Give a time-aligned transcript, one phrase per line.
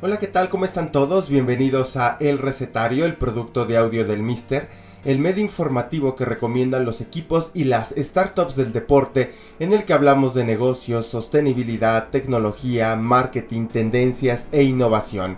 [0.00, 0.48] Hola, ¿qué tal?
[0.48, 1.28] ¿Cómo están todos?
[1.28, 4.68] Bienvenidos a El Recetario, el producto de audio del Mister,
[5.04, 9.94] el medio informativo que recomiendan los equipos y las startups del deporte, en el que
[9.94, 15.36] hablamos de negocios, sostenibilidad, tecnología, marketing, tendencias e innovación.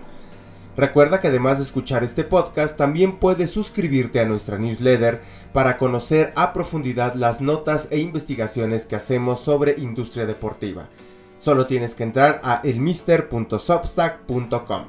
[0.76, 5.22] Recuerda que además de escuchar este podcast, también puedes suscribirte a nuestra newsletter
[5.54, 10.90] para conocer a profundidad las notas e investigaciones que hacemos sobre industria deportiva.
[11.40, 14.82] Solo tienes que entrar a elmister.substack.com.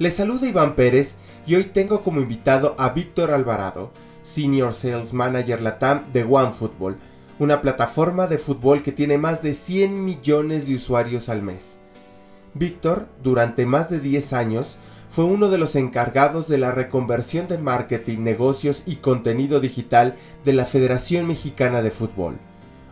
[0.00, 1.14] Les saluda Iván Pérez
[1.46, 3.92] y hoy tengo como invitado a Víctor Alvarado,
[4.22, 6.96] Senior Sales Manager Latam de OneFootball,
[7.38, 11.78] una plataforma de fútbol que tiene más de 100 millones de usuarios al mes.
[12.52, 14.76] Víctor, durante más de 10 años,
[15.08, 20.52] fue uno de los encargados de la reconversión de marketing, negocios y contenido digital de
[20.52, 22.40] la Federación Mexicana de Fútbol.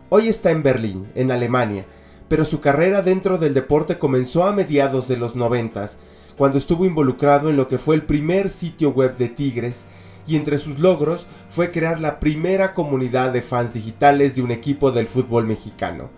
[0.07, 1.85] Hoy está en Berlín, en Alemania,
[2.29, 5.97] pero su carrera dentro del deporte comenzó a mediados de los noventas,
[6.37, 9.85] cuando estuvo involucrado en lo que fue el primer sitio web de Tigres,
[10.25, 14.91] y entre sus logros fue crear la primera comunidad de fans digitales de un equipo
[14.91, 16.09] del fútbol mexicano.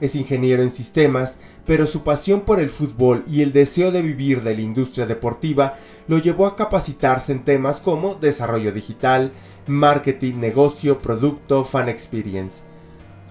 [0.00, 4.42] Es ingeniero en sistemas, pero su pasión por el fútbol y el deseo de vivir
[4.42, 5.74] de la industria deportiva
[6.06, 9.32] lo llevó a capacitarse en temas como desarrollo digital,
[9.66, 12.67] marketing, negocio, producto, fan experience.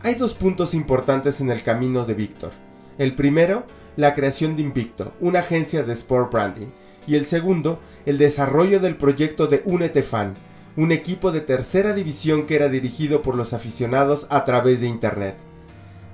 [0.08, 2.52] Hay dos puntos importantes en el camino de Víctor.
[2.98, 3.66] El primero,
[3.98, 6.68] la creación de Invicto, una agencia de sport branding.
[7.06, 10.36] Y el segundo, el desarrollo del proyecto de Únete Fan,
[10.78, 15.36] un equipo de tercera división que era dirigido por los aficionados a través de Internet.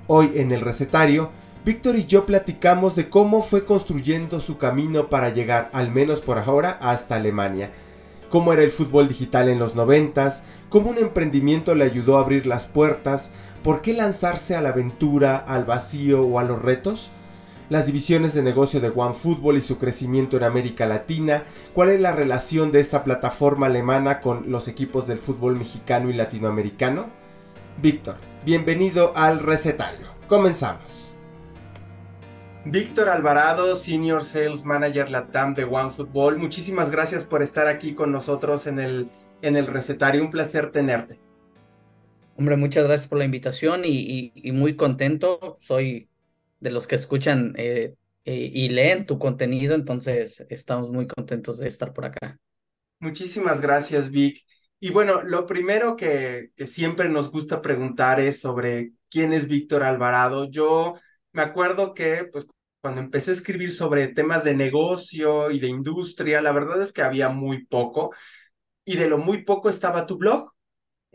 [0.08, 1.30] Hoy en el recetario,
[1.64, 6.40] Víctor y yo platicamos de cómo fue construyendo su camino para llegar, al menos por
[6.40, 7.70] ahora, hasta Alemania.
[8.28, 12.46] Cómo era el fútbol digital en los noventas, cómo un emprendimiento le ayudó a abrir
[12.46, 13.30] las puertas,
[13.64, 17.10] ¿Por qué lanzarse a la aventura, al vacío o a los retos?
[17.70, 22.12] Las divisiones de negocio de OneFootball y su crecimiento en América Latina, cuál es la
[22.12, 27.06] relación de esta plataforma alemana con los equipos del fútbol mexicano y latinoamericano.
[27.80, 30.08] Víctor, bienvenido al recetario.
[30.28, 31.16] Comenzamos.
[32.66, 38.66] Víctor Alvarado, Senior Sales Manager Latam de OneFootball, muchísimas gracias por estar aquí con nosotros
[38.66, 39.10] en el,
[39.40, 40.22] en el recetario.
[40.22, 41.23] Un placer tenerte.
[42.36, 45.58] Hombre, muchas gracias por la invitación y, muy contento.
[45.60, 46.10] Soy
[46.58, 51.68] de los que escuchan eh, eh, y leen tu contenido, entonces estamos muy contentos de
[51.68, 52.38] estar por acá.
[52.98, 54.44] Muchísimas gracias, Vic.
[54.80, 59.84] Y bueno, lo primero que, que siempre nos gusta preguntar es sobre quién es Víctor
[59.84, 60.50] Alvarado.
[60.50, 60.94] Yo
[61.32, 62.46] me acuerdo que, pues,
[62.80, 67.02] cuando empecé a escribir sobre temas de negocio y de industria, la verdad es que
[67.02, 68.12] había muy poco.
[68.84, 70.53] Y de lo muy poco estaba tu blog.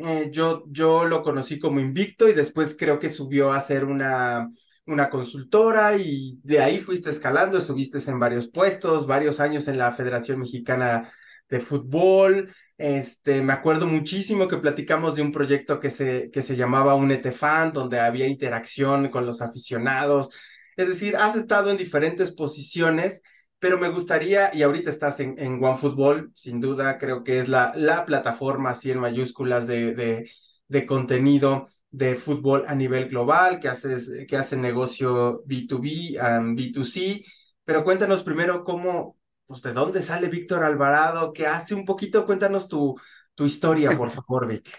[0.01, 4.49] Eh, yo, yo lo conocí como Invicto y después creo que subió a ser una,
[4.85, 9.91] una consultora y de ahí fuiste escalando, estuviste en varios puestos, varios años en la
[9.91, 11.11] Federación Mexicana
[11.49, 12.53] de Fútbol.
[12.77, 17.33] Este, me acuerdo muchísimo que platicamos de un proyecto que se, que se llamaba Unete
[17.33, 20.29] Fan, donde había interacción con los aficionados.
[20.77, 23.21] Es decir, has estado en diferentes posiciones
[23.59, 27.73] pero me gustaría, y ahorita estás en, en OneFootball, sin duda, creo que es la,
[27.75, 30.31] la plataforma así en mayúsculas de, de,
[30.69, 36.17] de, contenido de fútbol a nivel global, que, haces, que hace negocio B2B,
[36.55, 37.25] B2C,
[37.65, 42.69] pero cuéntanos primero cómo, pues de dónde sale Víctor Alvarado, qué hace un poquito, cuéntanos
[42.69, 42.95] tu,
[43.35, 44.69] tu historia, por favor, Vic.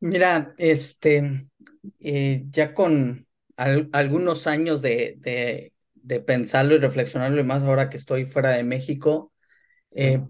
[0.00, 1.48] Mira, este,
[2.00, 3.26] eh, ya con
[3.56, 5.72] algunos años de
[6.06, 9.32] de pensarlo y reflexionarlo y más ahora que estoy fuera de México.
[9.96, 10.22] Eh,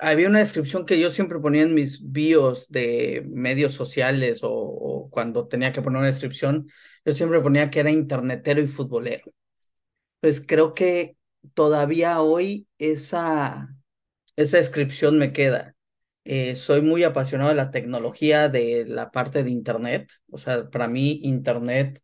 [0.00, 5.46] había una descripción que yo siempre ponía en mis bios de medios sociales o, cuando
[5.46, 6.66] tenía que poner una descripción,
[7.04, 9.32] yo siempre ponía que era internetero y futbolero.
[10.20, 11.16] Pues creo que
[11.54, 13.68] todavía hoy esa,
[14.34, 15.76] esa descripción me queda.
[16.24, 20.10] Eh, soy muy apasionado de la tecnología, de la parte de Internet.
[20.30, 22.02] O sea, para mí Internet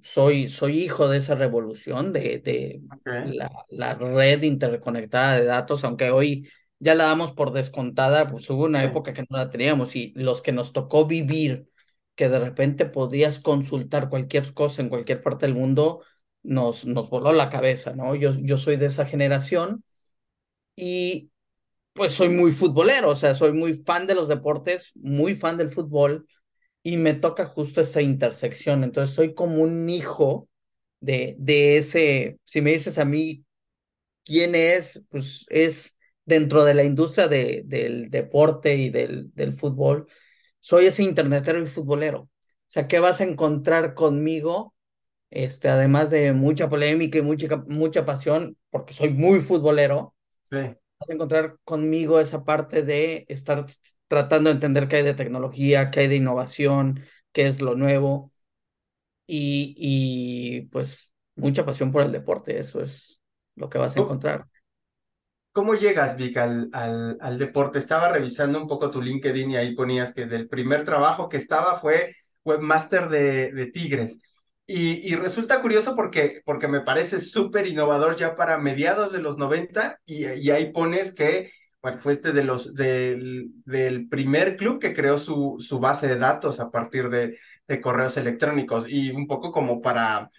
[0.00, 6.10] soy, soy hijo de esa revolución de, de la, la, red interconectada de datos, aunque
[6.10, 6.48] hoy
[6.78, 10.42] ya la damos por descontada, pues hubo una época que no la teníamos y los
[10.42, 11.68] que nos tocó vivir,
[12.14, 16.02] que de repente podías consultar cualquier cosa en cualquier parte del mundo,
[16.42, 18.14] nos, nos voló la cabeza, ¿no?
[18.14, 19.84] Yo, yo soy de esa generación
[20.76, 21.30] y
[21.92, 25.70] pues soy muy futbolero, o sea, soy muy fan de los deportes, muy fan del
[25.70, 26.26] fútbol
[26.92, 28.84] y me toca justo esa intersección.
[28.84, 30.48] Entonces soy como un hijo
[31.00, 33.44] de, de ese, si me dices a mí
[34.24, 40.06] quién es, pues es dentro de la industria de, del deporte y del, del fútbol,
[40.60, 42.22] soy ese internetero y futbolero.
[42.22, 42.30] O
[42.70, 44.74] sea, ¿qué vas a encontrar conmigo?
[45.30, 50.14] este, además de mucha polémica y mucha, mucha pasión, porque soy muy futbolero,
[50.50, 50.76] Sí.
[51.00, 53.66] vas a encontrar conmigo esa parte de estar
[54.08, 57.02] tratando de entender qué hay de tecnología, qué hay de innovación,
[57.32, 58.30] qué es lo nuevo
[59.26, 63.20] y, y pues mucha pasión por el deporte, eso es
[63.56, 64.46] lo que vas a ¿Cómo, encontrar.
[65.52, 67.78] cómo llegas, Vic, al, al, al deporte?
[67.78, 71.78] Estaba revisando un poco tu LinkedIn y ahí ponías que del primer trabajo que estaba
[71.78, 72.14] fue
[72.44, 74.20] webmaster de, de Tigres.
[74.66, 79.38] Y, y resulta curioso porque, porque me parece súper innovador ya para mediados de los
[79.38, 81.50] 90 y, y ahí pones que
[81.82, 86.60] bueno, fuiste de los, del, del primer club que creó su, su base de datos
[86.60, 87.38] a partir de,
[87.68, 88.86] de correos electrónicos.
[88.88, 90.30] Y un poco como para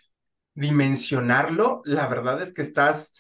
[0.54, 3.12] dimensionarlo, la verdad es que estás,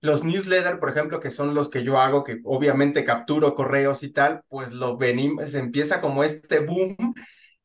[0.00, 4.10] los newsletters, por ejemplo, que son los que yo hago, que obviamente capturo correos y
[4.12, 6.96] tal, pues lo venimos, empieza como este boom,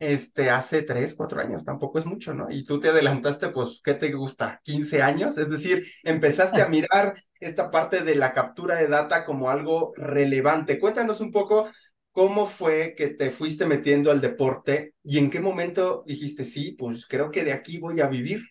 [0.01, 2.48] este, hace tres, cuatro años, tampoco es mucho, ¿no?
[2.50, 4.59] Y tú te adelantaste, pues, ¿qué te gusta?
[4.63, 5.38] ¿15 años?
[5.38, 10.80] Es decir, empezaste a mirar esta parte de la captura de data como algo relevante.
[10.80, 11.69] Cuéntanos un poco
[12.13, 17.06] ¿Cómo fue que te fuiste metiendo al deporte y en qué momento dijiste, sí, pues
[17.07, 18.42] creo que de aquí voy a vivir?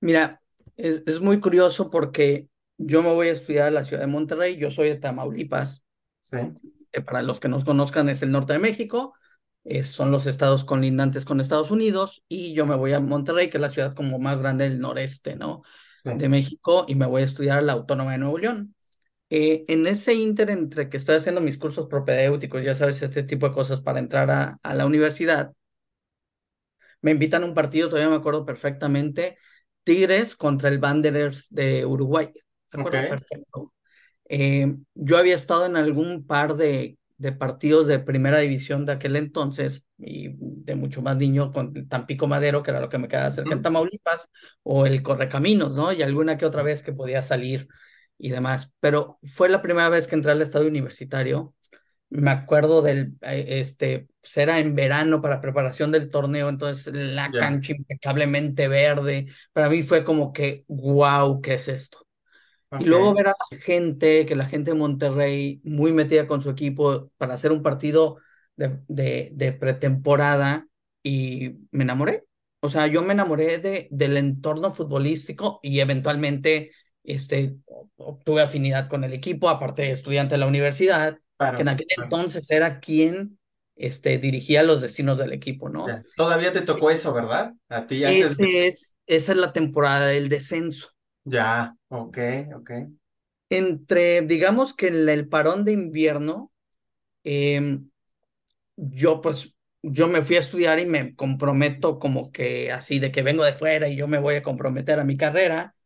[0.00, 0.40] Mira,
[0.76, 2.46] es, es muy curioso porque
[2.78, 5.82] yo me voy a estudiar a la ciudad de Monterrey, yo soy de Tamaulipas,
[6.20, 6.38] Sí,
[7.06, 9.14] para los que nos conozcan es el norte de México,
[9.64, 13.58] eh, son los estados colindantes con Estados Unidos y yo me voy a Monterrey, que
[13.58, 15.62] es la ciudad como más grande del noreste, ¿no?
[15.94, 18.74] sí, De México y me voy a estudiar a la Autónoma de Nuevo León.
[19.30, 23.48] Eh, en ese inter entre que estoy haciendo mis cursos propedéuticos, ya sabes, este tipo
[23.48, 25.52] de cosas para entrar a, a la universidad,
[27.00, 29.38] me invitan a un partido, todavía me acuerdo perfectamente,
[29.84, 32.30] Tigres contra el Wanderers de Uruguay.
[32.72, 33.72] Me acuerdo perfecto.
[34.28, 39.14] Eh, yo había estado en algún par de, de partidos de primera división de aquel
[39.14, 43.06] entonces y de mucho más niño con el Tampico Madero, que era lo que me
[43.06, 44.28] quedaba cerca en Tamaulipas,
[44.64, 45.92] o el Correcaminos, ¿no?
[45.92, 47.68] Y alguna que otra vez que podía salir
[48.18, 48.72] y demás.
[48.80, 51.54] Pero fue la primera vez que entré al estadio universitario.
[52.10, 57.30] Me acuerdo del, eh, este, pues era en verano para preparación del torneo, entonces la
[57.30, 59.26] cancha impecablemente verde.
[59.52, 62.04] Para mí fue como que, wow, ¿qué es esto?
[62.78, 66.50] Y luego ver a la gente, que la gente de Monterrey, muy metida con su
[66.50, 68.18] equipo para hacer un partido
[68.56, 70.66] de, de, de pretemporada
[71.02, 72.24] y me enamoré.
[72.60, 76.70] O sea, yo me enamoré de, del entorno futbolístico y eventualmente
[77.04, 77.56] este,
[77.96, 82.04] obtuve afinidad con el equipo, aparte de estudiante de la universidad, que en aquel claro,
[82.04, 83.38] entonces era quien
[83.74, 85.86] este, dirigía los destinos del equipo, ¿no?
[86.16, 87.52] Todavía te tocó eso, ¿verdad?
[87.68, 88.32] A ti antes.
[88.32, 90.88] Ese es, esa es la temporada del descenso.
[91.24, 92.18] Ya, ok,
[92.56, 92.70] ok,
[93.50, 96.52] Entre, digamos que el, el parón de invierno,
[97.24, 97.90] em,
[98.76, 103.22] yo pues, yo me fui a estudiar y me comprometo como que así de que
[103.22, 105.76] vengo de fuera y yo me voy a comprometer a mi carrera.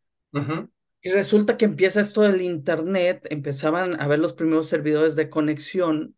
[1.01, 6.15] Y resulta que empieza esto del internet, empezaban a ver los primeros servidores de conexión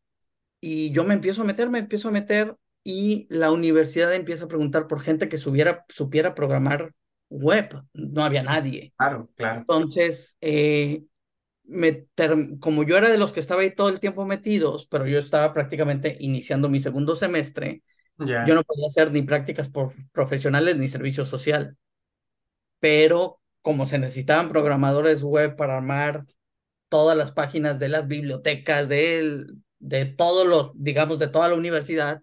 [0.62, 4.50] y yo me empiezo a meter, me empiezo a meter y la universidad empieza a
[4.50, 6.94] preguntar por gente que supiera, supiera programar
[7.30, 7.84] web.
[7.94, 8.94] No había nadie.
[8.98, 11.04] claro, claro, Entonces, eh,
[11.66, 12.08] me
[12.60, 15.54] como yo era de los que estaba ahí todo el tiempo metidos, pero yo estaba
[15.54, 17.84] prácticamente iniciando mi segundo semestre,
[18.42, 21.78] yo ya, no podía hacer ni prácticas por- profesionales ni servicio social,
[22.80, 26.26] pero como se necesitaban programadores web para armar
[26.90, 29.46] todas las páginas de las bibliotecas, de,
[29.80, 32.22] de todos los, digamos, de toda la universidad,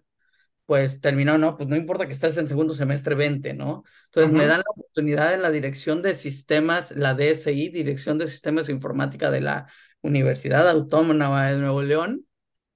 [0.67, 3.83] pues terminó, no, pues no importa que estés en segundo semestre, 20, ¿no?
[4.07, 8.67] Entonces me dan la oportunidad en la dirección de sistemas, la DSI, Dirección de Sistemas
[8.67, 9.67] de Informática de la
[10.01, 12.25] Universidad Autónoma de Nuevo León,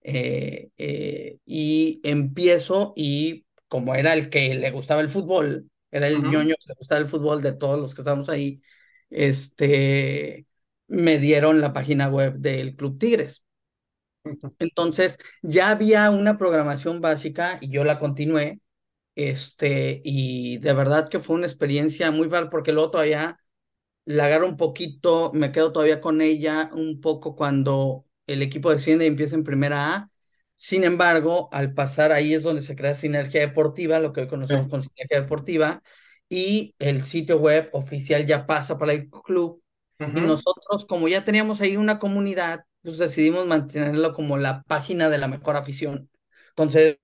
[0.03, 6.23] eh, eh, y empiezo y como era el que le gustaba el fútbol, era el
[6.23, 8.61] ñoño que le gustaba el fútbol de todos los que estábamos ahí,
[9.09, 10.47] este,
[10.87, 13.43] me dieron la página web del Club Tigres.
[14.59, 18.61] Entonces, ya había una programación básica y yo la continué,
[19.15, 23.39] este, y de verdad que fue una experiencia muy mal porque luego todavía
[24.05, 29.05] la agarro un poquito, me quedo todavía con ella un poco cuando el equipo desciende
[29.05, 30.11] y empieza en primera A.
[30.55, 34.65] Sin embargo, al pasar ahí es donde se crea sinergia deportiva, lo que hoy conocemos
[34.65, 35.81] sí, con sinergia deportiva,
[36.29, 39.61] y el sitio web oficial ya pasa para el club.
[39.99, 45.17] Y nosotros, como ya teníamos ahí una comunidad, pues decidimos mantenerlo como la página de
[45.17, 46.09] la mejor afición.
[46.49, 46.99] Entonces,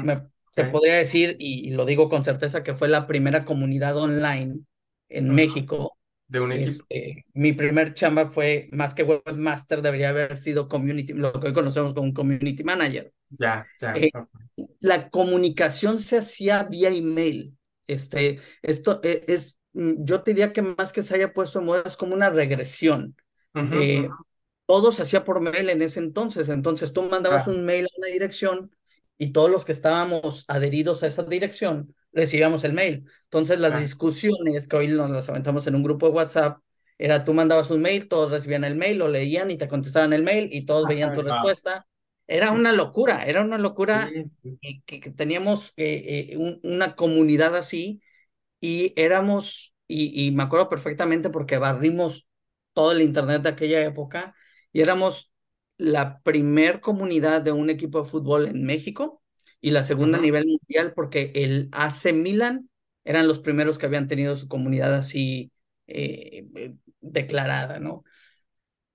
[0.00, 0.22] me,
[0.54, 3.96] te sí, podría decir, y, y lo digo con certeza, que fue la primera comunidad
[3.96, 4.60] online
[5.08, 5.96] en México
[6.28, 11.12] De un equipo, este, mi primer chamba fue más que webmaster, debería haber sido community,
[11.14, 13.12] lo que hoy conocemos como un community manager.
[13.38, 14.10] ya, ya, Eh,
[14.80, 17.56] la comunicación se hacía vía email.
[17.86, 21.82] Este, esto e, es, mm, yo diría que más que se haya puesto en moda
[21.86, 23.16] es como una regresión.
[23.70, 24.16] Eh,
[24.66, 28.08] todo se hacía por mail en ese entonces, entonces tú mandabas un mail a una
[28.08, 28.74] dirección
[29.18, 33.04] y todos los que estábamos adheridos a esa dirección recibíamos el mail.
[33.24, 36.58] Entonces las discusiones que hoy nos las aventamos en un grupo de WhatsApp
[36.96, 40.22] era tú mandabas un mail, todos recibían el mail, lo leían y te contestaban el
[40.22, 41.86] mail y todos veían tu respuesta.
[42.26, 44.10] Era una locura, era una locura
[44.86, 48.00] que, teníamos eh, eh, una comunidad así
[48.60, 52.26] y éramos, y, y me acuerdo perfectamente porque barrimos
[52.72, 54.34] todo el internet de aquella época
[54.74, 55.32] y éramos
[55.78, 59.22] la primer comunidad de un equipo de fútbol en México
[59.62, 62.68] y la segunda a nivel mundial porque el AC Milan
[63.04, 65.52] eran los primeros que habían tenido su comunidad así
[65.86, 66.46] eh,
[67.00, 68.04] declarada, ¿no?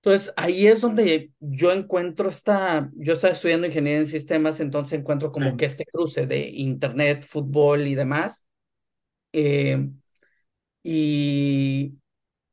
[0.02, 5.32] Entonces, ahí es donde yo encuentro esta, yo estaba estudiando ingeniería en sistemas, entonces encuentro
[5.32, 8.46] como que este cruce de internet, fútbol y demás.
[9.32, 9.88] Eh,
[10.82, 11.94] y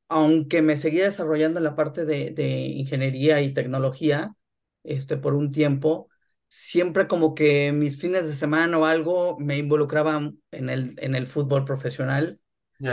[0.10, 4.36] aunque me seguía desarrollando en la parte de, de, ingeniería y tecnología,
[4.84, 6.10] este, por un tiempo,
[6.48, 11.28] siempre como que mis fines de semana o algo me involucraban en el, en el
[11.28, 12.40] fútbol profesional,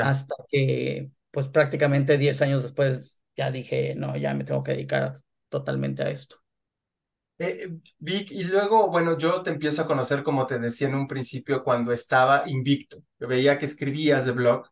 [0.02, 5.20] hasta que pues prácticamente 10 años después ya dije, no, ya me tengo que dedicar
[5.48, 6.36] totalmente a esto.
[7.38, 7.68] Eh,
[7.98, 11.64] Vic, y luego, bueno, yo te empiezo a conocer, como te decía en un principio,
[11.64, 13.02] cuando estaba invicto.
[13.18, 14.68] Yo veía que escribías de blog.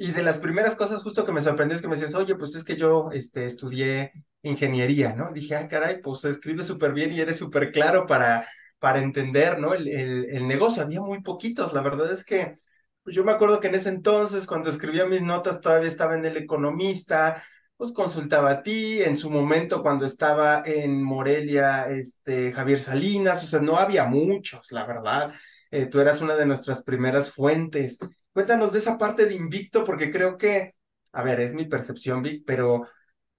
[0.00, 2.54] Y de las primeras cosas justo que me sorprendió es que me decías, oye, pues
[2.54, 4.12] es que yo este, estudié
[4.42, 5.32] ingeniería, ¿no?
[5.32, 8.46] Dije, ay, caray, pues escribes súper bien y eres súper claro para,
[8.78, 9.74] para entender, ¿no?
[9.74, 10.82] El, el, el negocio.
[10.82, 12.58] Había muy poquitos, la verdad es que
[13.02, 16.24] pues yo me acuerdo que en ese entonces, cuando escribía mis notas, todavía estaba en
[16.26, 17.42] El Economista,
[17.76, 23.46] pues consultaba a ti, en su momento cuando estaba en Morelia, este, Javier Salinas, o
[23.46, 25.32] sea, no había muchos, la verdad.
[25.70, 27.98] Eh, tú eras una de nuestras primeras fuentes.
[28.38, 30.76] Cuéntanos de esa parte de Invicto, porque creo que,
[31.10, 32.86] a ver, es mi percepción, Vic, pero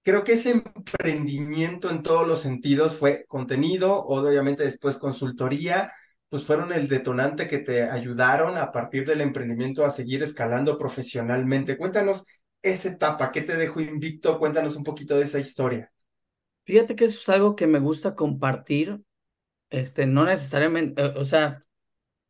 [0.02, 5.90] creo que ese emprendimiento en todos los sentidos fue contenido, obviamente después consultoría,
[6.28, 11.78] pues fueron el detonante que te ayudaron a partir del emprendimiento a seguir escalando profesionalmente.
[11.78, 12.26] Cuéntanos
[12.60, 14.38] esa etapa, ¿qué te dejó invicto?
[14.38, 15.90] Cuéntanos un poquito de esa historia.
[16.64, 19.00] Fíjate que eso es algo que me gusta compartir,
[19.70, 21.64] este, no necesariamente, o sea,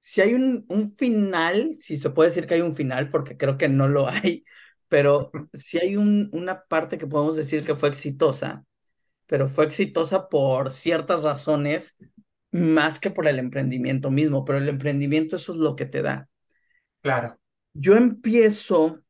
[0.00, 3.58] si hay un, un final, si se puede decir que hay un final, porque creo
[3.58, 4.44] que no lo hay,
[4.88, 8.64] pero si hay un, una parte que podemos decir que fue exitosa,
[9.26, 11.96] pero fue exitosa por ciertas razones
[12.50, 16.28] más que por el emprendimiento mismo, pero el emprendimiento eso es lo que te da.
[17.02, 17.38] Claro.
[17.72, 19.00] Yo empiezo,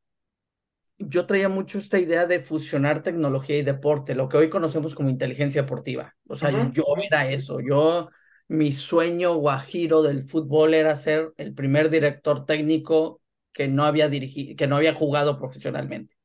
[0.99, 5.09] yo traía mucho esta idea de fusionar tecnología y deporte, lo que hoy conocemos como
[5.09, 6.15] inteligencia deportiva.
[6.27, 8.09] O sea, yo era eso, yo,
[8.51, 13.21] mi sueño guajiro del fútbol era ser el primer director técnico
[13.53, 16.17] que no había dirigido, que no había jugado profesionalmente.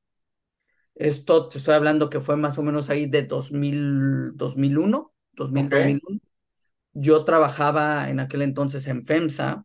[0.97, 6.21] Esto te estoy hablando que fue más o menos ahí de 2000, 2001, 2000, 2001
[6.95, 9.65] yo trabajaba en aquel entonces en FEMSA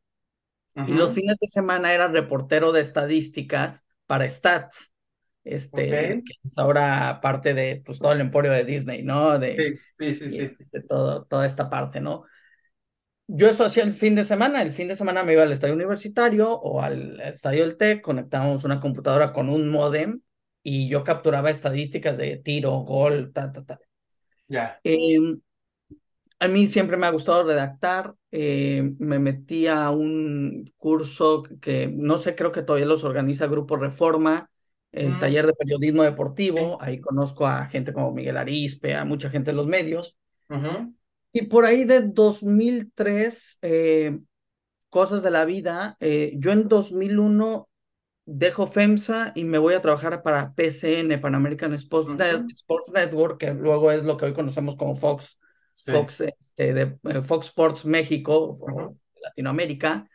[0.86, 4.94] y los fines de semana era reportero de estadísticas para Stats,
[5.44, 9.39] este, que es ahora parte de pues, todo el emporio de Disney, ¿no?
[9.39, 10.56] De, sí, sí, sí.
[10.60, 12.25] Este, todo, toda esta parte, ¿no?
[13.33, 15.73] Yo eso hacía el fin de semana, el fin de semana me iba al estadio
[15.73, 20.19] universitario o al estadio del TEC, conectábamos una computadora con un modem
[20.63, 23.79] y yo capturaba estadísticas de tiro, gol, ta, ta, ta.
[24.50, 24.81] Ya.
[24.83, 25.39] Em,
[26.39, 28.15] a mí siempre me ha gustado redactar.
[28.31, 33.77] Eh, me metí a un curso que no sé, creo que todavía los organiza Grupo
[33.77, 34.50] Reforma,
[34.91, 36.81] el taller de periodismo deportivo.
[36.81, 40.17] Ahí conozco a gente como Miguel Arispe, a mucha gente de los medios.
[41.31, 44.19] Y por ahí de 2003, eh,
[44.89, 47.69] cosas de la vida, eh, yo en 2001
[48.25, 52.15] dejo FEMSA y me voy a trabajar para PCN, Pan American Sports,
[52.53, 55.38] Sports Network, que luego es lo que hoy conocemos como Fox
[55.85, 60.07] Fox, este, de, eh, Fox Sports México o Latinoamérica.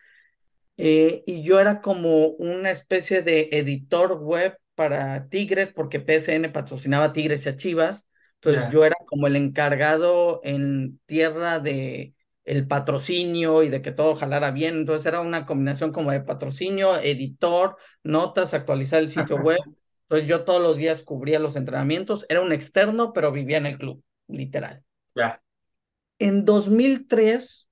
[0.76, 7.12] Eh, y yo era como una especie de editor web para Tigres, porque PSN patrocinaba
[7.12, 8.05] Tigres y a Chivas.
[8.46, 14.14] Entonces yo era como el encargado en tierra de el patrocinio y de que todo
[14.14, 14.76] jalara bien.
[14.76, 19.58] Entonces era una combinación como de patrocinio, editor, notas, actualizar el sitio web.
[20.02, 22.24] Entonces yo todos los días cubría los entrenamientos.
[22.28, 24.84] Era un externo, pero vivía en el club, literal.
[25.16, 25.42] Ya.
[26.20, 27.68] En 2003,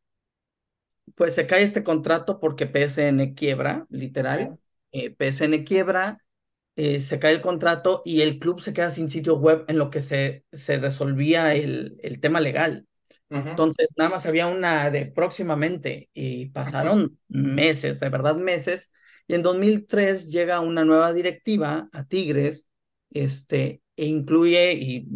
[1.15, 4.59] pues se cae este contrato porque PSN quiebra, literal.
[4.91, 6.24] Eh, PSN quiebra,
[6.77, 9.91] eh, se cae el contrato y el club se queda sin sitio web en lo
[9.91, 12.87] que se, se resolvía el, el tema legal.
[13.51, 18.93] Entonces, nada más había una de próximamente y pasaron meses, de verdad meses.
[19.27, 22.69] Y en 2003 llega una nueva directiva a Tigres,
[23.11, 25.07] este, e incluye, y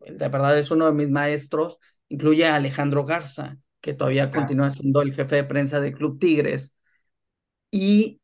[0.00, 5.02] de verdad es uno de mis maestros, incluye a Alejandro Garza, que todavía continúa siendo
[5.02, 6.74] el jefe de prensa del Club Tigres.
[7.70, 8.20] Y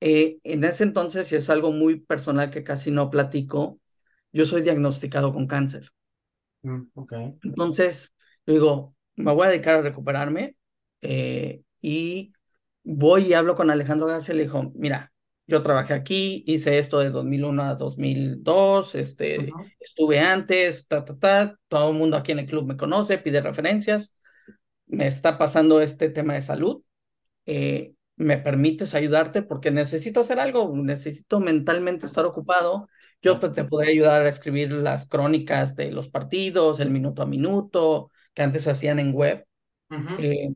[0.00, 3.80] eh, en ese entonces, y es algo muy personal que casi no platico,
[4.32, 5.90] yo soy diagnosticado con cáncer.
[6.62, 7.34] Mm, okay.
[7.42, 8.14] Entonces,
[8.46, 10.56] digo, me voy a dedicar a recuperarme
[11.00, 12.32] eh, y
[12.84, 15.12] voy y hablo con Alejandro García y le dijo, mira,
[15.46, 21.58] yo trabajé aquí, hice esto de 2001 a 2002, este, estuve antes, ta, ta, ta,
[21.68, 24.16] todo el mundo aquí en el club me conoce, pide referencias,
[24.86, 26.82] me está pasando este tema de salud,
[27.46, 29.42] eh, ¿me permites ayudarte?
[29.42, 32.88] Porque necesito hacer algo, necesito mentalmente estar ocupado,
[33.22, 38.10] yo te podría ayudar a escribir las crónicas de los partidos, el minuto a minuto,
[38.34, 39.46] que antes se hacían en web.
[40.16, 40.50] Eh,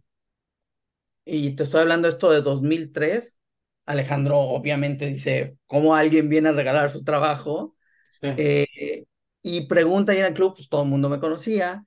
[1.25, 3.38] y te estoy hablando esto de 2003.
[3.87, 7.76] Alejandro obviamente dice, ¿cómo alguien viene a regalar su trabajo?
[8.37, 9.05] Eh,
[9.43, 11.85] y pregunta ahí en el club, pues todo el mundo me conocía.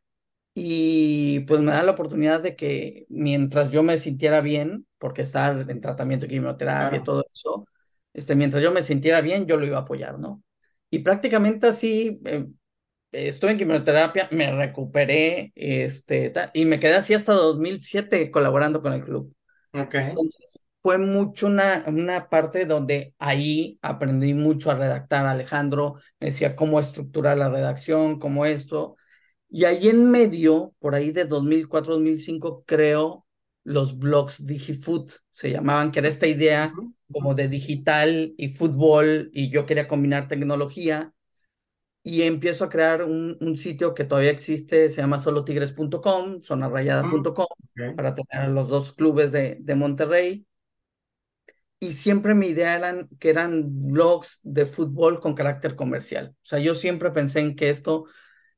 [0.55, 5.69] Y pues me da la oportunidad de que mientras yo me sintiera bien, porque estar
[5.69, 7.67] en tratamiento de quimioterapia y todo eso,
[8.13, 10.43] este, mientras yo me sintiera bien, yo lo iba a apoyar, ¿no?
[10.91, 12.45] Y prácticamente así, eh,
[13.11, 19.03] estuve en quimioterapia, me recuperé, este, y me quedé así hasta 2007 colaborando con el
[19.03, 19.35] club.
[19.73, 19.95] Ok.
[19.95, 25.25] Entonces, fue mucho una, una parte donde ahí aprendí mucho a redactar.
[25.25, 28.97] Alejandro me decía cómo estructurar la redacción, cómo esto.
[29.55, 33.27] Y ahí en medio, por ahí de 2004, 2005, creo
[33.63, 36.73] los blogs DigiFood, se llamaban, que era esta idea
[37.11, 41.13] como de digital y fútbol, y yo quería combinar tecnología
[42.01, 47.45] y empiezo a crear un, un, sitio que todavía existe, se llama solotigres.com, zonarrayada.com,
[47.75, 50.47] mm, para tener los dos clubes de, de, Monterrey.
[51.79, 56.35] Y siempre mi idea eran que eran blogs de fútbol con carácter comercial.
[56.41, 58.05] O sea, yo siempre pensé en que esto,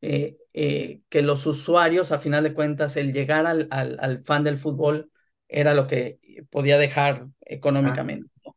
[0.02, 4.44] eh, eh, que los usuarios, a final de cuentas, el llegar al, al, al, fan
[4.44, 5.12] del fútbol
[5.48, 8.30] era lo que podía dejar económicamente.
[8.46, 8.52] Ah.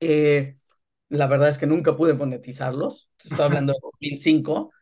[0.00, 0.56] Eh,
[1.08, 4.72] la verdad es que nunca pude monetizarlos, estoy hablando de 2005,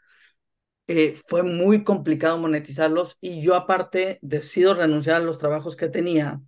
[0.86, 6.42] eh, fue muy complicado monetizarlos y yo aparte decido renunciar a los trabajos que tenía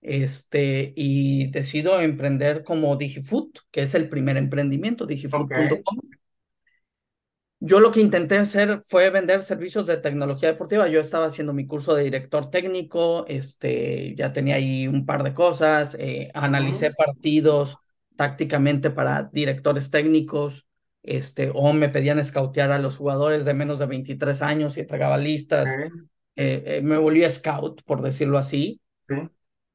[0.00, 5.98] este, y decido emprender como Digifood, que es el primer emprendimiento, digifood.com.
[7.60, 10.86] Yo lo que intenté hacer fue vender servicios de tecnología deportiva.
[10.86, 15.34] Yo estaba haciendo mi curso de director técnico, este, ya tenía ahí un par de
[15.34, 17.76] cosas, eh, analicé partidos,
[18.14, 20.68] tácticamente para directores técnicos,
[21.02, 25.18] este, o me pedían escautear a los jugadores de menos de 23 años y entregaba
[25.18, 25.68] listas.
[26.36, 28.80] Eh, eh, me volví scout, por decirlo así.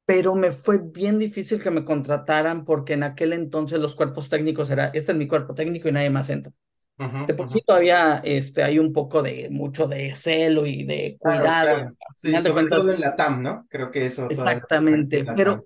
[0.06, 4.69] Pero me fue bien difícil que me contrataran porque en aquel entonces los cuerpos técnicos
[4.69, 6.54] era, este es mi cuerpo técnico y nadie más entra.
[6.97, 11.91] De por sí todavía este, hay un poco de, mucho de celo y de cuidado.
[12.15, 13.65] Sí, sobre todo en la TAM, ¿no?
[13.69, 14.29] Creo que eso.
[14.29, 15.65] Exactamente, pero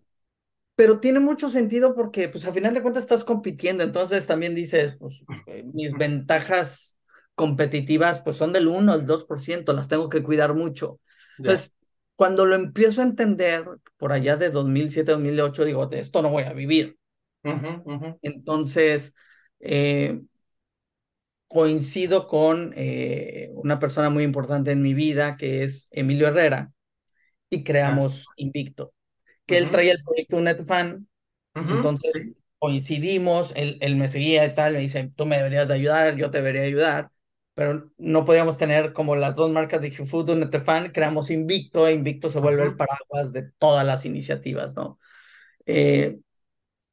[0.78, 4.96] pero tiene mucho sentido porque, pues, a final de cuentas estás compitiendo, entonces también dices,
[5.00, 7.00] pues, eh, mis ventajas
[7.34, 11.00] competitivas, pues, son del 1 al 2%, las tengo que cuidar mucho.
[11.40, 11.74] Entonces,
[12.16, 13.66] cuando lo empiezo a entender,
[13.98, 17.00] por allá de 2007, 2008, digo, de esto no voy a vivir.
[18.22, 19.16] Entonces,
[19.60, 20.22] eh,
[21.48, 26.72] coincido con eh, una persona muy importante en mi vida, que es Emilio Herrera,
[27.50, 28.94] y creamos Invicto
[29.48, 31.08] que él traía el proyecto NetFan.
[31.56, 32.30] entonces
[32.60, 36.30] coincidimos, él, él, me seguía y tal, me dice, tú me deberías de ayudar, yo
[36.30, 37.10] te debería ayudar,
[37.54, 41.94] pero no podíamos tener como las dos marcas de Food y NetFan, creamos Invicto, e
[41.94, 45.00] Invicto se vuelve el paraguas de todas las iniciativas, ¿no?
[45.66, 46.20] Eh,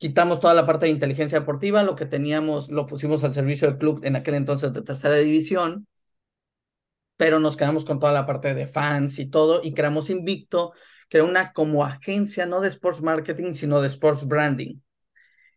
[0.04, 3.78] quitamos toda la parte de inteligencia deportiva, lo que teníamos lo pusimos al servicio del
[3.78, 5.86] club en aquel entonces de tercera división,
[7.16, 10.74] pero nos quedamos con toda la parte de fans y todo, y creamos Invicto,
[11.08, 14.74] que era una como agencia no de sports marketing, sino de sports branding.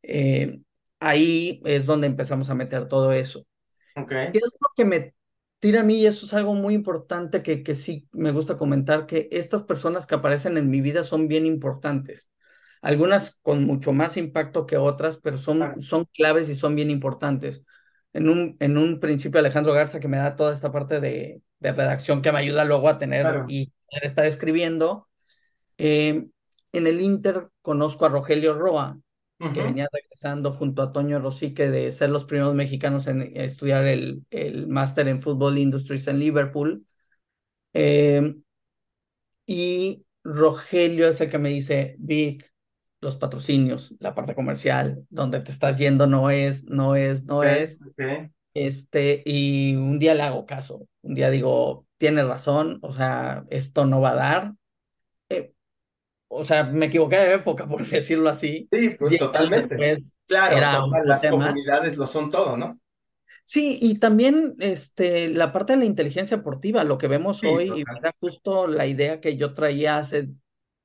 [0.01, 0.61] Eh,
[1.01, 3.45] ahí es donde empezamos a meter todo eso.
[3.97, 4.29] Okay.
[4.31, 5.13] Y es lo que me
[5.59, 9.07] tira a mí, y eso es algo muy importante que, que sí me gusta comentar,
[9.07, 12.29] que estas personas que aparecen en mi vida son bien importantes.
[12.81, 17.63] Algunas con mucho más impacto que otras, pero son, son claves y son bien importantes.
[18.13, 21.71] En un, en un principio, Alejandro Garza, que me da toda esta parte de, de
[21.73, 25.07] redacción que me ayuda luego a tener y estar escribiendo,
[25.77, 26.27] eh,
[26.71, 28.99] en el Inter conozco a Rogelio Roa,
[29.51, 34.23] que venía regresando junto a Toño Rosique de ser los primeros mexicanos en estudiar el,
[34.29, 36.85] el máster en Football Industries en Liverpool.
[37.73, 38.35] Eh,
[39.45, 42.51] y Rogelio es el que me dice, Vic,
[43.01, 47.79] los patrocinios, la parte comercial, donde te estás yendo no es, no es, no es.
[47.81, 48.31] ok.
[48.53, 50.87] Este, y un día le hago caso.
[51.03, 54.53] Un día digo, tiene razón, o sea, esto no va a dar.
[55.29, 55.53] Eh,
[56.27, 58.67] o sea, me equivoqué de época, por decirlo así.
[58.71, 59.75] Sí, pues totalmente.
[59.75, 60.55] después Claro,
[60.87, 61.45] total, las tema.
[61.47, 62.79] comunidades lo son todo, ¿no?
[63.45, 67.69] Sí, y también este, la parte de la inteligencia deportiva, lo que vemos Sí, hoy,
[67.69, 67.97] total.
[67.99, 70.29] era justo la idea que yo traía hace,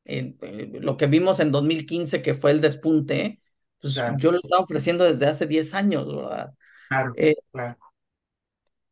[0.04, 0.34] eh,
[0.80, 3.40] lo que vimos en 2015, que fue el despunte,
[3.80, 6.54] pues Claro, yo lo estaba ofreciendo desde hace 10 años, ¿verdad?
[6.88, 7.76] claro, Eh, claro.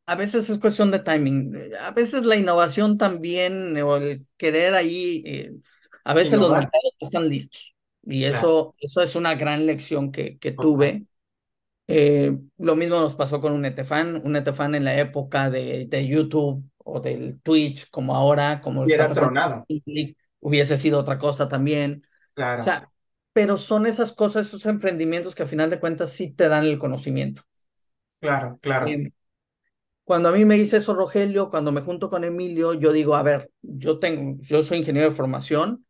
[0.06, 5.22] a veces es cuestión de timing, a veces la innovación también, o el querer ahí,
[5.26, 5.52] eh,
[6.04, 9.66] a veces los Innovar, mercados no están listos, y claro, eso, eso es una gran
[9.66, 11.04] lección que, que tuve.
[11.88, 16.06] Eh, lo mismo nos pasó con un Etefan, un Etefan en la época de, de
[16.08, 19.66] YouTube o del Twitch, como ahora, como Y era tronado,
[20.40, 22.02] hubiese sido otra cosa también.
[22.06, 22.92] O claro, sea,
[23.32, 26.78] pero son esas cosas, esos emprendimientos que a final de cuentas sí te dan el
[26.78, 27.42] conocimiento.
[28.20, 28.98] claro, claro.
[28.98, 29.10] Eh,
[30.04, 33.22] cuando a mí me dice eso Rogelio, cuando me junto con Emilio, yo digo, a
[33.22, 35.86] ver, yo tengo, yo soy ingeniero de formación,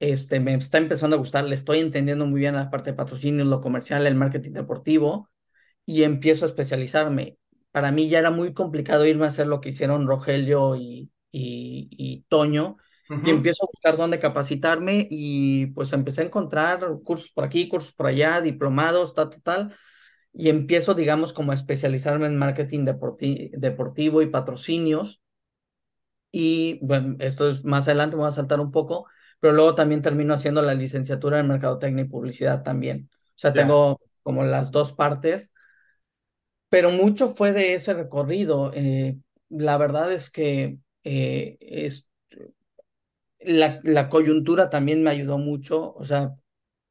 [0.00, 3.44] este, me está empezando a gustar, le estoy entendiendo muy bien la parte de patrocinio,
[3.44, 5.30] lo comercial, el marketing deportivo
[5.86, 7.38] y empiezo a especializarme.
[7.72, 11.88] Para mí ya era muy complicado irme a hacer lo que hicieron Rogelio y, y,
[11.92, 12.78] y Toño,
[13.22, 17.68] y Ujú, empiezo a buscar dónde capacitarme y pues empecé a encontrar cursos por aquí,
[17.68, 19.76] cursos por allá, diplomados, tal, tal, tal,
[20.32, 25.20] y empiezo, digamos, como a especializarme en marketing deporti- deportivo y patrocinios.
[26.30, 29.06] Y bueno, esto es más adelante, me voy a saltar un poco,
[29.40, 33.08] pero luego también termino haciendo la licenciatura en mercadotecnia y publicidad también.
[33.12, 35.52] O sea, Ya, tengo como las dos partes
[36.68, 38.72] pero mucho fue de ese recorrido.
[38.74, 39.18] eh,
[39.48, 42.07] la verdad es que eh, es,
[43.40, 45.94] la, coyuntura también me ayudó mucho.
[45.94, 46.34] O sea,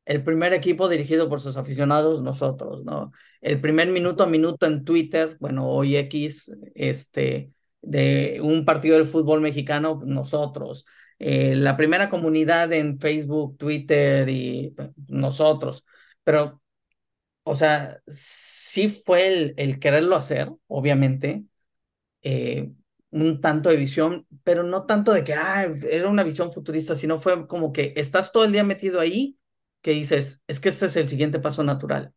[0.06, 3.12] el primer equipo dirigido por sus aficionados, nosotros, ¿no?
[3.42, 9.08] El primer minuto a minuto en Twitter, bueno, hoy X, este, de un partido del
[9.08, 10.86] fútbol mexicano, nosotros.
[11.20, 15.84] Eh, la primera comunidad en Facebook, Twitter y eh, nosotros.
[16.24, 16.62] Pero
[17.48, 21.46] o sea, sí fue el, el quererlo hacer, obviamente,
[22.24, 22.72] eh,
[23.12, 27.20] un tanto de visión, pero no tanto de que ah, era una visión futurista, sino
[27.20, 29.38] fue como que estás todo el día metido ahí,
[29.82, 32.14] que dices, es que este es el siguiente paso natural.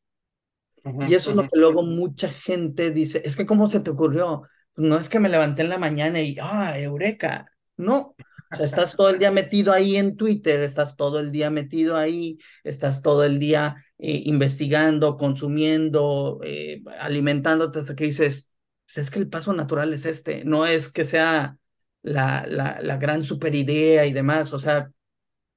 [1.06, 4.42] Y eso es lo que luego mucha gente dice, es que ¿cómo se te ocurrió?
[4.76, 7.46] No es que me levanté en la mañana y, ah, eureka.
[7.76, 8.14] No,
[8.52, 11.96] o sea, estás todo el día metido ahí en Twitter, estás todo el día metido
[11.96, 18.49] ahí, estás todo el día eh, investigando, consumiendo, eh, alimentándote hasta que dices,
[18.94, 21.58] pues es que el paso natural es este, no es que sea
[22.02, 24.92] la, la, la gran super idea y demás, o sea,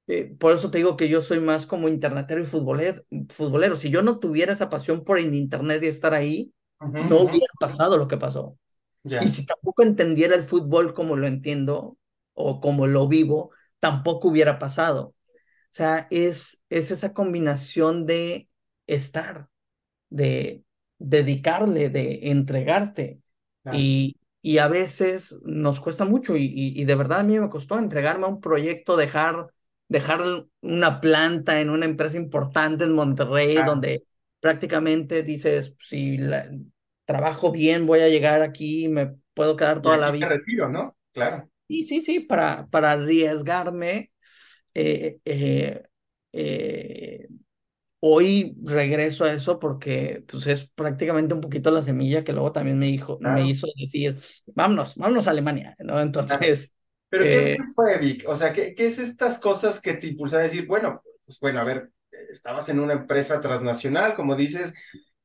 [0.06, 3.76] eh, por eso te digo que yo soy más como internetero y futbolero, futbolero.
[3.76, 6.52] Si yo no tuviera esa pasión por el internet y estar ahí,
[7.00, 8.58] no hubiera pasado lo que pasó.
[9.18, 11.98] Y Ya, si tampoco entendiera el fútbol como lo entiendo
[12.34, 15.08] o como lo vivo, tampoco hubiera pasado.
[15.08, 15.14] O
[15.76, 18.48] sea, es, es esa combinación de
[18.86, 19.48] estar
[20.10, 20.64] de
[20.98, 23.20] dedicarle, de entregarte.
[23.64, 23.86] Claro.
[23.86, 27.48] Y, y a veces nos cuesta mucho y, y, y de verdad a mí me
[27.50, 29.48] costó entregarme a un proyecto, dejar,
[29.88, 30.22] dejar
[30.62, 33.64] una planta en una empresa importante en Monterrey, Claro.
[33.64, 34.04] donde
[34.40, 36.50] prácticamente dices, si la,
[37.06, 40.26] trabajo bien, voy a llegar aquí y me puedo quedar Y toda la aquí te
[40.26, 40.28] vida.
[40.28, 40.96] retiro, ¿no?
[41.12, 41.48] Claro.
[41.68, 44.12] Sí, sí, sí, para, para arriesgarme.
[44.74, 45.84] Eh, eh,
[46.32, 47.28] eh,
[48.06, 52.78] Hoy regreso a eso porque pues, es prácticamente un poquito la semilla que luego también
[52.78, 54.18] me, dijo, me hizo decir,
[54.54, 55.86] vámonos, vámonos a Alemania, ¿no?
[55.86, 56.02] claro.
[56.02, 56.70] Entonces,
[57.08, 58.28] Pero ¿qué, eh, qué fue, Vic?
[58.28, 61.60] O sea, ¿qué, qué es estas cosas que te impulsan a decir, bueno, pues bueno,
[61.60, 61.90] a ver,
[62.30, 64.74] estabas en una empresa transnacional, como dices,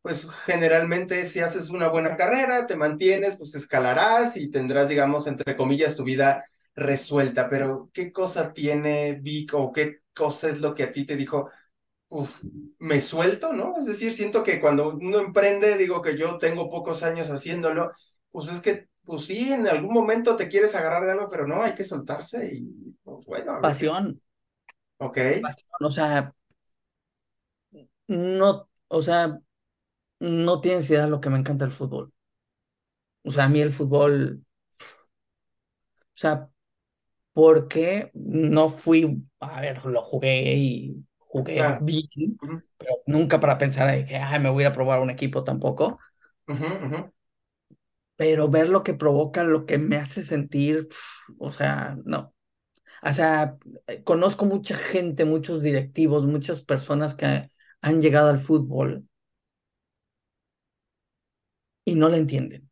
[0.01, 5.57] pues generalmente si haces una buena carrera, te mantienes, pues escalarás y tendrás, digamos, entre
[5.57, 7.49] comillas, tu vida resuelta.
[7.49, 11.49] Pero ¿qué cosa tiene Vic o qué cosa es lo que a ti te dijo?
[12.09, 12.43] Uf,
[12.79, 13.77] me suelto, ¿no?
[13.77, 17.91] Es decir, siento que cuando uno emprende, digo que yo tengo pocos años haciéndolo,
[18.31, 21.61] pues es que, pues sí, en algún momento te quieres agarrar de algo, pero no,
[21.61, 24.19] hay que soltarse y, pues bueno, pasión,
[24.97, 26.33] Ok, pasión, o sea,
[28.07, 29.39] no, o sea,
[30.19, 32.13] no tienes idea de lo que me encanta el fútbol.
[33.23, 34.43] O sea, a mí el fútbol,
[35.97, 36.49] o sea,
[37.33, 41.85] ¿por qué no fui, a ver, lo jugué y jugué claro.
[41.85, 42.39] bien,
[42.77, 45.99] pero nunca para pensar de que, ay, me voy a probar un equipo tampoco.
[48.15, 50.89] pero ver lo que provoca, lo que me hace sentir,
[51.39, 52.33] o sea, no.
[53.03, 53.57] O sea,
[54.05, 59.07] conozco mucha gente, muchos directivos, muchas personas que han llegado al fútbol
[61.85, 62.69] y no le entienden.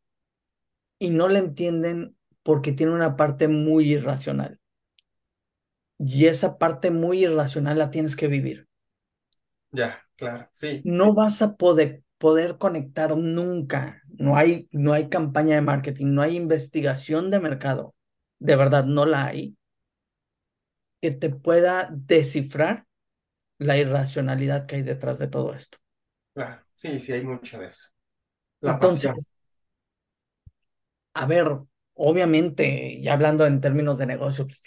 [1.00, 4.60] Y no le entienden porque tiene una parte muy irracional.
[6.00, 8.68] Y esa parte muy irracional la tienes que vivir.
[9.72, 10.90] Ya, claro, sí.
[11.00, 14.02] No vas a poder, poder conectar nunca.
[14.08, 17.96] No hay, no hay campaña de marketing, no hay investigación de mercado.
[18.40, 19.56] De verdad, no la hay.
[21.02, 22.86] Que te pueda descifrar
[23.60, 25.80] la irracionalidad que hay detrás de todo esto.
[26.34, 27.90] Claro, sí, sí, hay mucho de eso.
[28.62, 29.26] La Entonces, pasión.
[31.14, 31.48] a ver,
[31.96, 34.62] obviamente, ya hablando en términos de negocio, pues,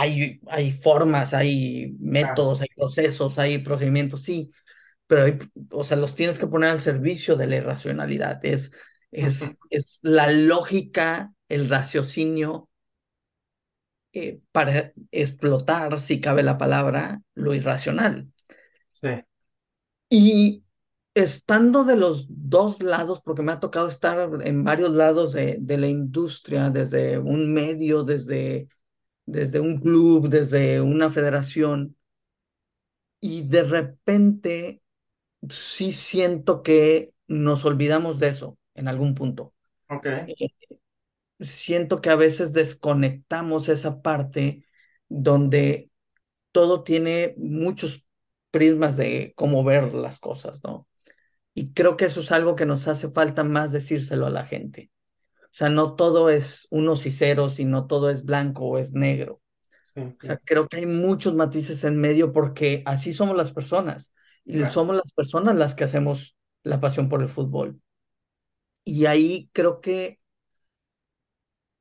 [0.00, 4.50] hay, hay formas, hay métodos, hay procesos, hay procedimientos, sí,
[5.06, 5.38] pero hay-
[5.72, 8.44] o sea, los tienes que poner al servicio de la irracionalidad.
[8.44, 8.72] Es,
[9.12, 12.70] es, es la lógica, el raciocinio
[14.12, 18.28] eh, para explotar, si cabe la palabra, lo irracional.
[18.92, 19.22] sí,
[20.08, 20.64] Y
[21.14, 25.78] estando de los dos lados, porque me ha tocado estar en varios lados de, de
[25.78, 28.68] la industria, desde un medio, desde,
[29.26, 31.96] desde un club, desde una federación,
[33.20, 34.82] y de repente
[35.50, 39.54] sí siento que nos olvidamos de eso en algún punto.
[39.88, 40.50] ok, Eh,
[41.40, 44.64] Siento que a veces desconectamos esa parte
[45.08, 45.90] donde
[46.52, 48.06] todo tiene muchos
[48.52, 50.88] prismas de cómo ver las cosas, ¿no?
[51.54, 54.90] Y creo que eso es algo que nos hace falta más decírselo a la gente.
[55.56, 58.92] O sea, no todo es unos y ceros y no todo es blanco o es
[58.92, 59.40] negro.
[59.82, 64.12] sí, O sea, creo que hay muchos matices en medio porque así somos las personas
[64.44, 67.80] y claro, somos las personas las que hacemos la pasión por el fútbol.
[68.84, 70.18] Y ahí creo que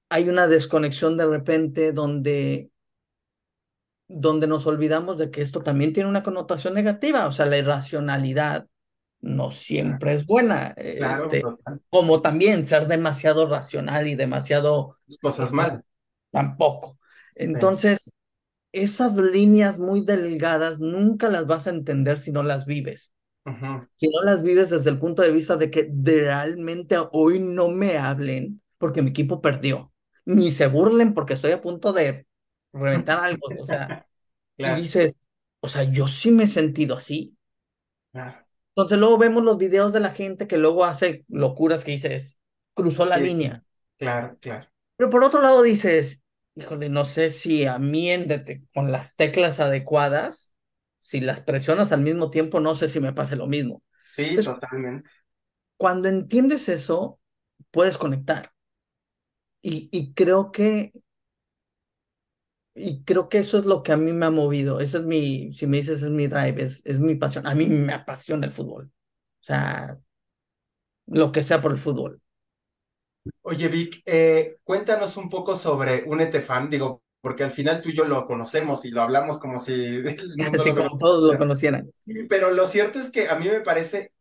[0.09, 2.71] hay una desconexión de repente donde,
[4.07, 7.27] donde nos olvidamos de que esto también tiene una connotación negativa.
[7.27, 8.67] O sea, la irracionalidad
[9.21, 11.81] no siempre es buena, claro, este, total.
[11.89, 15.83] como también ser demasiado racional y demasiado, cosas mal,
[16.31, 16.99] tampoco.
[17.37, 18.11] sí, Entonces,
[18.71, 23.11] esas líneas muy delgadas nunca las vas a entender si no las vives.
[23.97, 27.97] Si no las vives desde el punto de vista de que realmente hoy no me
[27.97, 29.93] hablen porque mi equipo perdió,
[30.25, 32.27] ni se burlen porque estoy a punto de
[32.73, 33.95] reventar algo, o sea,
[34.57, 35.17] y dices,
[35.61, 37.37] o sea, yo sí me he sentido así.
[38.11, 38.44] claro,
[38.75, 42.39] Entonces luego vemos los videos de la gente que luego hace locuras que dices,
[42.73, 43.63] cruzó la sí, línea.
[43.97, 46.21] claro, claro, Pero por otro lado dices,
[46.55, 48.09] híjole, no sé si a mí
[48.73, 50.55] con las teclas adecuadas,
[50.99, 53.83] si las presionas al mismo tiempo, no sé si me pase lo mismo.
[54.09, 55.11] sí, Entonces, totalmente.
[55.77, 57.19] cuando entiendes eso,
[57.71, 58.51] puedes conectar.
[59.61, 60.93] Y, y creo que,
[62.75, 64.79] y creo que eso es lo que a mí me ha movido.
[64.81, 67.47] Ese es mi, si me dices, es mi drive, es, es mi pasión.
[67.47, 68.87] A mí me apasiona el fútbol.
[69.41, 69.99] O sea,
[71.07, 72.21] lo que sea por el fútbol.
[73.41, 77.93] Oye, Vic, eh, cuéntanos un poco sobre Únete Fan, digo, porque al final tú y
[77.95, 81.37] yo lo conocemos y lo hablamos como si el mundo Así lo como todos lo
[81.37, 81.91] conocieran.
[82.05, 82.27] conociera.
[82.29, 84.13] Pero lo cierto es que a mí me parece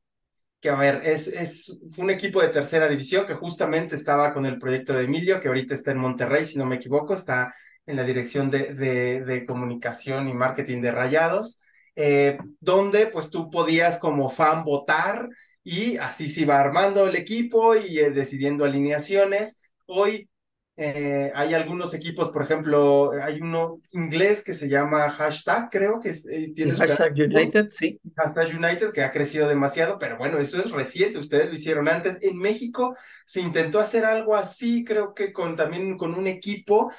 [0.60, 4.58] que, a ver, es, es un equipo de tercera división que justamente estaba con el
[4.58, 7.54] proyecto de Emilio, que ahorita está en Monterrey, si no me equivoco, está
[7.86, 11.60] en la dirección de, de, de comunicación y marketing de Rayados,
[11.96, 15.28] eh, donde pues tú podías como fan votar
[15.62, 19.56] y así se iba armando el equipo y eh, decidiendo alineaciones.
[19.86, 20.28] Hoy
[20.76, 26.10] eh, hay algunos equipos, por ejemplo, hay uno inglés que se llama hashtag, creo que
[26.10, 28.00] es, eh, tiene hashtag United, sí.
[28.16, 32.18] Hashtag United, que ha crecido demasiado, pero bueno, eso es reciente, ustedes lo hicieron antes.
[32.22, 36.90] En México se intentó hacer algo así, creo que con también con un equipo,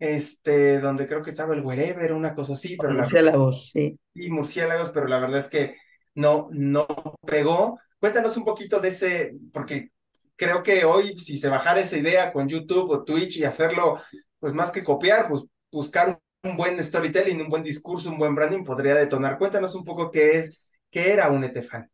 [0.00, 3.98] este, donde creo que estaba el Wherever, una cosa así, pero la Murciélagos, sí.
[4.14, 5.76] y murciélagos, pero la verdad es que
[6.14, 6.86] no, no
[7.26, 7.78] pegó.
[8.00, 9.90] Cuéntanos un poquito de ese, porque
[10.36, 14.00] creo que hoy si se bajara esa idea con YouTube o Twitch y hacerlo,
[14.38, 18.64] pues más que copiar, pues buscar un buen storytelling, un buen discurso, un buen branding
[18.64, 19.38] podría detonar.
[19.38, 21.90] Cuéntanos un poco qué es, qué era un Etefan.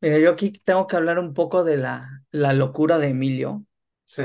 [0.00, 3.64] Mira, yo aquí tengo que hablar un poco de la, la locura de Emilio.
[4.04, 4.24] Sí,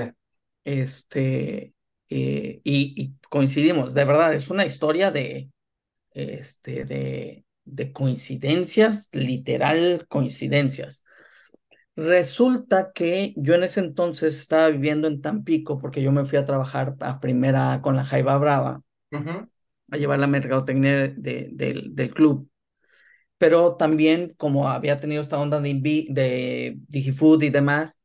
[0.63, 1.73] Este,
[2.11, 5.51] eh, y, y coincidimos, de verdad, es una historia de,
[6.13, 11.03] este, de, de coincidencias, literal coincidencias.
[11.95, 16.45] Resulta que yo en ese entonces estaba viviendo en Tampico porque yo me fui a
[16.45, 19.47] trabajar a primera con la Jaiba Brava ujú,
[19.91, 22.49] a llevar la mercadotecnia de- del, del club.
[23.39, 25.75] Pero también, como había tenido esta onda de,
[26.11, 28.00] de Digifood y demás,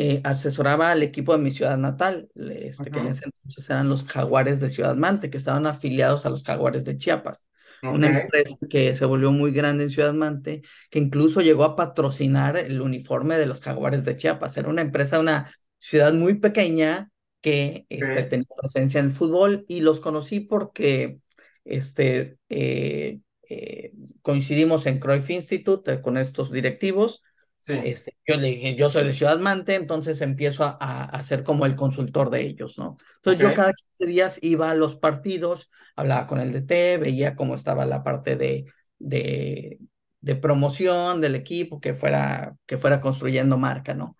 [0.00, 4.04] eh, asesoraba al equipo de mi ciudad natal, este, que en ese entonces eran los
[4.04, 7.50] Jaguares de Ciudad Mante, que estaban afiliados a los Jaguares de Chiapas.
[7.82, 12.56] Una empresa que se volvió muy grande en Ciudad Mante, que incluso llegó a patrocinar
[12.56, 14.56] el uniforme de los Jaguares de Chiapas.
[14.56, 19.80] Era una empresa, una ciudad muy pequeña que este, tenía presencia en el fútbol y
[19.80, 21.18] los conocí porque
[21.64, 23.90] este, eh, eh,
[24.22, 27.24] coincidimos en Cruyff Institute con estos directivos
[27.68, 31.66] este, yo le dije, yo soy de Ciudad Mante, entonces empiezo a, a, ser como
[31.66, 32.96] el consultor de ellos, ¿no?
[33.16, 37.54] Entonces yo cada 15 días iba a los partidos, hablaba con el DT, veía cómo
[37.54, 38.66] estaba la parte de,
[38.98, 39.78] de,
[40.20, 44.16] de promoción del equipo, que fuera, que fuera construyendo marca, ¿no?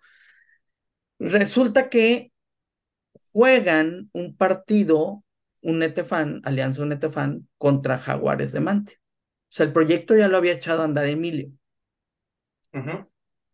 [1.19, 2.31] Resulta que
[3.31, 5.23] juegan un partido,
[5.61, 8.99] un Netefan, Alianza Un Netefan, contra Jaguares de Mante.
[9.49, 11.51] O sea, el proyecto ya lo había echado a andar Emilio.
[12.71, 13.08] Ajá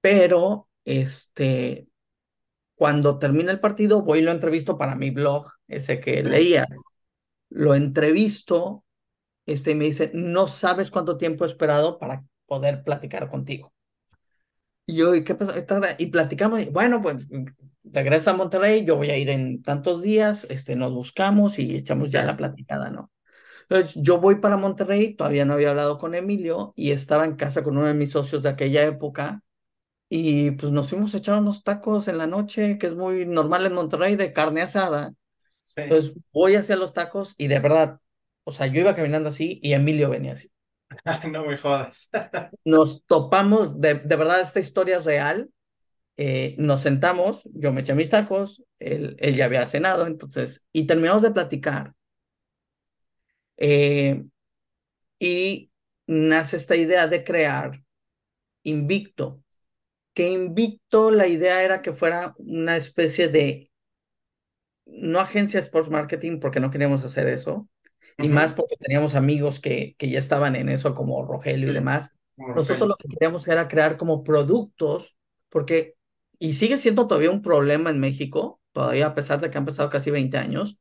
[0.06, 1.88] pero este,
[2.76, 6.68] cuando termina el partido, voy y lo entrevisto para mi blog, ese que leía.
[7.50, 8.86] Lo entrevisto,
[9.48, 13.74] este, y me dice, no sabes cuánto tiempo he esperado para poder platicar contigo.
[14.86, 15.56] Y yo, ¿y qué pasa?
[15.98, 17.26] Y platicamos, bueno, pues
[17.84, 22.12] regresa a Monterrey, yo voy a ir en tantos días, este, nos buscamos y echamos
[22.12, 23.12] ya la platicada, ¿no?
[23.68, 27.64] Entonces, yo voy para Monterrey, todavía no había hablado con Emilio y estaba en casa
[27.64, 29.42] con uno de mis socios de aquella época
[30.10, 33.66] y pues nos fuimos a echar unos tacos en la noche, que es muy normal
[33.66, 35.14] en Monterrey, de carne asada.
[35.76, 38.00] Entonces voy hacia los tacos y de verdad,
[38.44, 40.52] o sea, yo iba caminando así y Emilio venía así.
[41.32, 42.10] no me jodas.
[42.66, 45.50] nos topamos, de, de, verdad, esta historia es real.
[46.18, 50.88] Eh, nos sentamos, yo me eché mis tacos, él, él ya había cenado, entonces, y
[50.88, 51.94] terminamos de platicar.
[53.58, 54.24] Eh,
[55.20, 55.72] y
[56.08, 57.82] nace esta idea de crear
[58.64, 59.44] Invicto,
[60.16, 63.70] que Invicto la idea era que fuera una especie de,
[64.86, 67.70] no agencia de sports marketing porque no queríamos hacer eso,
[68.18, 72.16] y más porque teníamos amigos que, que ya estaban en eso como Rogelio y demás.
[72.38, 75.18] Nosotros lo que queríamos era crear como productos,
[75.50, 75.96] porque,
[76.40, 79.90] y sigue siendo todavía un problema en México, todavía a pesar de que han pasado
[79.90, 80.80] casi 20 años,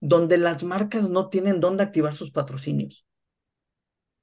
[0.00, 3.06] donde las marcas no tienen dónde activar sus patrocinios.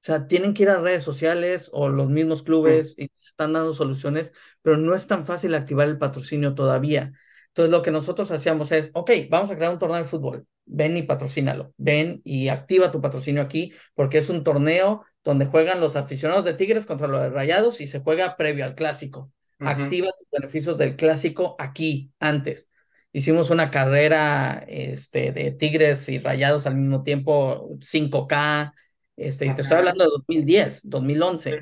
[0.01, 3.73] O sea, tienen que ir a redes sociales o los mismos clubes y están dando
[3.73, 7.11] soluciones, pero no es tan fácil activar el patrocinio todavía.
[7.47, 10.95] Entonces, lo que nosotros hacíamos es, ok, vamos a crear un torneo de fútbol, ven
[10.95, 15.97] y patrocínalo, ven y activa tu patrocinio aquí, porque es un torneo donde juegan los
[15.97, 19.33] aficionados de Tigres contra los de Rayados y se juega previo al clásico.
[19.59, 22.71] Activa tus beneficios del clásico aquí, antes.
[23.11, 28.71] Hicimos una carrera este, de Tigres y Rayados al mismo tiempo, 5K,
[29.19, 31.59] este, y te estoy hablando de 2010, 2011.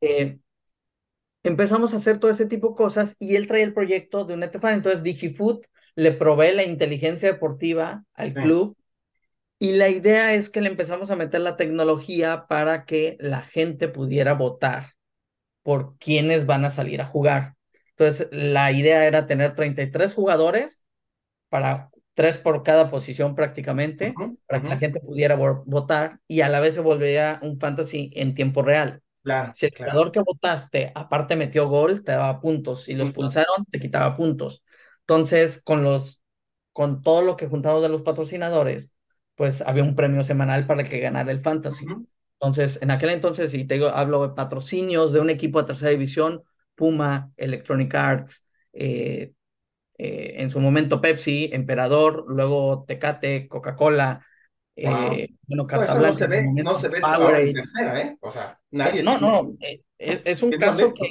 [0.00, 0.38] Eh,
[1.42, 4.42] empezamos a hacer todo ese tipo de cosas y él trae el proyecto de un
[4.42, 4.74] Etefan.
[4.74, 8.76] Entonces DigiFood le provee la inteligencia deportiva al club
[9.58, 13.88] y la idea es que le empezamos a meter la tecnología para que la gente
[13.88, 14.90] pudiera votar
[15.62, 17.54] por quiénes van a salir a jugar.
[17.96, 20.84] Entonces, la idea era tener 33 jugadores
[21.48, 24.14] para tres por cada posición prácticamente,
[24.46, 28.34] para que la gente pudiera votar y a la vez se volvía un fantasy en
[28.34, 29.02] tiempo real.
[29.22, 32.84] Claro, si el jugador que votaste aparte metió gol, te daba puntos.
[32.84, 34.62] Si los pulsaron, te quitaba puntos.
[35.00, 36.20] Entonces, con los,
[36.72, 38.96] con todo lo que juntamos de los patrocinadores,
[39.34, 41.86] pues había un premio semanal para que ganara el fantasy.
[42.40, 45.90] Entonces, en aquel entonces, si te digo, hablo de patrocinios de un equipo de tercera
[45.90, 46.42] división,
[46.74, 49.32] Puma, Electronic Arts, eh,
[49.96, 54.26] eh, en su momento Pepsi, Emperador, luego Tecate, Coca-Cola.
[54.76, 58.16] Eh, bueno, no, no se ve, no se ve en tercera, ¿eh?
[58.20, 59.04] O sea, nadie.
[59.04, 61.10] No, no, eh, es, un caso que,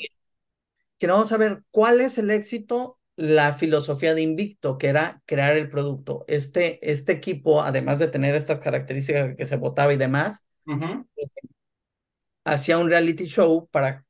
[0.97, 5.21] que no vamos a ver cuál es el éxito, la filosofía de Invicto, que era
[5.25, 6.25] crear el producto.
[6.27, 10.45] Este, este equipo, además de tener estas características que se votaba y demás,
[12.43, 14.05] hacía un reality show para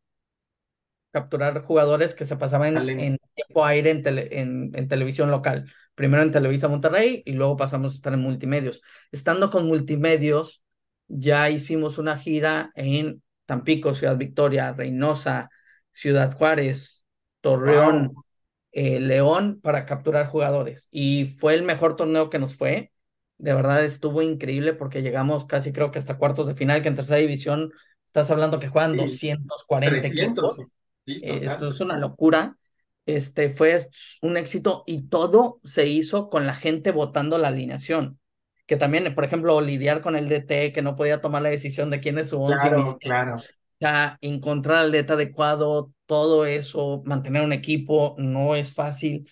[1.14, 5.72] capturar jugadores que se pasaban en, tiempo aire en, en, televisión local.
[5.94, 8.82] Primero en Televisa Monterrey y luego pasamos a estar en multimedios.
[9.12, 10.64] Estando con multimedios,
[11.08, 15.52] ya hicimos una gira en Tampico, Ciudad Victoria, Reynosa,
[15.92, 17.06] Ciudad Juárez,
[17.42, 18.16] Torreón,
[18.72, 20.88] eh, León para capturar jugadores.
[20.90, 22.92] Y fue el mejor torneo que nos fue.
[23.38, 26.96] De verdad estuvo increíble porque llegamos casi creo que hasta cuartos de final, que en
[26.96, 27.72] tercera división
[28.08, 30.58] estás hablando que juegan 240 300.
[31.06, 32.58] Eso es una locura.
[33.06, 33.78] Este fue
[34.22, 38.20] un éxito y todo se hizo con la gente votando la alineación.
[38.66, 42.00] Que también, por ejemplo, lidiar con el DT que no podía tomar la decisión de
[42.00, 43.36] quién es su once claro, claro.
[43.80, 49.30] Ya encontrar al DT adecuado, todo eso, mantener un equipo no es fácil,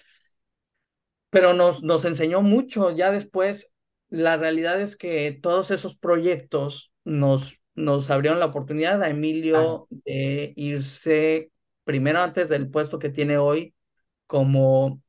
[1.30, 2.92] pero nos, nos enseñó mucho.
[2.92, 3.72] Ya después,
[4.10, 10.52] la realidad es que todos esos proyectos nos, nos abrieron la oportunidad a Emilio de
[10.58, 11.52] irse
[11.84, 13.76] primero antes del puesto que tiene hoy
[14.28, 15.02] como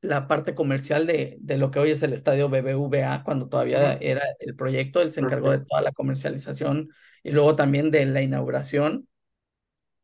[0.00, 4.22] la parte comercial de, de lo que hoy es el estadio BBVA, cuando todavía era
[4.40, 6.90] el proyecto, él se encargó de toda la comercialización
[7.22, 9.08] y luego también de la inauguración.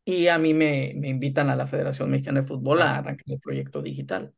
[0.05, 3.41] Y a mí me, me invitan a la Federación Mexicana de Fútbol a arrancar el
[3.41, 4.33] proyecto digital.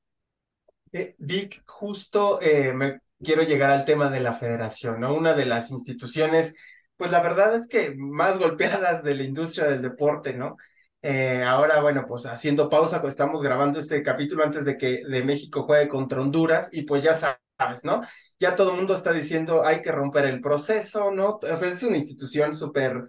[0.92, 5.14] Eh, Vic, justo eh, me quiero llegar al tema de la federación, ¿no?
[5.14, 6.54] Una de las instituciones,
[6.96, 10.56] pues la verdad es que más golpeadas de la industria del deporte, ¿no?
[11.02, 15.22] Eh, ahora, bueno, pues haciendo pausa, pues estamos grabando este capítulo antes de que de
[15.22, 18.02] México juegue contra Honduras y pues ya sabes, ¿no?
[18.40, 21.38] Ya todo el mundo está diciendo hay que romper el proceso, ¿no?
[21.40, 23.04] O sea, es una institución súper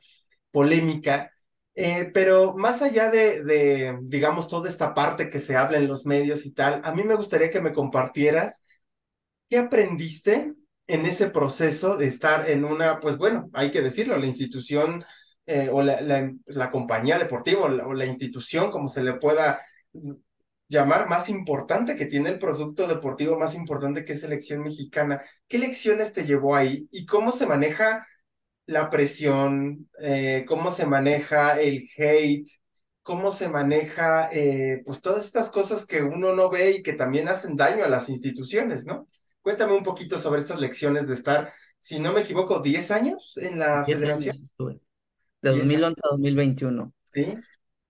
[0.51, 1.31] polémica,
[1.75, 6.05] eh, pero más allá de, de, digamos, toda esta parte que se habla en los
[6.05, 8.61] medios y tal, a mí me gustaría que me compartieras
[9.49, 10.53] qué aprendiste
[10.87, 15.03] en ese proceso de estar en una, pues bueno, hay que decirlo, la institución
[15.51, 15.99] eh, o la,
[16.45, 19.59] la, compañía deportiva o la, institución, como se le pueda
[20.67, 25.23] llamar, más importante que tiene el producto deportivo más importante que es selección mexicana.
[25.47, 28.05] ¿Qué lecciones te llevó ahí y cómo se maneja
[28.67, 32.47] la presión, eh, cómo se maneja el hate,
[33.01, 37.27] cómo se maneja eh, pues todas estas cosas que uno no ve y que también
[37.27, 39.07] hacen daño a las instituciones, ¿no?
[39.41, 43.57] Cuéntame un poquito sobre estas lecciones de estar, si no me equivoco, 10 años en
[43.57, 44.35] la federación
[45.41, 46.93] de 2011 a 2021.
[47.09, 47.33] Sí.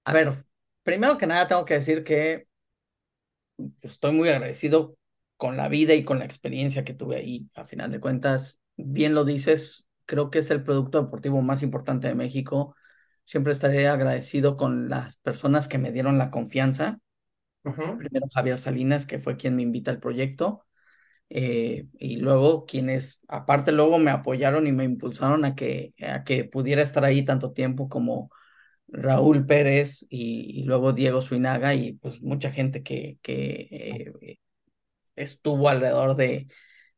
[0.04, 0.34] A ver,
[0.84, 2.48] primero que nada tengo que decir que
[3.82, 4.98] estoy muy agradecido
[5.38, 7.50] con la vida y con la experiencia que tuve ahí.
[7.56, 12.08] A final de cuentas, bien lo dices, creo que es el producto deportivo más importante
[12.08, 12.76] de México.
[13.26, 17.00] Siempre estaré agradecido con las personas que me dieron la confianza.
[17.62, 20.66] Primero Javier Salinas, que fue quien me invita al proyecto.
[21.30, 26.44] Eh, y luego quienes, aparte luego me apoyaron y me impulsaron a que, a que
[26.44, 28.32] pudiera estar ahí tanto tiempo como
[28.88, 33.68] Raúl Pérez y, luego Diego Suinaga y pues mucha gente que, que
[34.22, 34.40] eh,
[35.16, 36.48] estuvo alrededor de,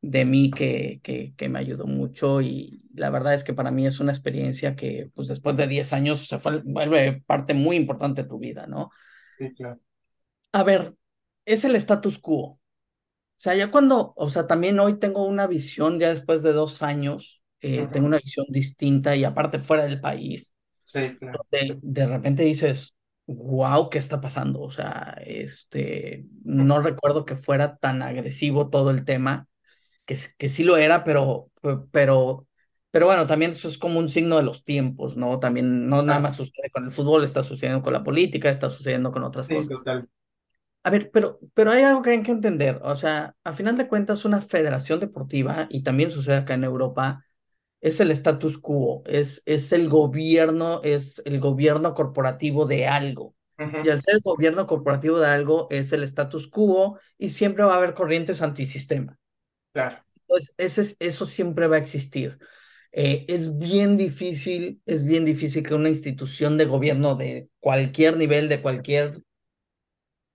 [0.01, 3.85] de mí que, que, que, me ayudó mucho y la verdad es que para mí
[3.85, 8.23] es una experiencia que pues después de 10 años se fue, vuelve parte muy importante
[8.23, 8.91] de tu vida, ¿no?
[9.37, 9.79] Sí, claro.
[10.53, 10.95] A ver,
[11.45, 12.60] es el status quo.
[13.41, 16.83] O sea, ya cuando, o sea, también hoy tengo una visión, ya después de dos
[16.83, 20.53] años, eh, tengo una visión distinta y aparte fuera del país.
[20.83, 21.43] Sí, claro.
[21.49, 22.93] De, de repente dices,
[23.25, 24.61] wow, ¿qué está pasando?
[24.61, 29.47] O sea, este, no recuerdo que fuera tan agresivo todo el tema,
[30.05, 31.49] que, que sí lo era, pero,
[31.89, 32.45] pero,
[32.91, 35.39] pero bueno, también eso es como un signo de los tiempos, ¿no?
[35.39, 39.11] También no nada más sucede con el fútbol, está sucediendo con la política, está sucediendo
[39.11, 39.79] con otras sí, cosas.
[39.79, 40.07] Total.
[40.83, 42.79] A ver, pero, pero hay algo que hay que entender.
[42.83, 47.23] O sea, a final de cuentas, una federación deportiva, y también sucede acá en Europa,
[47.81, 53.35] es el status quo, es, es el gobierno, es el gobierno corporativo de algo.
[53.57, 57.75] Y al ser el gobierno corporativo de algo, es el status quo y siempre va
[57.75, 59.19] a haber corrientes antisistema.
[59.71, 60.03] Claro.
[60.21, 62.39] Entonces, ese, eso siempre va a existir.
[62.91, 68.49] Eh, es bien difícil, es bien difícil que una institución de gobierno de cualquier nivel,
[68.49, 69.21] de cualquier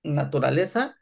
[0.07, 0.97] naturaleza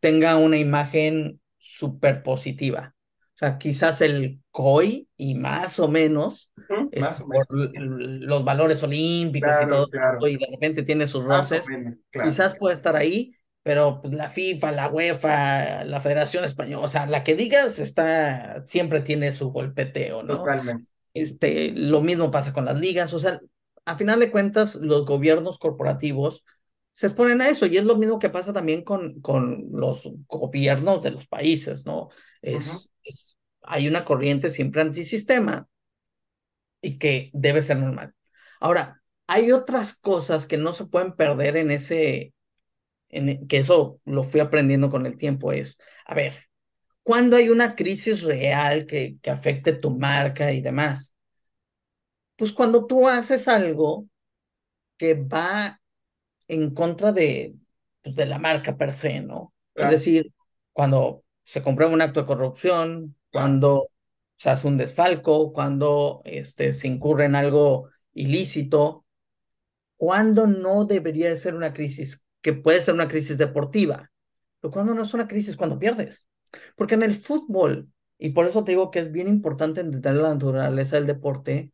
[0.00, 2.94] tenga una imagen súper positiva.
[3.34, 6.52] O sea, quizás el COI y más o menos,
[6.90, 9.88] es por los valores olímpicos y todo,
[10.28, 11.66] y de repente tiene sus roces,
[12.12, 17.06] quizás puede estar ahí, pero pues, la FIFA, la UEFA, la Federación Española, o sea,
[17.06, 20.38] la que digas está, siempre tiene su golpeteo, ¿no?
[20.38, 20.86] Totalmente.
[21.14, 23.40] Este, lo mismo pasa con las ligas, o sea,
[23.84, 26.44] a final de cuentas, los gobiernos corporativos
[26.92, 27.66] se exponen a eso.
[27.66, 32.08] Y es lo mismo que pasa también con, con los gobiernos de los países, ¿no?
[32.40, 35.68] Es, es, hay una corriente siempre antisistema
[36.80, 38.14] y que debe ser normal.
[38.60, 42.34] Ahora, hay otras cosas que no se pueden perder en ese,
[43.08, 46.48] en, que eso lo fui aprendiendo con el tiempo, es, a ver,
[47.02, 51.14] cuando hay una crisis real que, que afecte tu marca y demás,
[52.36, 54.08] pues cuando tú haces algo
[54.96, 55.81] que va
[56.54, 57.54] en contra de,
[58.02, 59.52] pues, de la marca per se, ¿no?
[59.74, 60.32] Es decir,
[60.72, 63.88] cuando se comprueba un acto de corrupción, cuando
[64.36, 69.04] se hace un desfalco, cuando este, se incurre en algo ilícito,
[69.96, 74.10] cuando no debería de ser una crisis, que puede ser una crisis deportiva,
[74.60, 76.28] pero cuando no es una crisis, cuando pierdes.
[76.76, 77.88] Porque en el fútbol,
[78.18, 81.72] y por eso te digo que es bien importante entender la naturaleza del deporte,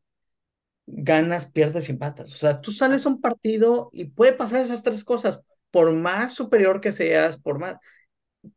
[0.90, 2.32] ganas, pierdes y empatas.
[2.32, 5.40] O sea, tú sales a un partido y puede pasar esas tres cosas.
[5.70, 7.76] Por más superior que seas, por más,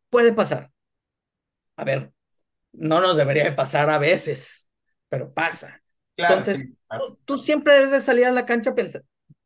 [0.10, 0.72] puede pasar.
[1.76, 2.12] A ver,
[2.72, 4.70] no nos debería de pasar a veces,
[5.10, 5.82] pero pasa.
[6.16, 6.66] Entonces,
[7.26, 8.74] Tú, siempre debes de salir a la cancha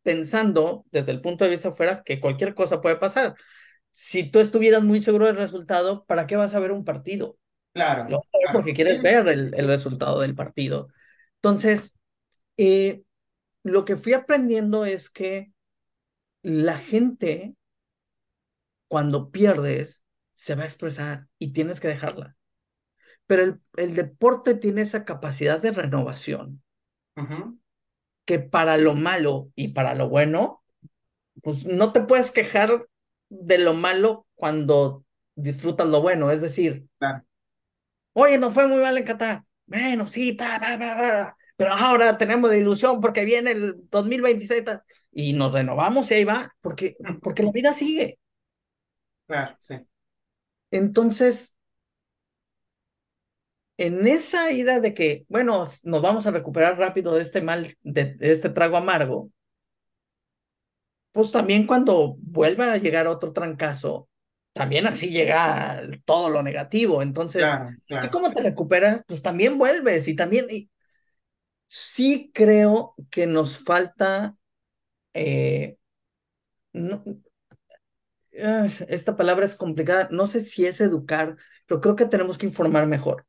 [0.01, 3.35] pensando desde el punto de vista afuera que cualquier cosa puede pasar.
[3.91, 7.37] Si tú estuvieras muy seguro del resultado, ¿para qué vas a ver un partido?
[7.73, 8.09] Claro.
[8.09, 10.87] Lo vas a ver porque quieres ver el, el, resultado del partido.
[11.35, 11.95] Entonces,
[12.57, 13.03] eh,
[13.63, 15.51] lo que fui aprendiendo es que
[16.41, 17.55] la gente,
[18.87, 20.03] cuando pierdes,
[20.33, 22.35] se va a expresar y tienes que dejarla.
[23.27, 26.61] Pero el, el deporte tiene esa capacidad de renovación
[28.25, 30.63] que para lo malo y para lo bueno,
[31.41, 32.87] pues no te puedes quejar
[33.29, 36.31] de lo malo cuando disfrutas lo bueno.
[36.31, 36.87] Es decir,
[38.13, 39.43] oye, nos fue muy mal en Qatar.
[39.65, 40.37] Bueno, sí,
[41.57, 44.63] pero ahora tenemos la ilusión porque viene el 2026
[45.11, 48.19] y nos renovamos y ahí va, porque, porque la vida sigue.
[49.27, 49.75] Claro, sí.
[50.71, 51.55] Entonces,
[53.77, 58.17] en esa ida de que, bueno, nos vamos a recuperar rápido de este mal, de,
[58.19, 59.31] este trago amargo,
[61.11, 64.09] pues también cuando vuelva a llegar otro trancazo,
[64.51, 67.01] también así llega todo lo negativo.
[67.01, 67.45] Entonces,
[67.89, 70.47] así como te recuperas, pues también vuelves y también...
[71.67, 74.35] sí creo que nos falta...
[75.13, 75.77] Eh,
[78.31, 82.87] esta palabra es complicada, no sé si es educar, pero creo que tenemos que informar
[82.87, 83.25] mejor.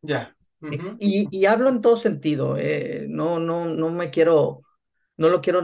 [0.00, 0.34] Ya.
[0.98, 4.62] y, y, hablo en todo sentido, eh, no, no, no me quiero,
[5.16, 5.62] no lo quiero,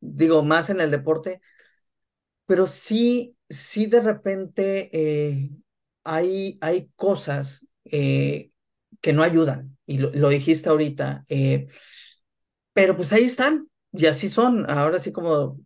[0.00, 1.40] digo, más en el deporte,
[2.46, 5.50] pero sí, sí de repente eh,
[6.04, 8.50] hay, hay cosas eh,
[9.00, 11.24] que no ayudan, y lo, dijiste ahorita,
[12.72, 15.58] pero pues ahí están, y así son, ahora sí como,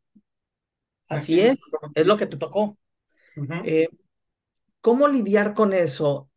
[1.09, 1.61] así es,
[1.95, 2.79] es lo que te tocó.
[4.81, 6.29] ¿Cómo lidiar con eso?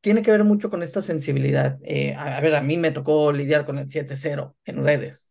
[0.00, 1.78] tiene que ver mucho con esta sensibilidad.
[1.82, 5.28] Eh, a, ver, a mí me tocó lidiar con el 7-0 en redes.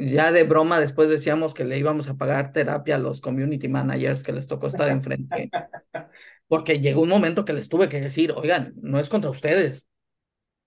[0.00, 4.22] ya de broma después decíamos que le íbamos a pagar terapia a los community managers
[4.22, 5.50] que les tocó estar enfrente,
[6.48, 9.86] porque llegó un momento que les tuve que decir, oigan, no es contra ustedes,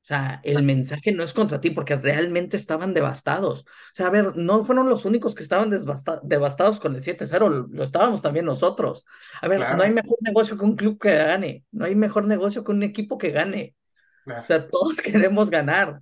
[0.03, 3.61] o sea, el mensaje no es contra ti porque realmente estaban devastados.
[3.61, 7.84] O sea, a ver, no fueron los únicos que estaban devastados con el 7-0, lo,
[7.84, 9.05] estábamos también nosotros.
[9.41, 12.63] A ver, no hay mejor negocio que un club que gane, no hay mejor negocio
[12.63, 13.75] que un equipo que gane.
[14.25, 16.01] O sea, todos queremos ganar.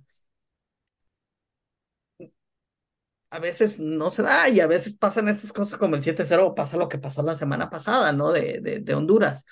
[3.30, 6.76] A veces no se da y a veces pasan estas cosas como el 7-0 pasa
[6.76, 8.32] lo que pasó la semana pasada, ¿no?
[8.32, 9.44] De, de, de Honduras.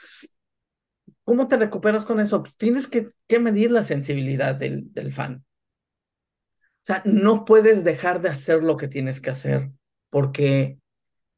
[1.24, 2.42] ¿Cómo te recuperas con eso?
[2.42, 5.44] Pues tienes que, que medir la sensibilidad del, del fan.
[6.82, 9.70] O sea, no puedes dejar de hacer lo que tienes que hacer,
[10.10, 10.78] porque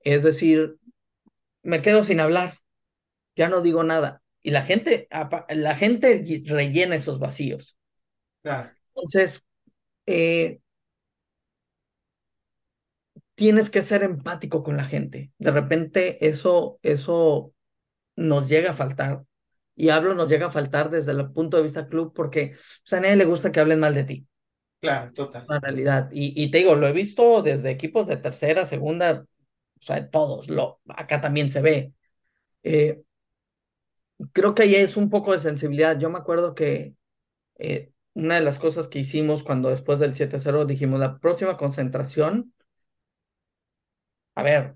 [0.01, 0.79] es decir,
[1.63, 2.57] me quedo sin hablar,
[3.37, 4.23] ya no digo nada.
[4.43, 5.09] Y la gente,
[5.51, 7.79] la gente rellena esos vacíos.
[8.43, 8.71] Claro.
[8.95, 9.43] Entonces,
[10.07, 10.60] eh,
[13.41, 15.33] tienes que ser empático con la gente.
[15.39, 17.55] De repente eso, eso
[18.15, 19.23] nos llega a faltar
[19.75, 23.01] y hablo nos llega a faltar desde el punto de vista club porque pues, a
[23.01, 24.27] nadie le gusta que hablen mal de ti.
[24.79, 25.47] Claro, total.
[25.49, 26.11] La realidad.
[26.13, 30.51] Y, y te digo, lo he visto desde equipos de tercera, segunda, o sea, todos.
[30.51, 31.95] Lo, acá también se ve.
[32.63, 33.01] Eh,
[34.33, 35.99] creo que ahí es un poco de sensibilidad.
[35.99, 36.95] Yo me acuerdo que
[37.59, 42.53] eh, una de las cosas que hicimos cuando después del 7-0 dijimos, la próxima concentración,
[44.41, 44.75] a ver,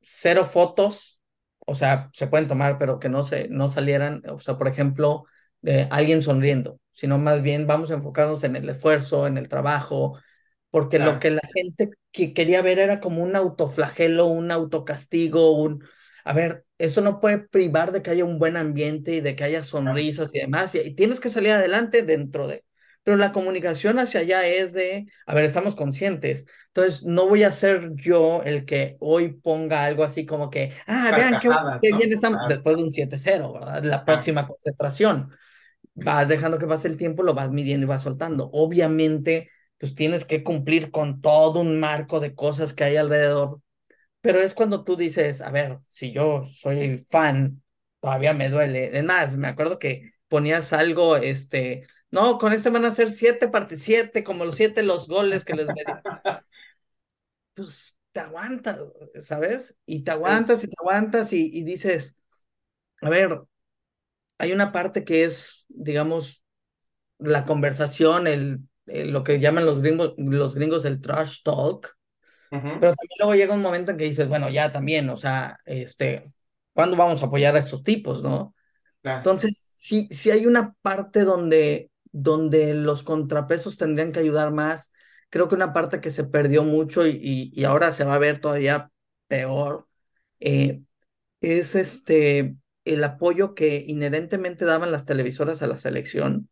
[0.00, 1.20] cero fotos,
[1.66, 5.24] o sea, se pueden tomar, pero que no, se, no salieran, o sea, por ejemplo,
[5.60, 10.18] de alguien sonriendo, sino más bien vamos a enfocarnos en el esfuerzo, en el trabajo,
[10.70, 15.84] porque lo que la gente que quería ver era como un autoflagelo, un autocastigo, un...
[16.24, 19.44] A ver, eso no puede privar de que haya un buen ambiente y de que
[19.44, 22.64] haya sonrisas y demás, y tienes que salir adelante dentro de
[23.02, 26.46] pero la comunicación hacia allá es de, a ver, estamos conscientes.
[26.68, 31.12] Entonces, no voy a ser yo el que hoy ponga algo así como que, ah,
[31.16, 31.48] vean qué,
[31.94, 33.82] bien estamos, después de un 7-0, ¿verdad?
[33.84, 35.30] La próxima concentración.
[35.94, 38.48] Vas dejando que pase el tiempo, lo vas midiendo y vas soltando.
[38.52, 43.60] Obviamente, pues tienes que cumplir con todo un marco de cosas que hay alrededor.
[44.20, 47.62] Pero es cuando tú dices, a ver, si yo soy fan,
[48.00, 48.96] todavía me duele.
[48.96, 53.48] Es más, me acuerdo que ponías algo, este, no, con este van a ser siete
[53.48, 55.84] parte siete, como los siete los goles que les medí.
[57.54, 58.78] pues te aguantas,
[59.18, 59.76] ¿sabes?
[59.86, 62.16] Y te aguantas y te aguantas y, y dices,
[63.00, 63.42] a ver,
[64.38, 66.42] hay una parte que es, digamos,
[67.18, 71.96] la conversación, el eh, lo que llaman los gringos, los gringos el trash talk,
[72.50, 76.30] pero también luego llega un momento en que dices, bueno, ya también, o sea, este,
[76.74, 78.54] ¿cuándo vamos a apoyar a estos tipos, no?
[79.04, 84.92] Entonces, sí, sí hay una parte donde, donde los contrapesos tendrían que ayudar más.
[85.30, 88.38] Creo que una parte que se perdió mucho y, y, ahora se va a ver
[88.38, 88.90] todavía
[89.28, 89.88] peor
[90.40, 90.82] eh,
[91.40, 96.48] es este el apoyo que inherentemente daban las televisoras a la selección.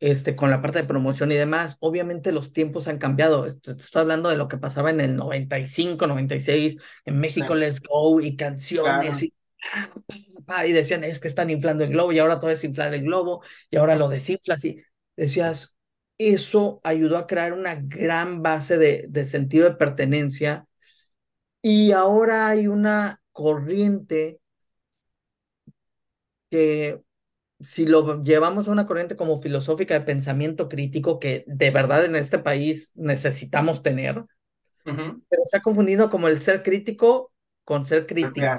[0.00, 3.46] Este, con la parte de promoción y demás, obviamente los tiempos han cambiado.
[3.46, 8.34] Estoy, hablando de lo que pasaba en el 95, 96, en México Let's Go y
[8.34, 9.32] canciones y
[10.66, 13.42] y decían, es que están inflando el globo y ahora todo es inflar el globo
[13.70, 14.82] y ahora lo desinflas y
[15.16, 15.76] decías,
[16.18, 20.66] eso ayudó a crear una gran base de, de sentido de pertenencia.
[21.62, 24.40] Y ahora hay una corriente
[26.50, 27.02] que
[27.60, 32.16] si lo llevamos a una corriente como filosófica de pensamiento crítico que de verdad en
[32.16, 34.24] este país necesitamos tener,
[35.28, 37.32] pero se ha confundido como el ser crítico
[37.64, 38.58] con ser crítico.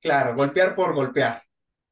[0.00, 1.42] Claro, golpear por golpear,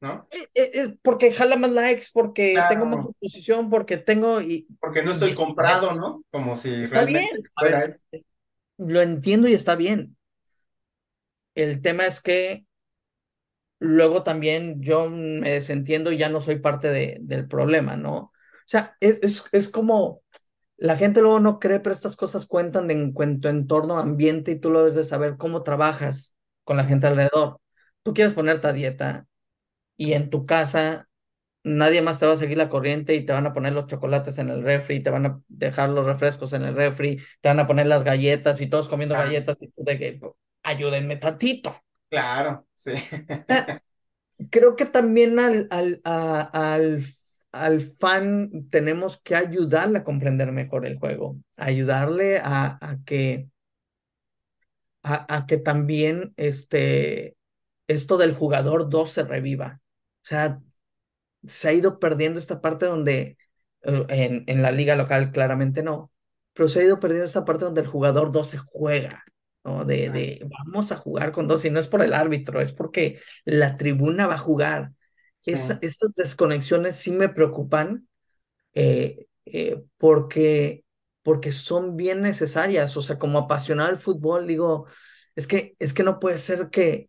[0.01, 0.29] ¿no?
[0.31, 4.41] Eh, eh, eh, porque jala más likes, porque tengo más exposición, porque tengo...
[4.41, 6.23] Y, porque no estoy comprado, ¿no?
[6.31, 7.27] Como si está bien.
[8.77, 10.17] lo entiendo y está bien.
[11.55, 12.67] El tema es que
[13.79, 18.17] luego también yo me desentiendo y ya no soy parte de, del problema, ¿no?
[18.17, 20.23] O sea, es, es, es como
[20.77, 24.59] la gente luego no cree, pero estas cosas cuentan de, en tu entorno, ambiente y
[24.59, 26.35] tú lo debes de saber cómo trabajas
[26.65, 27.61] con la gente alrededor
[28.05, 29.29] tú quieres ponerte a dieta
[29.97, 31.09] y en tu casa
[31.65, 34.39] nadie más te va a seguir la corriente y te van a poner los chocolates
[34.39, 37.67] en el refri, te van a dejar los refrescos en el refri, te van a
[37.69, 40.21] poner las galletas y todos comiendo galletas y tú de que
[40.65, 41.77] ayúdenme tantito.
[42.09, 42.93] Claro, sí.
[43.49, 43.73] Ah,
[44.51, 47.05] creo que también al, al, al,
[47.53, 53.49] al fan tenemos que ayudarle a comprender mejor el juego, ayudarle a, a que
[55.03, 57.37] a, a, que también este,
[57.87, 59.81] esto del jugador 2 se reviva.
[60.23, 60.61] O sea,
[61.47, 63.37] se ha ido perdiendo esta parte donde
[63.83, 66.11] eh, en, en la liga local claramente no,
[66.53, 69.25] pero se ha ido perdiendo esta parte donde el jugador 2 se juega,
[69.65, 69.85] ¿no?
[69.85, 73.21] De, de vamos a jugar con dos y no es por el árbitro, es porque
[73.45, 74.93] la tribuna va a jugar.
[75.45, 78.09] esas desconexiones sí me preocupan
[78.75, 80.85] eh, eh, porque,
[81.23, 82.97] porque son bien necesarias.
[82.97, 84.87] O sea, como apasionado del fútbol, digo,
[85.37, 87.09] es que, es que no puede ser que,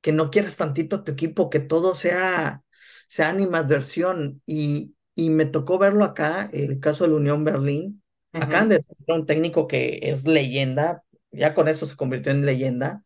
[0.00, 2.62] que no quieras tantito a tu equipo, que todo sea,
[3.08, 4.42] sea animadversión.
[4.46, 8.02] Y, y me tocó verlo acá, el caso de la Unión Berlín.
[8.32, 8.78] Acá de
[9.08, 13.02] un técnico que es leyenda, ya con esto se convirtió en leyenda,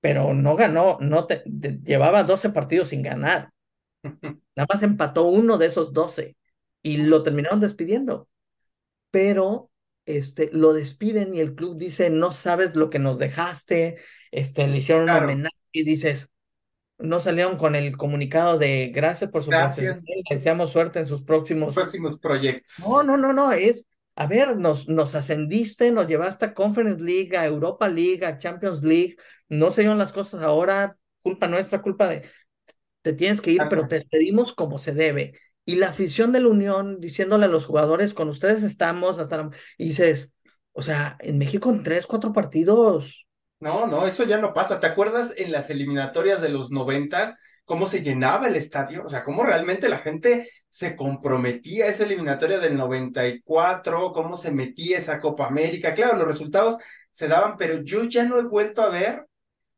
[0.00, 1.42] pero no ganó, no te,
[1.84, 3.52] llevaba 12 partidos sin ganar.
[4.02, 6.36] Nada más empató uno de esos 12
[6.82, 8.28] y lo terminaron despidiendo.
[9.10, 9.70] Pero
[10.06, 13.96] este, lo despiden y el club dice, no sabes lo que nos dejaste,
[14.30, 16.30] este, le hicieron un homenaje y dices,
[16.98, 20.02] no salieron con el comunicado de gracias por su gracias.
[20.30, 21.74] deseamos suerte en sus próximos...
[21.74, 22.78] próximos proyectos.
[22.78, 27.36] No, no, no, no, es, a ver, nos, nos ascendiste, nos llevaste a Conference League,
[27.36, 29.16] a Europa League, a Champions League,
[29.48, 32.22] no se dieron las cosas ahora, culpa nuestra, culpa de...
[33.02, 35.34] Te tienes que ir, pero te pedimos como se debe.
[35.66, 39.50] Y la afición de la Unión diciéndole a los jugadores, con ustedes estamos hasta...
[39.76, 40.32] Y dices,
[40.72, 43.23] o sea, en México en tres, cuatro partidos
[43.64, 44.78] no, no, eso ya no pasa.
[44.78, 47.34] ¿Te acuerdas en las eliminatorias de los noventas
[47.64, 49.02] cómo se llenaba el estadio?
[49.04, 54.50] O sea, cómo realmente la gente se comprometía a esa eliminatoria del 94, cómo se
[54.50, 55.94] metía esa Copa América.
[55.94, 56.76] Claro, los resultados
[57.10, 59.26] se daban, pero yo ya no he vuelto a ver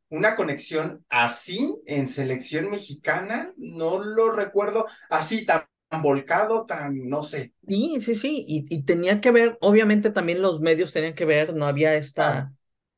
[0.09, 3.53] una conexión así en selección mexicana.
[3.55, 5.65] No lo recuerdo así tan
[6.01, 7.53] volcado, tan, no sé.
[7.65, 11.65] Sí, sí, sí, y, tenía que ver, obviamente también los medios tenían que ver, no
[11.65, 12.51] había esta,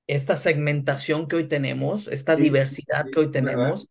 [0.09, 3.89] esta segmentación que hoy tenemos, esta diversidad que hoy tenemos,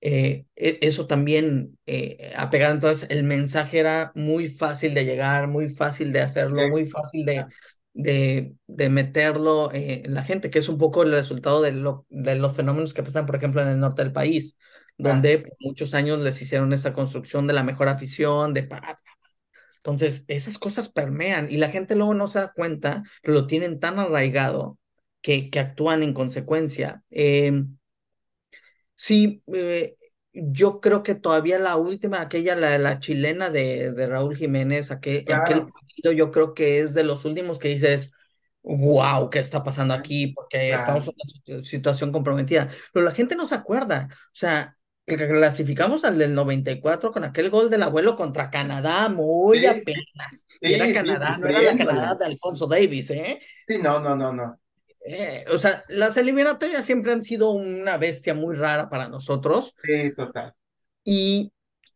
[0.00, 2.74] eh, e, eso también eh, ha pegado.
[2.74, 7.46] Entonces, el mensaje era muy fácil de llegar, muy fácil de hacerlo, muy fácil de,
[7.94, 12.06] de, de meterlo eh, en la gente, que es un poco el resultado de, lo,
[12.10, 14.58] de los fenómenos que pasan, por ejemplo, en el norte del país,
[14.98, 18.68] donde por muchos años les hicieron esa construcción de la mejor afición, de...
[19.76, 23.78] Entonces, esas cosas permean y la gente luego no se da cuenta, pero lo tienen
[23.80, 24.78] tan arraigado
[25.22, 27.04] que, que actúan en consecuencia.
[27.10, 27.76] Em,
[28.94, 29.96] sí, eh,
[30.32, 35.24] yo creo que todavía la última, aquella, la, la chilena de, de Raúl Jiménez, aquel,
[35.32, 38.12] aquel partido, yo creo que es de los últimos que dices,
[38.62, 40.28] wow, ¿qué está pasando aquí?
[40.28, 41.14] Porque estamos en
[41.54, 42.68] una situación comprometida.
[42.92, 44.08] Pero la gente no se acuerda.
[44.10, 49.66] O sea, clasificamos al del 94 con aquel gol del abuelo contra Canadá, muy Sí,
[49.66, 50.46] apenas.
[50.60, 53.40] Y era sí, Canadá, no era la Canadá de Alfonso Davis, ¿eh?
[53.66, 54.58] Sí, no, no, no, no.
[55.04, 59.74] Eh, o sea, las eliminatorias siempre han sido una bestia muy rara para nosotros.
[59.82, 60.54] Sí, total.
[61.04, 61.52] Y,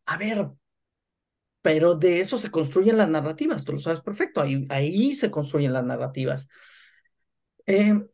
[0.06, 0.48] a ver,
[1.62, 5.72] pero de eso se construyen las narrativas, tú lo sabes perfecto, ahí, ahí se construyen
[5.72, 6.48] las narrativas.
[7.66, 8.06] Eh,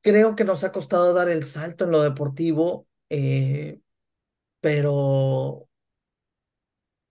[0.00, 3.80] creo que nos ha costado dar el salto en lo deportivo, eh,
[4.60, 5.68] pero,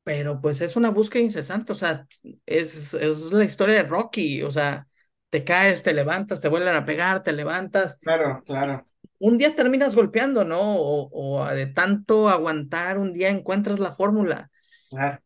[0.04, 2.08] pero pues es una búsqueda incesante, o sea,
[2.46, 4.88] es, es la historia de Rocky, o sea,
[5.30, 8.00] te caes, te levantas, te vuelven a pegar, te levantas.
[8.00, 8.88] Claro, claro,
[9.20, 10.60] Un día terminas golpeando, ¿no?
[10.60, 11.10] O,
[11.44, 14.52] o de tanto aguantar, un día encuentras la fórmula.
[14.90, 15.22] claro.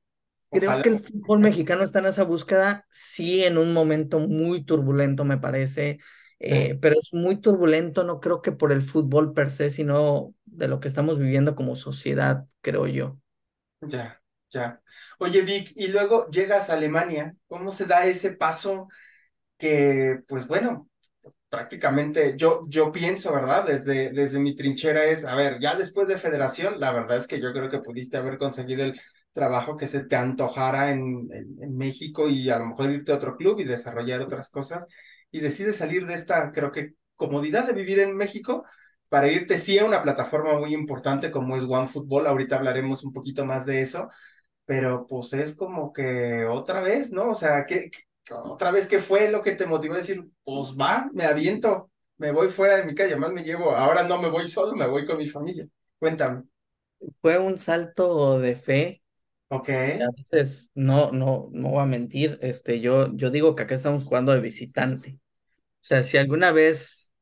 [0.52, 5.24] Creo que el fútbol mexicano está en esa búsqueda, sí, en un momento muy turbulento,
[5.24, 5.99] me parece,
[6.49, 10.36] Sí, eh, pero es muy turbulento, no creo que por el fútbol per se, sino
[10.45, 13.18] de lo que estamos viviendo como sociedad, creo yo.
[13.82, 14.82] ya, ya.
[15.20, 17.36] Oye, Vic, y luego llegas a Alemania.
[17.47, 18.88] ¿Cómo se da ese paso
[19.62, 20.89] que, pues bueno,
[21.49, 23.66] prácticamente yo, yo pienso, ¿verdad?
[23.68, 27.39] Desde, desde mi trinchera es, a ver, ya después de Federación, la verdad es que
[27.41, 28.99] yo creo que pudiste haber conseguido el
[29.34, 33.38] trabajo que se te antojara en, en, México y a lo mejor irte a otro
[33.38, 34.88] club y desarrollar otras cosas.
[35.32, 38.64] Y decides salir de esta, creo que, comodidad de vivir en México
[39.09, 42.28] para irte sí a una plataforma muy importante como es OneFootball.
[42.28, 44.09] Ahorita hablaremos un poquito más de eso,
[44.66, 47.28] pero pues es como que otra vez, ¿no?
[47.32, 47.99] O sea, ¿qué, qué-
[48.30, 52.32] otra vez qué fue lo que te motivó a decir, pues va, me aviento, me
[52.32, 55.06] voy fuera de mi calle, más me llevo, ahora no me voy solo, me voy
[55.06, 55.68] con mi familia.
[56.00, 56.44] Cuéntame.
[57.22, 59.02] Fue un salto de fe,
[59.50, 59.70] Ok,
[60.00, 64.06] a veces no, no, no voy a mentir, este, yo, yo digo que acá estamos
[64.06, 65.20] jugando de visitante.
[65.82, 67.14] O sea, si alguna vez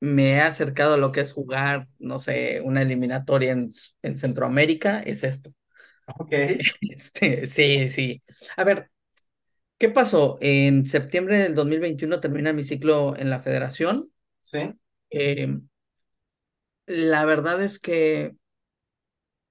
[0.00, 3.68] me he acercado a lo que es jugar, no sé, una eliminatoria en,
[4.02, 5.52] en Centroamérica, es esto.
[6.18, 6.32] ok,
[6.80, 8.22] Este, sí, sí.
[8.56, 8.90] A ver,
[9.78, 10.38] ¿qué pasó?
[10.40, 14.10] En septiembre del 2021 termina mi ciclo en la federación.
[14.42, 14.78] sí,
[15.10, 15.48] Eh,
[16.86, 18.34] la verdad es que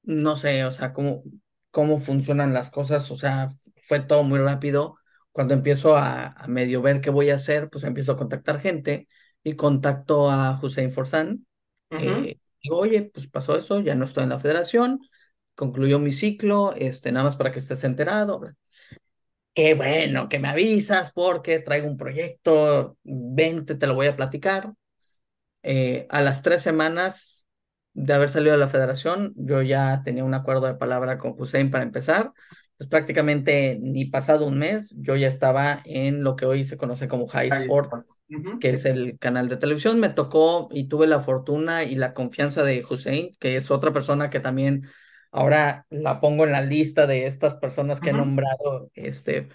[0.04, 1.24] no sé, o sea, cómo,
[1.72, 3.50] cómo funcionan las cosas, o sea,
[3.88, 4.98] fue todo muy rápido.
[5.32, 9.08] Cuando empiezo a, a medio ver qué voy a hacer, pues empiezo a contactar gente
[9.44, 11.46] y contacto a Hussein Forzán.
[11.96, 15.00] Eh, digo, oye, pues pasó eso, ya no estoy en la federación,
[15.56, 18.42] concluyó mi ciclo, este, nada más para que estés enterado.
[19.58, 24.74] Qué bueno que me avisas porque traigo un proyecto, vente, te lo voy a platicar.
[25.64, 27.48] Eh, a las tres semanas
[27.94, 31.72] de haber salido de la federación, yo ya tenía un acuerdo de palabra con Hussein
[31.72, 32.34] para empezar.
[32.78, 37.08] Pues prácticamente ni pasado un mes, yo ya estaba en lo que hoy se conoce
[37.08, 38.06] como High Sport,
[38.60, 40.00] que es el canal de televisión.
[40.00, 44.30] Me tocó y tuve la fortuna y la confianza de Hussein, que es otra persona
[44.30, 44.88] que también
[45.32, 49.50] ahora la pongo en la lista de estas personas que he nombrado, este,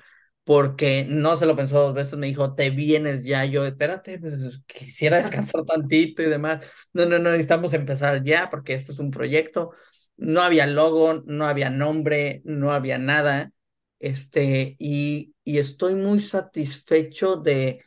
[0.45, 4.63] porque no se lo pensó dos veces, me dijo, te vienes ya, yo, espérate, pues,
[4.67, 6.65] quisiera descansar tantito y demás.
[6.93, 9.71] No, no, no, necesitamos empezar ya porque este es un proyecto.
[10.17, 13.53] No había logo, no había nombre, no había nada.
[13.99, 17.85] Este, y, y estoy muy satisfecho de,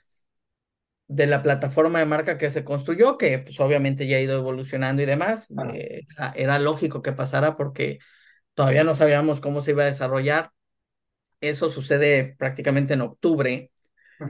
[1.07, 5.01] de la plataforma de marca que se construyó, que pues obviamente ya ha ido evolucionando
[5.03, 5.53] y demás.
[5.57, 7.99] Eh, era era lógico que pasara porque
[8.55, 10.51] todavía no sabíamos cómo se iba a desarrollar.
[11.41, 13.71] Eso sucede prácticamente en octubre,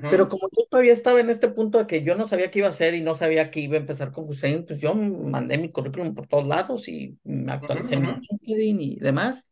[0.09, 2.67] pero como yo todavía estaba en este punto de que yo no sabía qué iba
[2.69, 5.71] a hacer y no sabía que iba a empezar con Hussein, pues yo mandé mi
[5.71, 9.51] currículum por todos lados y me actualicé ujú, mi LinkedIn y demás.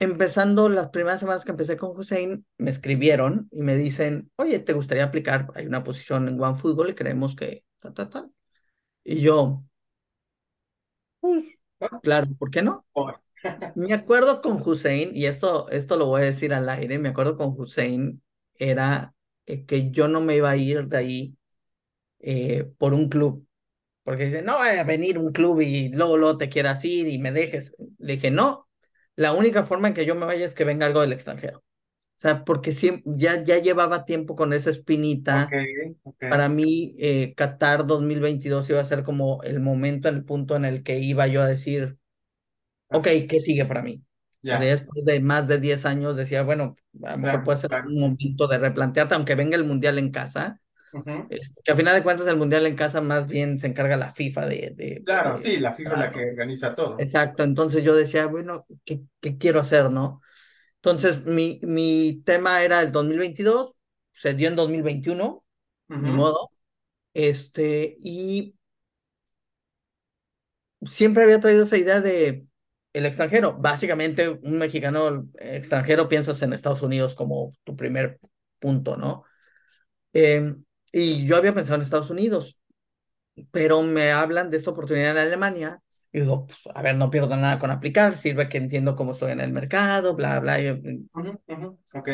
[0.00, 4.72] Empezando las primeras semanas que empecé con Hussein, me escribieron y me dicen, oye, ¿te
[4.72, 5.48] gustaría aplicar?
[5.54, 8.30] Hay una posición en OneFootball y creemos que ta, ta, ta.
[9.04, 9.64] Y yo,
[11.20, 11.44] pues,
[11.80, 12.84] ah, claro, ¿por qué no?
[13.74, 17.36] Me acuerdo con Hussein, y esto, esto lo voy a decir al aire, me acuerdo
[17.36, 18.22] con Hussein,
[18.54, 19.14] era
[19.46, 21.36] eh, que yo no me iba a ir de ahí
[22.20, 23.46] eh, por un club,
[24.04, 27.18] porque dice, no vaya a venir un club y luego, luego te quieras ir y
[27.18, 27.76] me dejes.
[27.98, 28.69] Le dije, no,
[29.20, 31.58] la única forma en que yo me vaya es que venga algo del extranjero.
[31.58, 31.62] O
[32.22, 32.72] sea, porque
[33.06, 34.70] ya, ya llevaba tiempo con esa
[35.30, 35.56] Ok, espinita.
[36.04, 40.64] ok, Para mí, eh, Qatar 2022 iba a ser como el momento, el punto en
[40.66, 41.98] el que iba yo a decir,
[42.90, 44.02] ok, así, ¿qué sigue para mí?
[44.42, 48.00] Ya, Después de más de 10 años decía, bueno, a lo mejor puede ser un
[48.00, 50.60] momento de replantearte, aunque venga el Mundial en casa,
[51.28, 54.10] este, que a final de cuentas el Mundial en casa más bien se encarga la
[54.10, 56.96] FIFA de, de, Claro, de sí, la FIFA es la que organiza todo.
[56.96, 60.20] Exacto, entonces yo decía, bueno, ¿qué, qué quiero hacer, no?
[60.76, 63.76] Entonces mi, mi tema era el 2022,
[64.12, 65.44] se dio en 2021,
[65.96, 66.50] ni Ujú, modo,
[67.14, 68.56] este, y
[70.86, 72.46] siempre había traído esa idea de
[72.92, 73.56] el extranjero.
[73.58, 78.18] Básicamente, un mexicano extranjero piensas en Estados Unidos como tu primer
[78.58, 79.24] punto, ¿no?
[80.12, 80.56] Eh,
[80.92, 82.58] y yo había pensado en Estados Unidos,
[83.50, 85.80] pero me hablan de esta oportunidad en Alemania.
[86.12, 89.32] Y digo, pues, a ver, no pierdo nada con aplicar, sirve que entiendo cómo estoy
[89.32, 90.58] en el mercado, bla, bla.
[91.94, 92.08] Ok.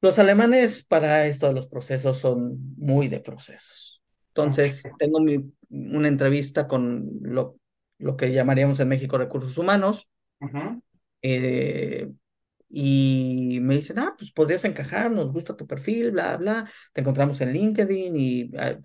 [0.00, 4.02] Los alemanes para esto de los procesos son muy de procesos.
[4.28, 7.56] Entonces, tengo mi, una entrevista con lo,
[7.98, 10.08] lo que llamaríamos en México recursos humanos.
[11.22, 12.10] eh,
[12.74, 16.70] y me dicen, ah, pues podrías encajar, nos gusta tu perfil, bla, bla.
[16.94, 18.78] Te encontramos en LinkedIn y ah,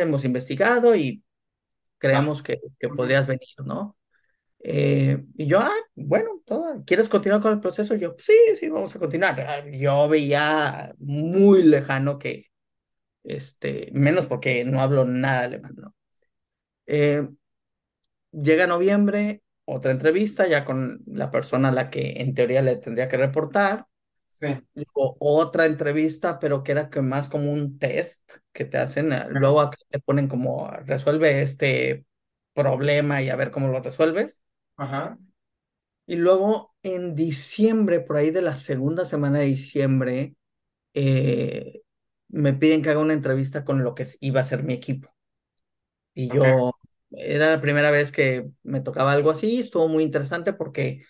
[0.00, 1.24] hemos investigado y
[1.98, 3.96] creemos que, que podrías venir, ¿no?
[4.60, 6.42] Eh, y yo, ah, bueno,
[6.86, 7.96] ¿quieres continuar con el proceso?
[7.96, 9.40] yo, sí, sí, vamos a continuar.
[9.40, 12.46] Ah, yo veía muy lejano que,
[13.24, 15.94] este, menos porque no hablo nada alemán, ¿no?
[16.86, 17.28] Eh,
[18.32, 23.08] llega noviembre, otra entrevista ya con la persona a la que en teoría le tendría
[23.08, 23.86] que reportar.
[24.28, 24.48] Sí.
[24.92, 29.12] O, otra entrevista, pero que era que más como un test que te hacen.
[29.12, 32.04] Eh, luego te ponen como resuelve este
[32.52, 34.42] problema y a ver cómo lo resuelves.
[34.76, 35.18] Ajá.
[36.06, 40.34] Y luego en diciembre, por ahí de la segunda semana de diciembre,
[40.92, 41.82] eh,
[42.28, 45.14] me piden que haga una entrevista con lo que iba a ser mi equipo.
[46.12, 46.72] Y yo,
[47.16, 51.04] era la primera vez que me tocaba algo así, estuvo muy interesante porque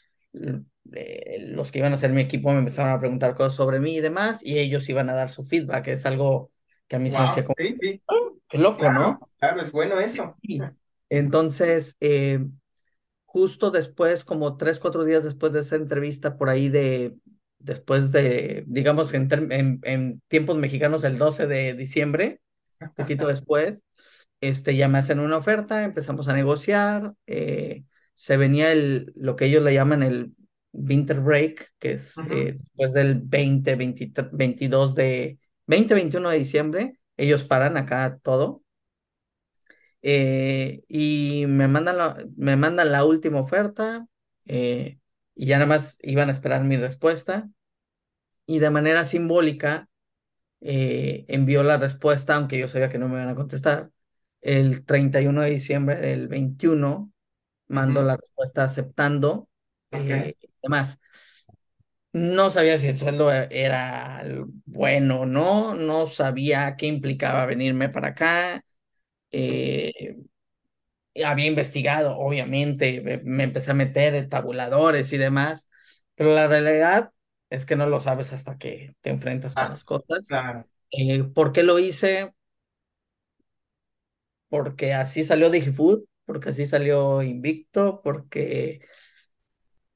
[0.92, 3.96] eh, los que iban a ser mi equipo me empezaron a preguntar cosas sobre mí
[3.96, 6.50] y demás, y ellos iban a dar su feedback, es algo
[6.88, 8.02] que a mí se me hacía como, sí, sí.
[8.07, 9.20] Oh, qué loco, ¿no?
[9.38, 10.36] Claro, es bueno eso.
[11.09, 12.40] Entonces, eh,
[13.24, 17.14] justo después, como tres, cuatro días después de esa entrevista, por ahí de,
[17.59, 22.40] después de, digamos, en, en, en tiempos mexicanos, el 12 de diciembre,
[22.80, 23.84] un poquito después,
[24.41, 29.47] este, ya me hacen una oferta, empezamos a negociar, eh, se venía el, lo que
[29.47, 30.32] ellos le llaman el
[30.72, 33.76] winter break, que es eh, después del 20,
[34.32, 38.62] 22 de, 20, 21 de diciembre, ellos paran acá todo.
[40.03, 44.07] Eh, y me mandan, la, me mandan la última oferta
[44.47, 44.99] y
[45.47, 47.49] ya nada más iban a esperar mi respuesta.
[48.47, 49.89] Y de manera simbólica
[50.61, 53.91] envió la respuesta, aunque yo sabía que no me iban a contestar,
[54.45, 57.11] el 31 de diciembre del 21
[57.68, 59.49] mando la respuesta aceptando
[59.90, 61.01] eh, demás.
[62.12, 64.22] No sabía si el sueldo era
[64.66, 68.64] bueno o no, no sabía qué implicaba venirme para acá.
[69.32, 70.16] Eh,
[71.24, 75.68] había investigado, obviamente, me, empecé a meter en tabuladores y demás,
[76.14, 77.11] pero la realidad
[77.51, 80.28] es que no lo sabes hasta que te enfrentas con ah, las cosas.
[80.28, 80.68] Claro.
[80.90, 82.32] Eh, ¿Por qué lo hice?
[84.55, 88.82] Porque así salió Digifood, porque así salió Invicto, porque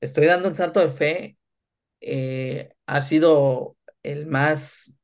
[0.00, 1.38] estoy dando un salto de fe.
[2.00, 4.94] Eh, ha sido el más,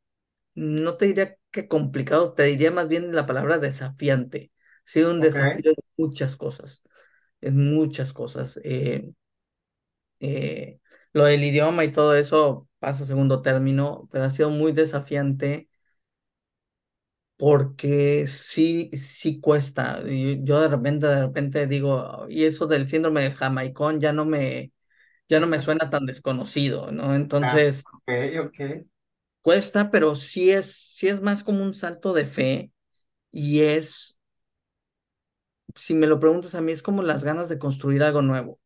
[0.55, 4.53] no te diría que complicado, te diría más bien la palabra desafiante.
[4.87, 6.83] Ha sido un desafío de muchas cosas,
[7.41, 8.61] en muchas cosas.
[8.65, 9.13] Eh,
[10.21, 10.81] eh,
[11.13, 15.69] lo del idioma y todo eso pasa a segundo término, pero ha sido muy desafiante
[17.37, 20.01] porque sí, sí cuesta.
[20.05, 24.73] Yo de repente, de repente digo, y eso del síndrome de jamaicón ya no me,
[25.29, 27.15] ya no me suena tan desconocido, ¿no?
[27.41, 27.89] Ah, Entonces,
[28.41, 28.87] ok,
[29.43, 32.73] cuesta, pero sí es, sí es más como un salto de fe
[33.31, 34.19] y es,
[35.75, 38.61] si me lo preguntas a mí, es como las ganas de construir algo nuevo.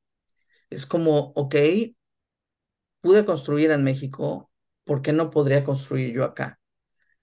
[0.71, 1.57] Es como, ok,
[3.01, 4.51] pude construir en México,
[4.85, 6.58] ¿por qué no podría construir yo acá?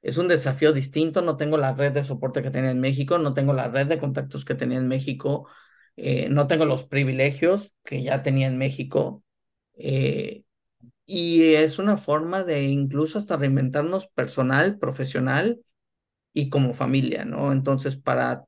[0.06, 3.34] Es un desafío distinto, no tengo la red de soporte que tenía en México, no
[3.34, 5.50] tengo la red de contactos que tenía en México,
[5.98, 9.24] eh, no tengo los privilegios que ya tenía en México.
[9.74, 10.44] Eh,
[11.08, 15.62] y es una forma de incluso hasta reinventarnos personal, profesional
[16.34, 17.52] y como familia, ¿no?
[17.52, 18.46] Entonces, para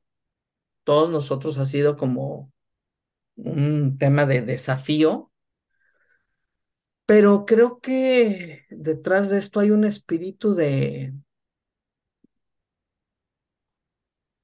[0.84, 2.52] todos nosotros ha sido como
[3.36, 5.32] un tema de desafío,
[7.04, 11.14] pero creo que detrás de esto hay un espíritu de,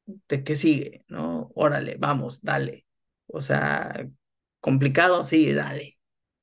[0.06, 1.04] ¿de qué sigue?
[1.08, 1.50] ¿No?
[1.54, 2.86] Órale, vamos, dale.
[3.26, 4.06] O sea,
[4.60, 5.98] complicado, sí, dale,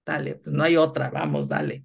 [0.05, 1.84] dale, pues no hay otra, vamos, dale.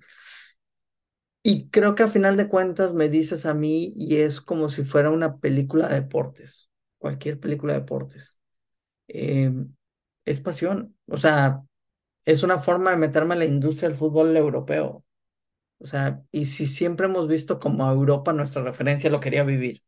[1.43, 4.83] Y creo que a final de cuentas me dices a mí y es como si
[4.85, 8.41] fuera una película de deportes, cualquier película de deportes.
[9.09, 9.75] Em,
[10.27, 11.63] es pasión, o sea,
[12.27, 15.05] es una forma de meterme en la industria del fútbol europeo.
[15.79, 19.83] O sea, y si siempre hemos visto como a Europa nuestra referencia lo quería vivir.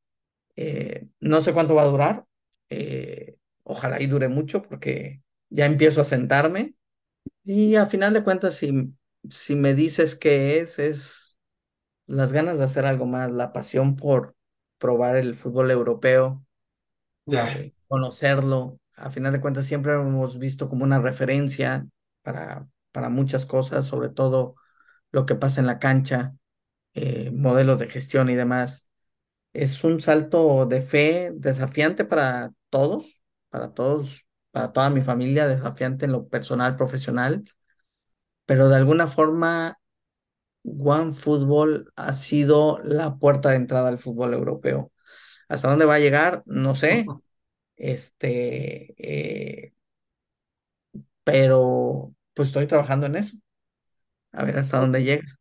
[0.59, 2.27] Eh, no sé cuánto va a durar.
[2.71, 6.75] Eh, ojalá y dure mucho porque ya empiezo a sentarme
[7.45, 8.95] y a final de cuentas, si,
[9.31, 11.39] si me dices qué es, es
[12.07, 14.37] las ganas de hacer algo más, la pasión por
[14.79, 16.45] probar el fútbol europeo,
[17.27, 17.49] Ya.
[17.55, 18.81] eh, conocerlo.
[18.97, 21.87] A final de cuentas, siempre hemos visto como una referencia
[22.23, 24.57] para, para muchas cosas, sobre todo
[25.13, 26.37] lo que pasa en la cancha,
[26.95, 28.88] eh, modelos de gestión y demás.
[29.59, 36.05] Es un salto de fe desafiante para todos, para todos, para toda mi familia, desafiante
[36.07, 37.45] en lo personal, profesional,
[38.47, 39.79] pero de alguna forma
[40.65, 44.93] OneFootball ha sido la puerta de entrada al fútbol europeo.
[45.49, 46.43] ¿Hasta dónde va a llegar?
[46.47, 47.07] No sé.
[47.77, 49.75] Este, eh,
[51.25, 53.37] pero pues estoy trabajando en eso.
[54.33, 55.38] A ver hasta dónde llega.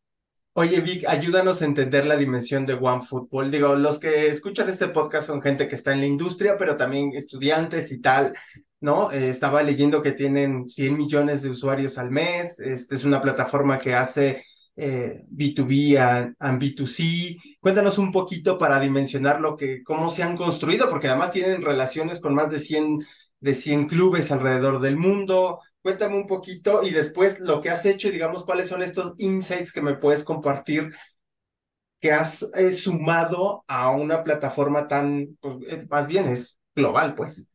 [0.60, 3.52] Oye, Vic, ayúdanos a entender la dimensión de OneFootball.
[3.52, 7.12] Digo, los que escuchan este podcast son gente que está en la industria, pero también
[7.14, 8.36] estudiantes y tal,
[8.80, 9.12] ¿no?
[9.12, 12.60] Eh, estaba leyendo que tienen 100 millones de usuarios al mes.
[12.60, 14.44] Este es una plataforma que hace
[14.76, 17.38] eh, B2B and, and, B2C.
[17.60, 22.20] Cuéntanos un poquito para dimensionar lo que, cómo se han construido, porque además tienen relaciones
[22.20, 22.98] con más de 100,
[23.42, 25.60] de 100 clubes alrededor del mundo.
[25.88, 29.72] Cuéntame un poquito y después lo que has hecho y digamos cuáles son estos insights
[29.72, 30.90] que me puedes compartir
[32.00, 37.48] que has eh, sumado a una plataforma tan, pues, eh, más bien es global, pues.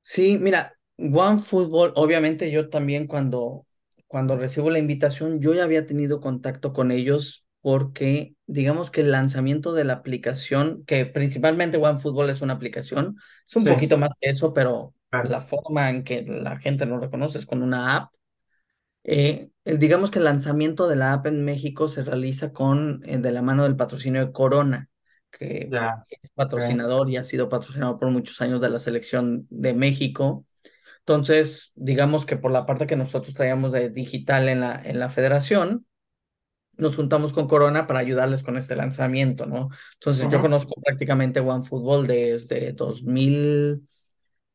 [0.00, 3.66] Sí, mira, OneFootball, obviamente yo también cuando,
[4.06, 9.10] cuando recibo la invitación, yo ya había tenido contacto con ellos porque digamos que el
[9.10, 13.66] lanzamiento de la aplicación, que principalmente OneFootball es una aplicación, es un Sí.
[13.66, 15.30] poquito más que eso, pero Claro.
[15.30, 18.12] la forma en que la gente lo reconoce es con una app.
[19.04, 23.18] Eh, el- digamos que el lanzamiento de la app en México se realiza con eh,
[23.18, 24.90] de la mano del patrocinio de Corona,
[25.30, 26.06] que Ya.
[26.10, 30.46] es patrocinador y ha sido patrocinador por muchos años de la selección de México.
[31.00, 35.08] Entonces, digamos que por la parte que nosotros traíamos de digital en la, en la
[35.10, 35.86] federación,
[36.76, 39.70] nos juntamos con Corona para ayudarles con este lanzamiento, ¿no?
[39.94, 40.40] Entonces, yo Ujú.
[40.40, 43.88] conozco prácticamente OneFootball desde 2000,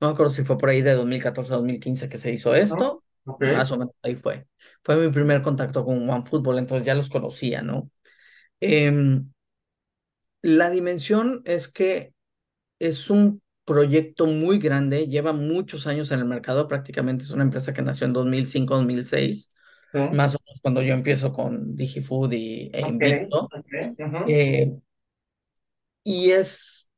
[0.02, 3.04] no me acuerdo si fue por ahí de 2014 a 2015 que se hizo esto,
[3.26, 3.42] Ok.
[3.42, 4.48] más o menos ahí fue.
[4.84, 7.92] Fue mi primer contacto con OneFootball, entonces ya los conocía, ¿no?
[8.62, 9.32] Em,
[10.42, 12.14] la dimensión es que
[12.80, 17.74] es un proyecto muy grande, lleva muchos años en el mercado, prácticamente es una empresa
[17.74, 19.54] que nació en 2005, 2006,
[19.94, 20.00] Sí.
[20.10, 23.50] más o menos cuando yo empiezo con DigiFood y, e Ok, Invicto.
[23.58, 23.70] ok,
[24.06, 24.22] ujú.
[24.26, 24.78] Eh,
[26.04, 26.91] y es, eh,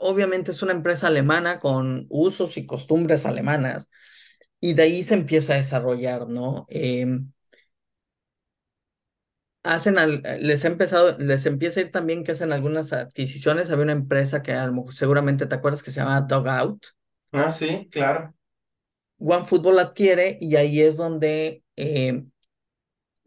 [0.00, 3.90] obviamente es una empresa alemana con usos y costumbres alemanas,
[4.60, 6.66] y de ahí se empieza a desarrollar, ¿no?
[6.70, 7.32] Em,
[9.62, 13.70] hacen al- les ha empezado, les empieza a ir también que hacen algunas adquisiciones.
[13.70, 16.84] Había una empresa que a lo mejor seguramente te acuerdas que se llama Dugout.
[17.32, 18.34] Ah, sí, claro.
[19.20, 22.24] OneFootball adquiere y ahí es donde eh,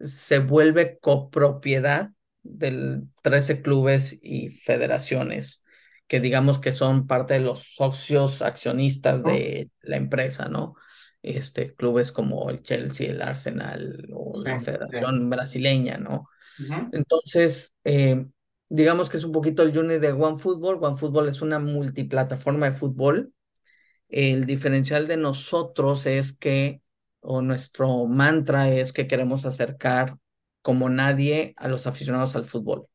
[0.00, 2.10] se vuelve copropiedad
[2.42, 5.63] de 13 clubes y federaciones
[6.06, 10.74] que digamos que son parte de los socios accionistas de la empresa, ¿no?
[11.22, 14.64] Este, clubes como el Chelsea, el Arsenal o Sí, la sí.
[14.64, 16.28] Federación Brasileña, ¿no?
[16.92, 18.26] Entonces, eh,
[18.68, 20.82] digamos que es un poquito el journey de OneFootball.
[20.82, 23.32] OneFootball es una multiplataforma de fútbol.
[24.08, 26.82] El diferencial de nosotros es que,
[27.20, 30.18] o nuestro mantra es que queremos acercar
[30.62, 32.86] como nadie a los aficionados al fútbol.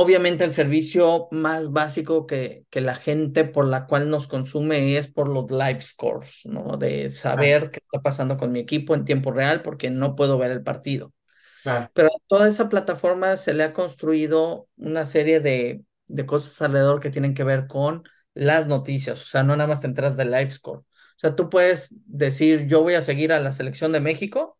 [0.00, 5.08] Obviamente el servicio más básico que, que la gente por la cual nos consume es
[5.08, 6.76] por los live scores, ¿no?
[6.76, 10.52] De saber qué está pasando con mi equipo en tiempo real porque no puedo ver
[10.52, 11.12] el partido.
[11.94, 17.00] Pero a toda esa plataforma se le ha construido una serie de, de cosas alrededor
[17.00, 19.20] que tienen que ver con las noticias.
[19.20, 20.80] O sea, no nada más te enteras del live score.
[20.80, 20.84] O
[21.16, 24.58] sea, tú puedes decir, yo voy a seguir a la selección de México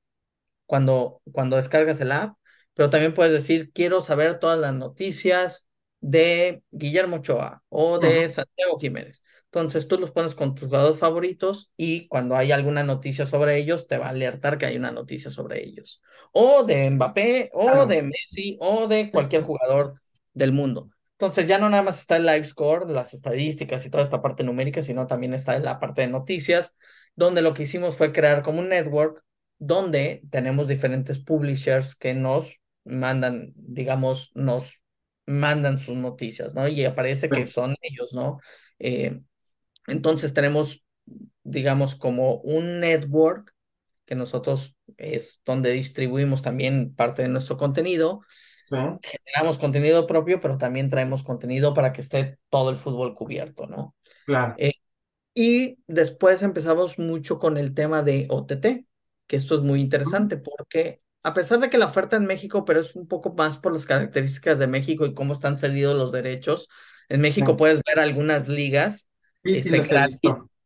[0.66, 2.38] cuando, cuando descargas el app,
[2.78, 5.66] pero también puedes decir, quiero saber todas las noticias
[6.00, 8.30] de Guillermo Ochoa o de Ujú.
[8.30, 9.24] Santiago Jiménez.
[9.46, 13.88] Entonces tú los pones con tus jugadores favoritos y cuando hay alguna noticia sobre ellos,
[13.88, 16.00] te va a alertar que hay una noticia sobre ellos.
[16.32, 17.86] O de Mbappé, o Claro.
[17.86, 20.00] de Messi, o de cualquier jugador
[20.34, 20.90] del mundo.
[21.14, 24.44] Entonces ya no nada más está el live score, las estadísticas y toda esta parte
[24.44, 26.74] numérica, sino también está la parte de noticias,
[27.16, 29.24] donde lo que hicimos fue crear como un network
[29.58, 32.57] donde tenemos diferentes publishers que nos
[32.89, 34.80] mandan, digamos, nos
[35.26, 36.66] mandan sus noticias, ¿no?
[36.68, 38.41] Y aparece que son ellos, ¿no?
[38.78, 39.20] Eh,
[39.86, 40.82] entonces tenemos,
[41.43, 43.55] digamos, como un network
[44.05, 48.20] que nosotros es donde distribuimos también parte de nuestro contenido.
[48.64, 48.76] Sí.
[49.03, 53.95] Generamos contenido propio, pero también traemos contenido para que esté todo el fútbol cubierto, ¿no?
[54.24, 54.55] Claro.
[54.57, 54.72] Eh,
[55.34, 58.86] y después empezamos mucho con el tema de OTT,
[59.26, 62.80] que esto es muy interesante porque a pesar de que la oferta en México, pero
[62.80, 66.68] es un poco más por las características de México y cómo están cedidos los derechos,
[67.08, 69.08] en México puedes ver algunas ligas
[69.44, 70.20] Sí, sí, este, he gratis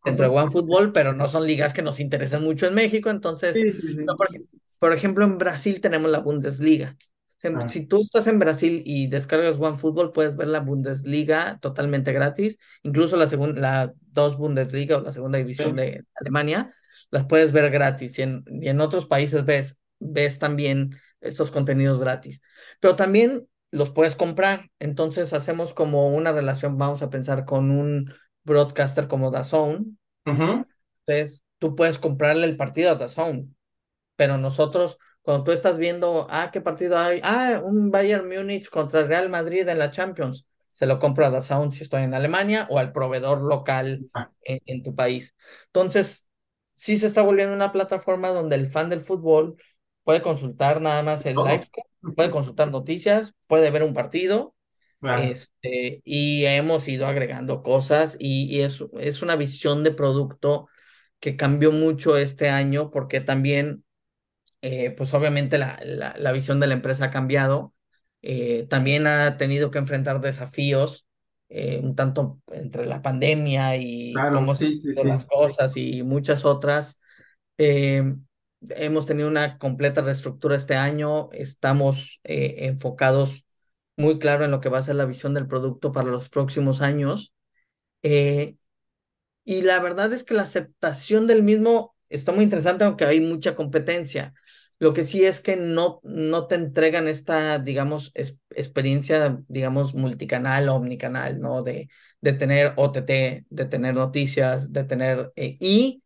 [0.04, 0.36] dentro de.
[0.38, 3.10] OneFootball, pero no son ligas que nos interesan mucho en México.
[3.10, 4.04] Entonces, Sí, sí, sí.
[4.04, 4.46] no, por, ej-
[4.78, 6.96] por ejemplo, en Brasil tenemos la Bundesliga.
[7.44, 7.68] Ah.
[7.68, 13.16] Si tú estás en Brasil y descargas OneFootball, puedes ver la Bundesliga totalmente gratis, incluso
[13.16, 15.76] la segunda, la dos Bundesliga o la segunda división Sí.
[15.76, 16.72] de Alemania,
[17.10, 18.18] las puedes ver gratis.
[18.18, 22.42] Y en, y en otros países ves, ves también estos contenidos gratis.
[22.80, 24.70] Pero también los puedes comprar.
[24.78, 28.12] Entonces hacemos como una relación, vamos a pensar, con un
[28.44, 29.98] broadcaster como DAZN.
[30.26, 30.64] Ujú.
[31.06, 33.54] Entonces, tú puedes comprarle el partido a DAZN,
[34.16, 37.20] pero nosotros, cuando tú estás viendo, ah, ¿qué partido hay?
[37.22, 40.46] Ah, un Bayern Múnich contra el Real Madrid en la Champions.
[40.70, 44.30] Se lo compro a DAZN si estoy en Alemania o al proveedor local Ah.
[44.42, 45.36] en, en tu país.
[45.66, 46.26] Entonces,
[46.74, 49.56] sí se está volviendo una plataforma donde el fan del fútbol
[50.04, 51.44] puede consultar nada más el Todo.
[51.44, 51.66] live
[52.16, 54.54] puede consultar noticias, puede ver un partido,
[55.00, 55.36] Claro.
[55.52, 60.68] este, y hemos ido agregando cosas y, y es, es una visión de producto
[61.20, 63.84] que cambió mucho este año porque también,
[64.62, 67.74] eh, pues obviamente la, la, la visión de la empresa ha cambiado,
[68.22, 71.06] eh, también ha tenido que enfrentar desafíos,
[71.48, 75.08] eh, un tanto entre la pandemia y Claro, cómo se sí, sí, sí.
[75.08, 77.00] las cosas y muchas otras.
[78.70, 83.44] Hemos tenido una completa reestructura este año, estamos eh, enfocados
[83.96, 86.80] muy claro en lo que va a ser la visión del producto para los próximos
[86.80, 87.32] años.
[88.02, 88.56] Eh,
[89.44, 93.54] y la verdad es que la aceptación del mismo está muy interesante, aunque hay mucha
[93.54, 94.34] competencia.
[94.78, 98.12] Lo que sí es que no, no te entregan esta, digamos,
[98.50, 101.62] experiencia, digamos, multicanal omnicanal, ¿no?
[101.62, 101.88] De,
[102.20, 105.32] de tener OTT, de tener noticias, de tener...
[105.36, 106.01] eh, y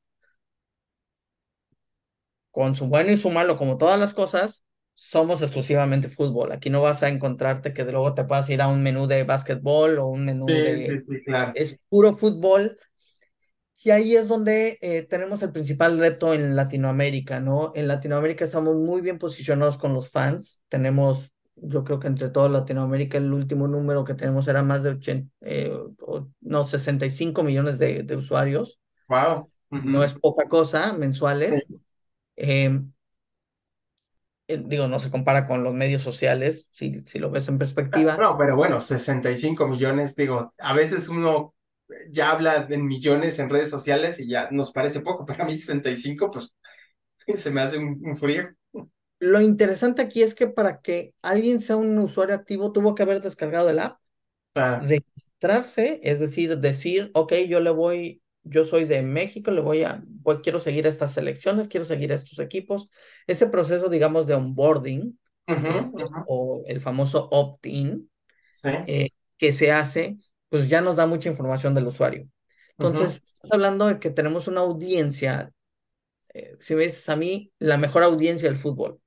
[2.57, 6.53] con su bueno y su malo, como todas las cosas, somos exclusivamente fútbol.
[6.53, 9.25] Aquí no vas a encontrarte que de luego te puedas ir a un menú de
[9.25, 10.87] básquetbol o un menú Sí, de...
[10.97, 11.53] sí, sí, claro.
[11.55, 12.79] Es puro fútbol.
[13.85, 17.73] Y ahí es donde eh, tenemos el principal reto en Latinoamérica, ¿no?
[17.75, 20.63] En Latinoamérica estamos muy bien posicionados con los fans.
[20.69, 24.91] Tenemos, yo creo que entre toda Latinoamérica, el último número que tenemos era más de
[24.91, 28.81] 80, eh, o- no, 65 millones de, de usuarios.
[29.09, 29.51] Wow.
[29.71, 31.67] No es poca cosa mensuales.
[31.69, 31.81] Sí.
[32.37, 32.71] Eh,
[34.49, 38.19] eh, digo, no se compara con los medios sociales, si, si lo ves en perspectiva.
[38.19, 41.55] No, pero bueno, 65 millones, digo, a veces uno
[42.11, 45.57] ya habla en millones en redes sociales y ya nos parece poco, pero a mí
[45.57, 46.55] 65, pues
[47.37, 48.49] se me hace un, un frío.
[49.19, 53.21] Lo interesante aquí es que para que alguien sea un usuario activo tuvo que haber
[53.23, 53.99] descargado el app,
[54.53, 54.91] Claro.
[54.91, 60.03] registrarse, es decir, decir, ok, yo le voy, yo soy de México, le voy a,
[60.07, 62.91] voy, quiero seguir estas selecciones, quiero seguir estos equipos.
[63.27, 68.11] Ese proceso, digamos, de onboarding, este, o el famoso opt-in,
[68.51, 68.71] Sí.
[68.87, 70.19] eh, que se hace,
[70.49, 72.29] pues ya nos da mucha información del usuario.
[72.71, 75.53] Entonces, estás hablando de que tenemos una audiencia,
[76.35, 79.01] eh, si me dices a mí, la mejor audiencia del fútbol,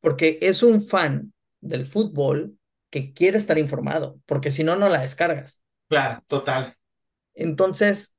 [0.00, 2.58] porque es un fan del fútbol
[2.90, 5.62] que quiere estar informado, porque si no, no la descargas.
[5.88, 6.76] Claro, total.
[7.34, 8.14] Entonces,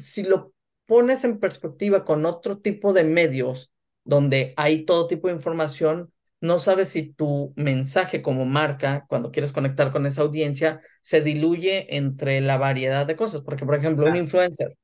[0.00, 0.52] si lo
[0.86, 3.72] pones en perspectiva con otro tipo de medios
[4.04, 9.52] donde hay todo tipo de información, no sabes si tu mensaje como marca, cuando quieres
[9.52, 13.42] conectar con esa audiencia, se diluye entre la variedad de cosas.
[13.42, 14.24] Porque, por ejemplo, un Claro.
[14.24, 14.76] influencer.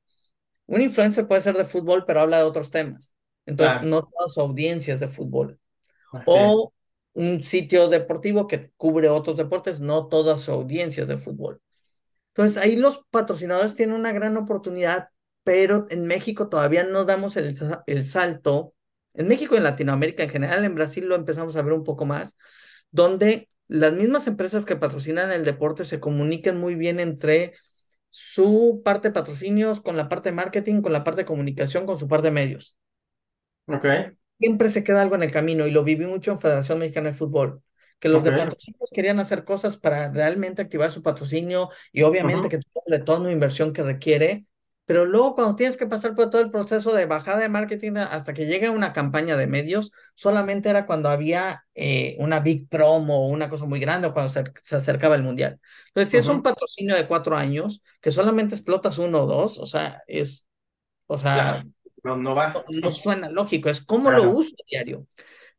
[0.67, 3.15] Un influencer puede ser de fútbol, pero habla de otros temas.
[3.47, 3.89] Entonces, Claro.
[3.89, 5.59] no toda su audiencia es de fútbol.
[6.13, 6.41] Así.
[6.45, 6.73] O
[7.15, 11.61] un sitio deportivo que cubre otros deportes, no toda su audiencia es de fútbol.
[12.29, 15.09] Entonces, ahí los patrocinadores tienen una gran oportunidad,
[15.45, 17.57] pero en México todavía no damos el,
[17.87, 18.75] el salto.
[19.15, 22.07] En México y en Latinoamérica en general, en Brasil lo empezamos a ver un poco
[22.07, 22.37] más,
[22.91, 27.55] donde las mismas empresas que patrocinan el deporte se comuniquen muy bien entre
[28.11, 31.99] su parte de patrocinios, con la parte de marketing, con la parte de comunicación, con
[31.99, 32.77] su parte de medios
[33.67, 33.85] Ok,
[34.39, 37.15] siempre se queda algo en el camino y lo viví mucho en Federación Mexicana de
[37.17, 37.63] Fútbol,
[37.99, 38.33] que los de ok.
[38.33, 42.49] patrocinios querían hacer cosas para realmente activar su patrocinio y obviamente Ujú.
[42.49, 44.47] que todo el retorno de inversión que requiere,
[44.87, 48.35] pero luego cuando tienes que pasar por todo el proceso de bajada de marketing hasta
[48.35, 53.29] que llegue una campaña de medios, solamente era cuando había eh, una big promo o
[53.29, 55.59] una cosa muy grande o cuando se, se acercaba el mundial.
[55.89, 59.67] Entonces, si es un patrocinio de cuatro años, que solamente explotas uno o dos, o
[59.67, 60.47] sea, es,
[61.07, 61.71] o sea, Claro.
[62.05, 62.65] no, no va.
[62.83, 65.07] No, suena lógico, es cómo lo uso diario.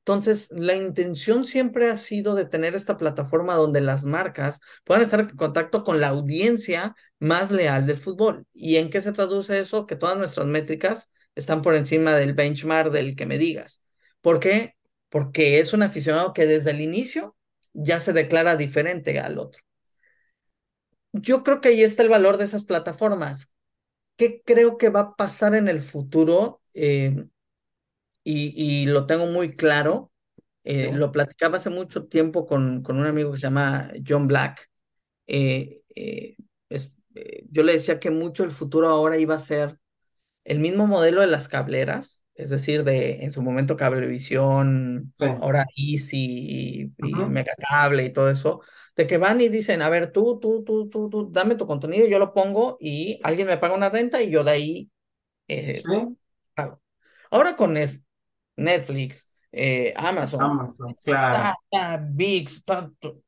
[0.05, 5.19] Entonces, la intención siempre ha sido de tener esta plataforma donde las marcas puedan estar
[5.19, 8.45] en contacto con la audiencia más leal del fútbol.
[8.53, 9.87] ¿Y en qué se traduce eso?
[9.87, 13.81] Que todas nuestras métricas están por encima del benchmark del que me digas.
[14.21, 14.75] ¿Por qué?
[15.09, 17.35] Porque es un aficionado que desde el inicio
[17.73, 19.63] ya se declara diferente al otro.
[21.13, 23.51] Yo creo que ahí está el valor de esas plataformas.
[24.17, 26.61] ¿Qué creo que va a pasar en el futuro?
[26.75, 27.25] Eh,
[28.25, 30.11] y, lo tengo muy claro.
[30.63, 34.69] Eh, lo platicaba hace mucho tiempo con, con, un amigo que se llama John Black.
[35.27, 36.35] Eh, eh,
[37.49, 39.77] yo le decía que mucho el futuro ahora iba a ser
[40.43, 46.17] el mismo modelo de las cableras, es decir, de en su momento Cablevisión, ahora Easy
[46.17, 48.61] y, y Megacable y todo eso,
[48.95, 52.07] de que van y dicen, a ver, tú, tú, tú, tú, tú, dame tu contenido,
[52.07, 54.91] yo lo pongo y alguien me paga una renta y yo de ahí
[55.47, 56.17] ¿Sí?
[56.53, 56.81] pago.
[57.31, 58.04] Ahora con, es,
[58.55, 61.55] Netflix, eh, Amazon, Amazon, claro.
[62.11, 63.21] VIX, tanto.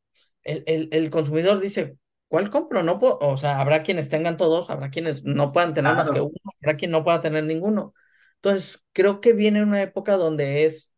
[0.43, 1.97] El, el, el, consumidor dice,
[2.27, 2.83] ¿cuál compro?
[2.83, 6.21] No puedo, o sea, habrá quienes tengan todos, habrá quienes no puedan tener más que
[6.21, 7.93] uno, habrá quien no pueda tener ninguno.
[8.35, 10.91] Entonces, creo que viene una época donde es,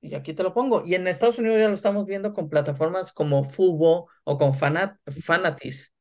[0.00, 3.12] y aquí te lo pongo, y en Estados Unidos ya lo estamos viendo con plataformas
[3.12, 5.94] como Fubo o con Fanat, Fanatis.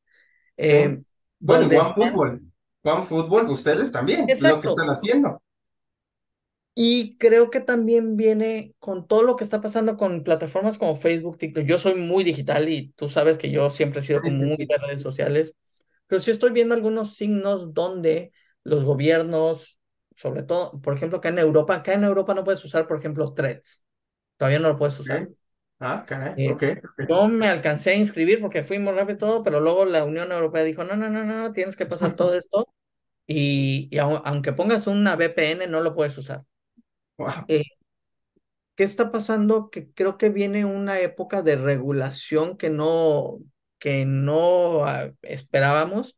[0.58, 1.02] Eh,
[1.40, 2.42] bueno, One Football,
[2.84, 4.56] One Football, ustedes también, Exacto.
[4.56, 5.42] lo que están haciendo.
[6.80, 11.40] Y creo que también viene con todo lo que está pasando con plataformas como Facebook,
[11.40, 11.64] TikTok.
[11.66, 14.78] Yo soy muy digital y tú sabes que yo siempre he sido como muy de
[14.78, 15.56] redes sociales,
[16.06, 18.32] pero sí estoy viendo algunos signos donde
[18.64, 19.80] los gobiernos,
[20.16, 23.34] sobre todo, por ejemplo, acá en Europa, acá en Europa no puedes usar, por ejemplo,
[23.34, 23.84] threads.
[24.38, 25.28] Todavía no lo puedes usar.
[25.80, 26.76] Ah, caray, eh, okay,
[27.10, 30.64] Yo me alcancé a inscribir porque fui muy rápido todo, pero luego la Unión Europea
[30.64, 32.68] dijo, no, no, no, no, tienes que pasar todo esto
[33.26, 36.44] y, y aunque pongas una VPN no lo puedes usar.
[37.48, 37.64] Eh,
[38.76, 39.70] ¿Qué está pasando?
[39.70, 43.40] Que creo que viene una época de regulación que no,
[43.80, 46.18] que no ah, esperábamos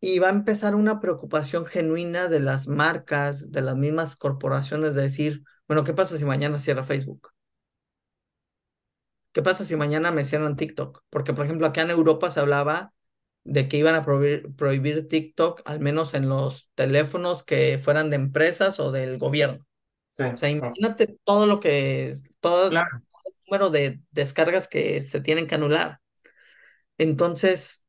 [0.00, 5.02] y va a empezar una preocupación genuina de las marcas, de las mismas corporaciones, de
[5.02, 7.30] decir, bueno, ¿qué pasa si mañana cierra Facebook?
[9.32, 11.02] ¿Qué pasa si mañana me cierran TikTok?
[11.10, 12.94] Porque, por ejemplo, acá en Europa se hablaba
[13.44, 18.16] de que iban a prohibir, prohibir TikTok, al menos en los teléfonos que fueran de
[18.16, 19.64] empresas o del gobierno.
[20.18, 22.78] O sea, imagínate todo lo que es, todo, el
[23.46, 26.00] número de descargas que se tienen que anular.
[26.98, 27.84] Entonces,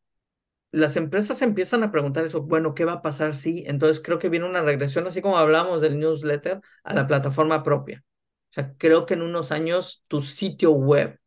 [0.71, 3.63] las empresas empiezan a preguntar eso, bueno, ¿qué va a pasar si?
[3.67, 8.03] Entonces creo que viene una regresión, así como hablamos del newsletter, a la plataforma propia.
[8.49, 11.19] O sea, creo que en unos años tu sitio web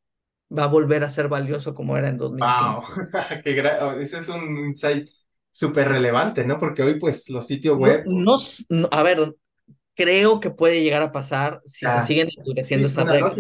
[0.57, 2.85] va a volver a ser valioso como era en 2005.
[2.97, 3.09] Wow,
[3.45, 5.09] Qué oh, ese es un insight
[5.51, 6.57] súper relevante, ¿no?
[6.59, 8.05] Porque hoy pues los sitios web...
[8.69, 9.35] no, a ver,
[9.95, 13.37] creo que puede llegar a pasar si se siguen endureciendo estas reglas.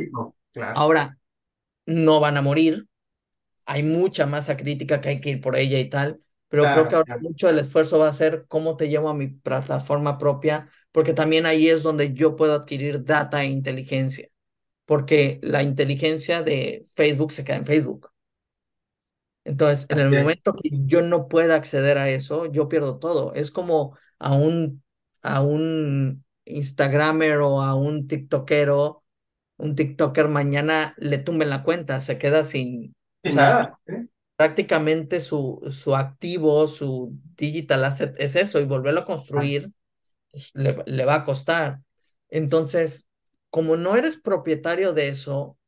[0.74, 1.18] Ahora,
[1.86, 2.86] no van a morir.
[3.66, 6.97] Hay mucha masa crítica que hay que ir por ella y tal, pero creo que
[6.97, 11.12] ahora mucho del esfuerzo va a ser cómo te llevo a mi plataforma propia, porque
[11.12, 14.28] también ahí es donde yo puedo adquirir data e inteligencia,
[14.86, 18.10] porque la inteligencia de Facebook se queda en Facebook.
[19.44, 23.32] Entonces, en el momento que yo no pueda acceder a eso, yo pierdo todo.
[23.35, 24.82] Es como a un,
[25.22, 29.02] a un Instagramer o a un TikTokero,
[29.56, 33.78] un TikToker mañana le tumben la cuenta, se queda sin, nada.
[34.36, 39.70] Prácticamente su, su activo, su digital asset es eso y volverlo a construir
[40.31, 41.81] pues, le, le va a costar.
[42.28, 43.06] Entonces,
[43.51, 45.59] como no eres propietario de eso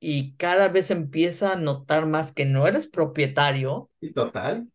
[0.00, 3.90] y cada vez empieza a notar más que no eres propietario.
[4.00, 4.66] Y total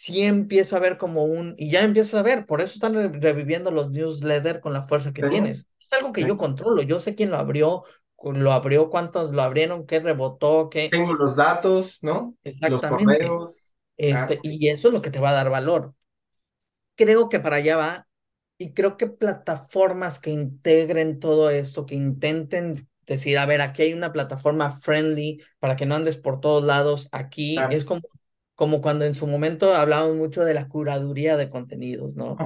[0.00, 3.70] sí empieza a ver como un, y ya empieza a ver, por eso están reviviendo
[3.70, 5.68] los newsletters con la fuerza que tienes.
[5.78, 7.84] Es algo que yo controlo, yo sé quién lo abrió,
[8.24, 10.88] lo abrió, cuántos lo abrieron, qué rebotó, qué...
[10.88, 12.34] Tengo los datos, ¿no?
[12.44, 13.04] Exactamente.
[13.04, 13.74] Los correos.
[13.98, 15.92] Este, Y eso es lo que te va a dar valor.
[16.94, 18.06] Creo que para allá va,
[18.56, 23.92] y creo que plataformas que integren todo esto, que intenten decir, a ver, aquí hay
[23.92, 28.00] una plataforma friendly para que no andes por todos lados, aquí es como
[28.60, 32.44] como cuando en su momento hablábamos mucho de la curaduría de contenidos, ¿no?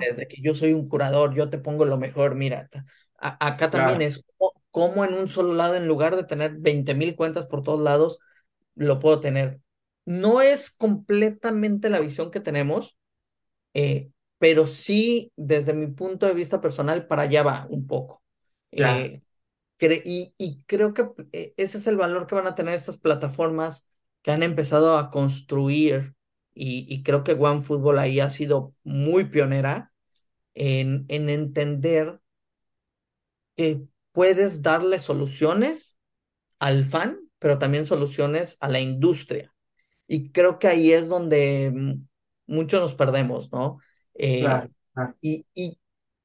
[0.00, 2.70] Desde que yo soy un curador, yo te pongo lo mejor, mira,
[3.18, 4.24] acá también es
[4.72, 8.18] como, en un solo lado, en lugar de tener 20 mil cuentas por todos lados,
[8.76, 9.60] lo puedo tener.
[10.06, 12.98] No es completamente la visión que tenemos,
[13.74, 18.22] eh, pero sí, desde mi punto de vista personal, para allá va un poco.
[18.72, 19.22] Eh,
[20.04, 23.86] y, y creo que eh, ese es el valor que van a tener estas plataformas
[24.22, 26.14] que han empezado a construir
[26.54, 29.92] y, y creo que OneFootball ahí ha sido muy pionera
[30.54, 32.20] en, en entender
[33.56, 33.82] que
[34.12, 35.98] puedes darle soluciones
[36.58, 39.54] al fan, pero también soluciones a la industria.
[40.08, 41.98] Y creo que ahí es donde
[42.46, 43.78] muchos nos perdemos, ¿no?
[44.14, 44.68] Eh,
[45.20, 45.78] y, y,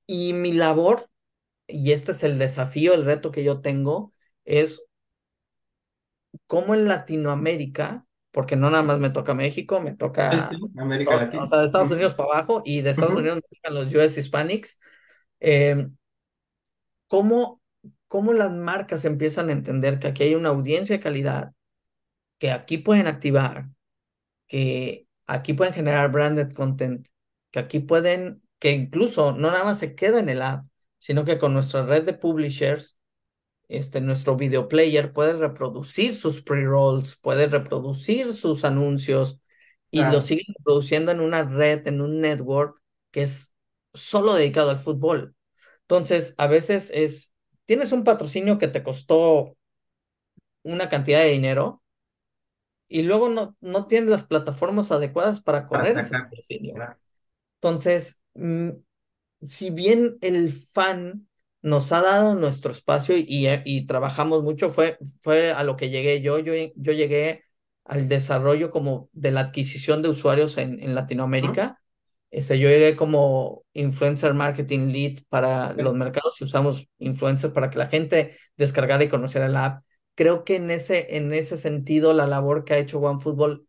[0.07, 1.09] y mi labor,
[1.67, 4.13] y este es el desafío, el reto que yo tengo,
[4.45, 4.83] es
[6.45, 11.43] cómo en Latinoamérica, porque no nada más me toca México, me toca América Latina.
[11.43, 14.17] O sea, de Estados Unidos para abajo y de Estados Unidos me tocan los US
[14.17, 14.79] Hispanics.
[15.39, 15.87] Eh,
[17.07, 17.61] ¿cómo,
[18.07, 21.53] ¿Cómo las marcas empiezan a entender que aquí hay una audiencia de calidad,
[22.37, 23.67] que aquí pueden activar,
[24.47, 27.07] que aquí pueden generar branded content,
[27.51, 30.65] que aquí pueden, que incluso no nada más se queda en el app,
[30.99, 32.96] sino que con nuestra red de publishers,
[33.67, 39.39] este, nuestro video player puede reproducir sus pre-rolls, puede reproducir sus anuncios
[39.91, 42.81] y lo siguen reproduciendo en una red, en un network
[43.11, 43.53] que es
[43.93, 45.35] solo dedicado al fútbol.
[45.81, 47.33] Entonces, a veces es,
[47.65, 49.57] tienes un patrocinio que te costó
[50.63, 51.81] una cantidad de dinero
[52.87, 56.75] y luego no, no tienes las plataformas adecuadas para correr ese patrocinio.
[57.55, 58.69] Entonces, mm,
[59.41, 61.27] si bien el fan
[61.61, 66.21] nos ha dado nuestro espacio y, y, trabajamos mucho, fue, fue a lo que llegué
[66.21, 66.39] yo.
[66.39, 66.53] yo.
[66.75, 67.43] Yo llegué
[67.85, 71.81] al desarrollo como de la adquisición de usuarios en, en Latinoamérica.
[72.29, 77.77] Este, yo llegué como influencer marketing lead para los mercados y usamos influencers para que
[77.77, 79.83] la gente descargara y conociera el app.
[80.15, 83.67] Creo que en ese, en ese sentido la labor que ha hecho OneFootball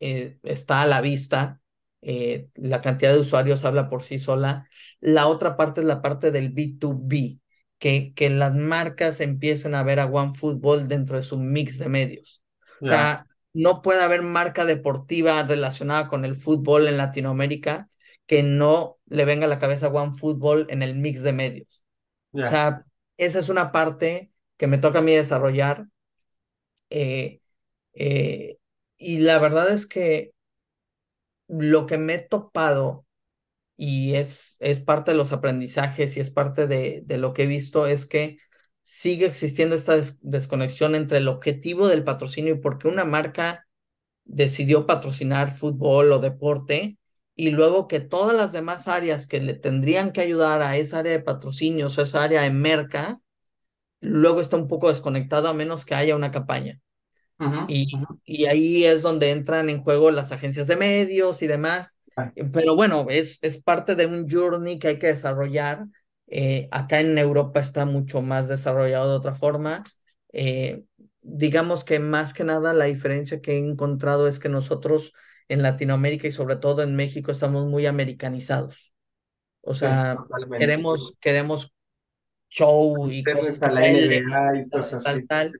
[0.00, 1.60] eh, está a la vista.
[2.02, 4.68] Eh, la cantidad de usuarios habla por sí sola.
[5.00, 7.40] La otra parte es la parte del B2B,
[7.78, 12.42] que, que las marcas empiecen a ver a OneFootball dentro de su mix de medios.
[12.82, 17.88] O sea, no puede haber marca deportiva relacionada con el fútbol en Latinoamérica
[18.26, 21.84] que no le venga a la cabeza One Football en el mix de medios.
[22.38, 22.84] O sea,
[23.16, 25.86] esa es una parte que me toca a mí desarrollar.
[26.90, 27.40] Eh,
[27.94, 28.58] eh,
[28.96, 30.32] y la verdad es que
[31.48, 33.06] lo que me he topado
[33.76, 37.46] y es, es parte de los aprendizajes y es parte de, de lo que he
[37.46, 38.38] visto es que
[38.82, 43.66] sigue existiendo esta desconexión entre el objetivo del patrocinio y por qué una marca
[44.24, 46.98] decidió patrocinar fútbol o deporte
[47.34, 51.12] y luego que todas las demás áreas que le tendrían que ayudar a esa área
[51.12, 53.20] de patrocinios o esa área de merca,
[54.00, 56.80] luego está un poco desconectado a menos que haya una campaña.
[57.68, 57.86] Y,
[58.24, 61.98] y ahí es donde entran en juego las agencias de medios y demás.
[62.52, 65.86] Pero bueno, es, es parte de un journey que hay que desarrollar
[66.30, 69.84] eh, acá en Europa está mucho más desarrollado de otra forma.
[70.32, 70.84] Eh,
[71.22, 75.12] digamos que más que nada la diferencia que he encontrado es que nosotros
[75.48, 78.92] en Latinoamérica y sobre todo en México estamos muy americanizados.
[79.62, 80.16] O sea,
[80.58, 81.74] queremos, queremos
[82.50, 83.58] show y cosas,
[84.54, 85.52] y cosas tal, tal,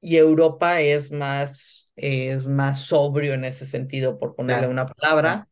[0.00, 5.48] Y Europa es más, es más sobrio en ese sentido, por ponerle una palabra.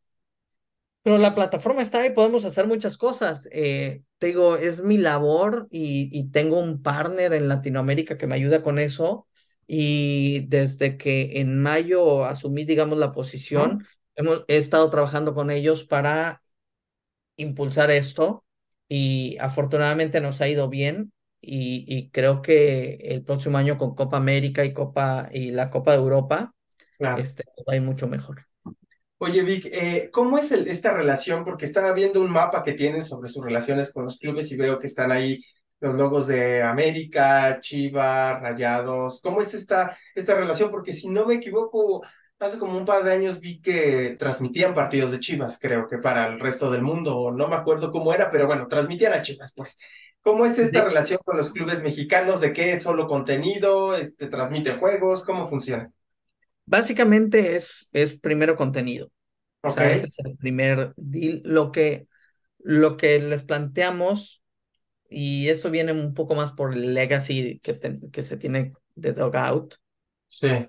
[1.03, 3.49] Pero la plataforma está ahí, podemos hacer muchas cosas.
[3.53, 8.37] Eh, te digo, es mi labor y, y, tengo un partner en Latinoamérica que me
[8.37, 9.27] ayuda con eso.
[9.67, 15.85] Y desde que en mayo asumí, digamos, la posición, hemos, he estado trabajando con ellos
[15.85, 16.43] para
[17.37, 18.45] impulsar esto
[18.89, 21.13] y afortunadamente nos ha ido bien.
[21.47, 25.93] Y, y creo que el próximo año con Copa América y Copa y la Copa
[25.93, 26.55] de Europa,
[27.19, 28.47] este, va a ir mucho mejor.
[29.19, 31.45] Oye, Vic, eh, ¿cómo es esta relación?
[31.45, 34.79] Porque estaba viendo un mapa que tienen sobre sus relaciones con los clubes y veo
[34.79, 35.43] que están ahí
[35.81, 39.21] los logos de América, Chivas, Rayados.
[39.23, 40.71] ¿Cómo es esta, esta relación?
[40.71, 42.03] Porque si no me equivoco,
[42.39, 46.27] hace como un par de años vi que transmitían partidos de Chivas, creo que para
[46.27, 49.79] el resto del mundo, no me acuerdo cómo era, pero bueno, transmitían a Chivas, pues.
[50.25, 52.41] ¿Cómo es esta relación con los clubes mexicanos?
[52.41, 53.95] ¿De qué solo contenido?
[53.95, 55.23] Este, ¿Transmiten juegos?
[55.23, 55.93] ¿Cómo funciona?
[56.65, 59.11] Básicamente es, es primero contenido.
[59.61, 61.43] O sea, ese es el primer deal.
[61.45, 62.07] Lo que,
[62.59, 64.43] lo que les planteamos,
[65.11, 67.79] y eso viene un poco más por el legacy que,
[68.11, 69.75] que se tiene de Dogout.
[70.29, 70.67] Sí.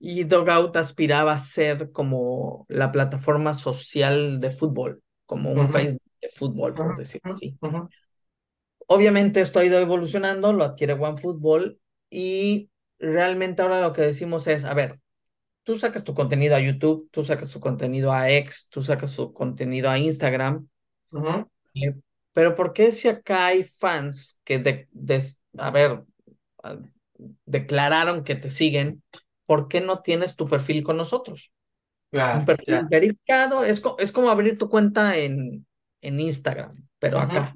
[0.00, 6.28] Y Dogout aspiraba a ser como la plataforma social de fútbol, como un Facebook de
[6.30, 7.56] fútbol, por decirlo así.
[8.92, 11.78] Obviamente esto ha ido evolucionando, lo adquiere OneFootball
[12.10, 14.98] y realmente ahora lo que decimos es, a ver,
[15.62, 19.32] tú sacas tu contenido a YouTube, tú sacas tu contenido a X, tú sacas tu
[19.32, 20.66] contenido a Instagram.
[21.74, 21.94] Eh,
[22.32, 24.88] pero ¿por qué si acá hay fans que, de,
[25.58, 26.02] a ver,
[27.46, 29.04] declararon que te siguen,
[29.46, 31.52] ¿por qué no tienes tu perfil con nosotros?
[32.32, 35.64] Un perfil verificado, es, es como abrir tu cuenta en,
[36.00, 37.54] en Instagram, pero acá.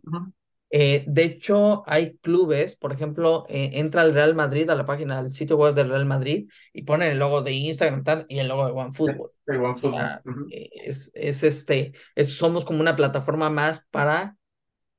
[0.76, 5.22] Eh, de hecho, hay clubes, por ejemplo, eh, entra el Real Madrid a la página
[5.22, 8.48] del sitio web del Real Madrid y ponen el logo de Instagram tal, y el
[8.48, 9.30] logo de OneFootball.
[9.46, 9.78] O OneFootball.
[9.78, 14.36] sea, eh, es, es este, es, somos como una plataforma más para,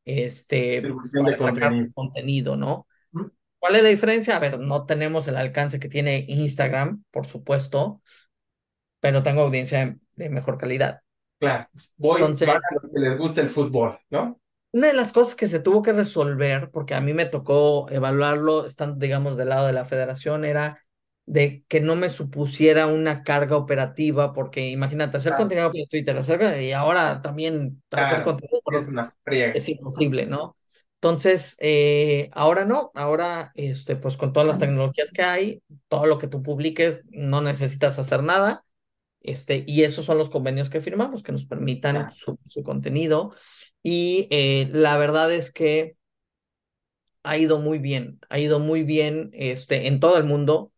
[0.06, 1.92] este, de para sacar contenido.
[1.94, 2.88] contenido, ¿no?
[3.60, 4.38] ¿Cuál es la diferencia?
[4.38, 8.02] A ver, no tenemos el alcance que tiene Instagram, por supuesto,
[9.02, 11.02] pero tengo audiencia de, de mejor calidad.
[11.38, 14.40] Claro, voy, Entonces, los que les gusta el fútbol, ¿no?
[14.76, 18.66] Una de las cosas que se tuvo que resolver, porque a mí me tocó evaluarlo
[18.66, 20.84] estando, digamos, del lado de la federación, era
[21.26, 26.18] de que no me supusiera una carga operativa, porque imagínate, hacer Claro, contenido para Twitter,
[26.18, 29.54] hacer, y ahora también hacer claro, contenido es por- una friega.
[29.54, 30.56] es imposible, ¿no?
[30.96, 36.18] Entonces, eh, ahora no, ahora, este, pues con todas las tecnologías que hay, todo lo
[36.18, 38.66] que tú publiques, no necesitas hacer nada,
[39.28, 43.34] este, y esos son los convenios que firmamos, que nos permitan Claro, su, su contenido.
[43.84, 45.98] Y eh, la verdad es que
[47.24, 50.72] ha ido muy bien, ha ido muy bien este, en todo el mundo,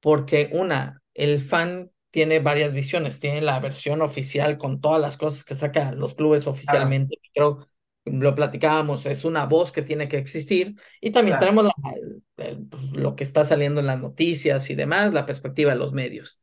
[0.00, 5.44] porque una, el fan tiene varias visiones, tiene la versión oficial con todas las cosas
[5.44, 7.68] que sacan los clubes claro, oficialmente, creo
[8.06, 12.22] lo platicábamos, es una voz que tiene que existir, y también claro, tenemos la- el-
[12.38, 15.92] el- pues, lo que está saliendo en las noticias y demás, la perspectiva de los
[15.92, 16.40] medios,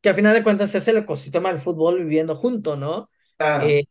[0.00, 3.10] que al final de cuentas es el ecosistema del fútbol viviendo junto, ¿no?
[3.36, 3.84] claro, Eh,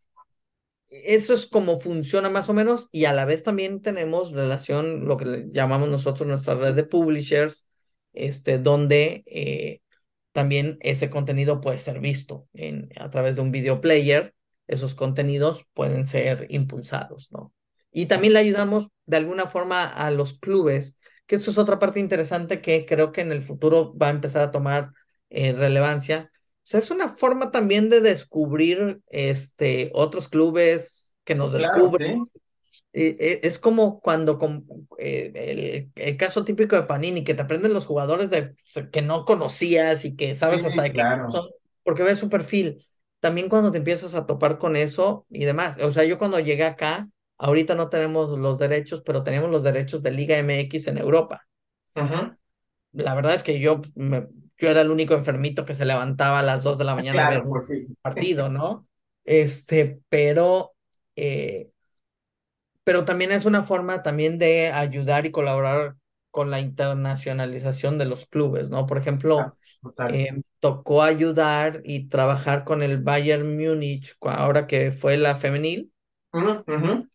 [0.90, 5.18] eso es como funciona más o menos y a la vez también tenemos relación, lo
[5.18, 7.68] que llamamos nosotros nuestra red de publishers,
[8.14, 9.82] este, donde eh,
[10.32, 14.34] también ese contenido puede ser visto en, a través de un video player,
[14.68, 17.54] esos contenidos pueden ser impulsados, ¿no?
[17.92, 22.00] Y también le ayudamos de alguna forma a los clubes, que eso es otra parte
[22.00, 24.92] interesante que creo que en el futuro va a empezar a tomar
[25.30, 31.54] eh, relevancia o sea, es una forma también de descubrir este, otros clubes que nos
[31.56, 31.98] claro, descubren.
[31.98, 32.30] sí,
[32.94, 34.66] Eh, eh, es como cuando com-
[34.98, 38.56] eh, el, el caso típico de Panini, que te aprenden los jugadores de,
[38.92, 41.28] que no conocías y que sabes hasta sí, de qué equipo claro.
[41.28, 41.46] son,
[41.84, 42.86] porque ves su perfil.
[43.20, 45.78] También cuando te empiezas a topar con eso y demás.
[45.82, 50.02] O sea, yo cuando llegué acá, ahorita no tenemos los derechos, pero tenemos los derechos
[50.04, 51.48] de Liga MX en Europa
[52.92, 54.28] la verdad es que yo, me-
[54.58, 57.30] yo era el único enfermito que se levantaba a las 2 de la mañana a
[57.32, 58.88] ver un pues sí, partido, ¿no?
[59.24, 60.74] Este, pero,
[61.16, 61.70] eh,
[62.84, 65.96] pero también es una forma también de ayudar y colaborar
[66.32, 68.86] con la internacionalización de los clubes, ¿no?
[68.86, 70.16] Por ejemplo, total.
[70.16, 75.92] eh, tocó ayudar y trabajar con el Bayern Múnich ahora que fue la femenil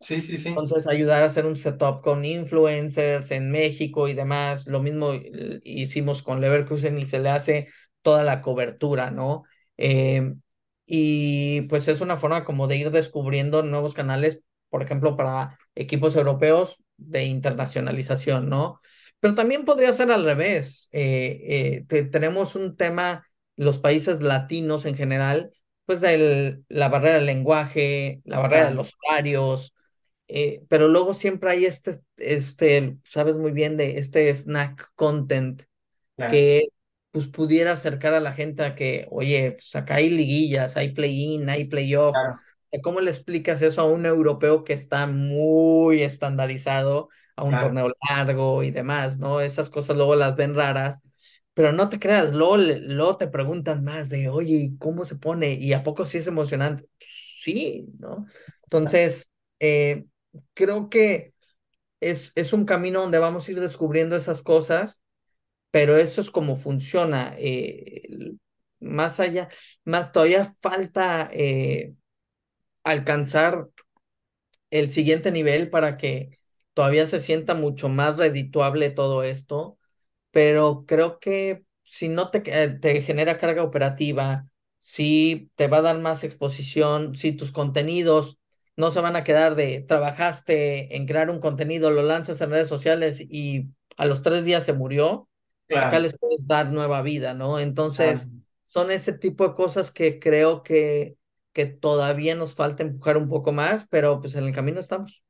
[0.01, 4.67] Sí, sí, sí, Entonces, ayudar a hacer un setup con influencers en México y demás.
[4.67, 5.13] Lo mismo
[5.65, 7.69] hicimos con Leverkusen y se le hace
[8.03, 9.45] toda la cobertura, ¿no?
[9.77, 10.35] Eh,
[10.87, 14.41] y pues es una forma como de ir descubriendo nuevos canales,
[14.71, 18.81] por ejemplo, para equipos europeos de internacionalización, ¿no?
[19.21, 20.89] Pero también podría ser al revés.
[20.93, 21.41] Eh,
[21.79, 23.25] eh, te- tenemos un tema,
[23.57, 25.53] los países latinos en general,
[25.87, 29.75] pues de la barrera del lenguaje, la barrera de los horarios
[30.35, 35.65] eh, pero luego siempre hay este, este, sabes muy bien de este snack content
[36.17, 36.69] claro, que
[37.11, 41.51] pues pudiera acercar a la gente a que, oye, pues acá hay liguillas, hay play-in,
[41.51, 42.13] hay playoff.
[42.13, 42.39] claro,
[42.83, 47.93] ¿Cómo le explicas eso a un europeo que está muy estandarizado a un claro, torneo
[48.09, 49.43] largo y demás, ¿no?
[49.43, 51.03] Esas cosas luego las ven raras,
[51.55, 55.55] pero no te creas, luego, te preguntan más de, oye, ¿cómo se pone?
[55.55, 56.89] ¿Y a poco sí es emocionante?
[57.01, 58.27] Sí, ¿no?
[58.65, 59.31] Entonces,
[59.61, 60.07] eh,
[60.55, 61.35] creo que
[62.01, 65.03] es, es un camino donde vamos a ir descubriendo esas cosas,
[65.71, 67.35] pero eso es como funciona.
[67.39, 68.35] eh,
[68.81, 69.49] más allá,
[69.85, 71.95] más todavía falta eh,
[72.85, 73.69] alcanzar
[74.71, 76.39] el siguiente nivel para que
[76.75, 79.79] todavía se sienta mucho más redituable todo esto,
[80.33, 84.49] pero creo que si no te, eh, te genera carga operativa,
[84.79, 88.41] si te va a dar más exposición, si tus contenidos
[88.77, 92.69] no se van a quedar de trabajaste en crear un contenido, lo lanzas en redes
[92.69, 95.29] sociales y a los tres días se murió,
[95.71, 97.61] acá les puedes dar nueva vida, ¿no?
[97.95, 98.19] claro.
[98.19, 98.31] Entonces,
[98.67, 101.17] son ese tipo de cosas que creo que,
[101.53, 105.25] que todavía nos falta empujar un poco más, pero pues en el camino estamos.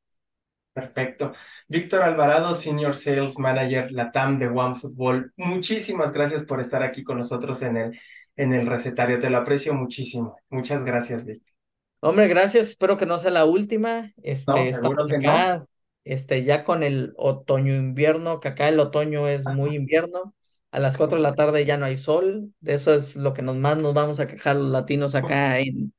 [0.72, 1.32] Perfecto.
[1.68, 5.32] Víctor Alvarado, Senior Sales Manager Latam de OneFootball.
[5.36, 8.00] Muchísimas gracias por estar aquí con nosotros en el,
[8.36, 9.18] en el recetario.
[9.18, 10.36] Te lo aprecio muchísimo.
[10.48, 11.52] Muchas gracias, Víctor.
[12.00, 12.68] Hombre, gracias.
[12.70, 14.12] Espero que no sea la última.
[14.46, 15.30] No, Este, seguro que no.
[15.30, 15.66] acá,
[16.04, 20.34] este, ya con el otoño-invierno, que acá el otoño es muy invierno.
[20.70, 22.52] A las cuatro de la tarde ya no hay sol.
[22.60, 25.92] De eso es lo que nos más nos vamos a quejar los latinos acá en,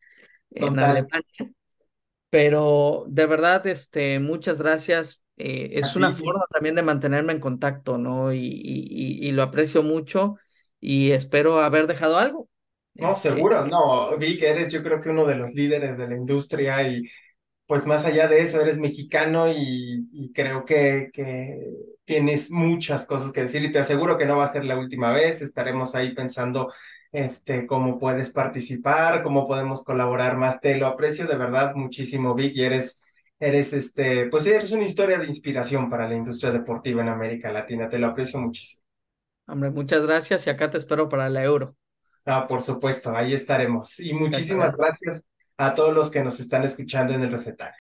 [0.52, 0.80] en.
[0.80, 1.54] Alemania.
[2.34, 5.22] Pero de verdad, este, muchas gracias.
[5.38, 8.34] Eh, es una forma también de mantenerme en contacto, ¿no?
[8.34, 10.38] Y, y, y, lo aprecio mucho
[10.80, 12.50] y espero haber dejado algo.
[12.96, 16.08] No, este, seguro, no, vi que eres yo creo que uno de los líderes de
[16.08, 17.04] la industria y
[17.68, 21.60] pues más allá de eso, eres mexicano y, y creo que, que
[22.04, 25.12] tienes muchas cosas que decir y te aseguro que no va a ser la última
[25.12, 26.74] vez, estaremos ahí pensando
[27.14, 30.60] este, cómo puedes participar, cómo podemos colaborar más.
[30.60, 33.02] Te lo aprecio de verdad muchísimo, Vic, y eres,
[33.40, 37.88] eres, este, pues eres una historia de inspiración para la industria deportiva en América Latina.
[37.88, 38.84] Te lo aprecio muchísimo.
[39.48, 41.76] Hombre, muchas gracias y acá te espero para la Euro.
[42.26, 44.00] Ah, por supuesto, ahí estaremos.
[44.00, 45.22] Y muchísimas gracias
[45.58, 47.78] a todos los que nos están escuchando en el recetario.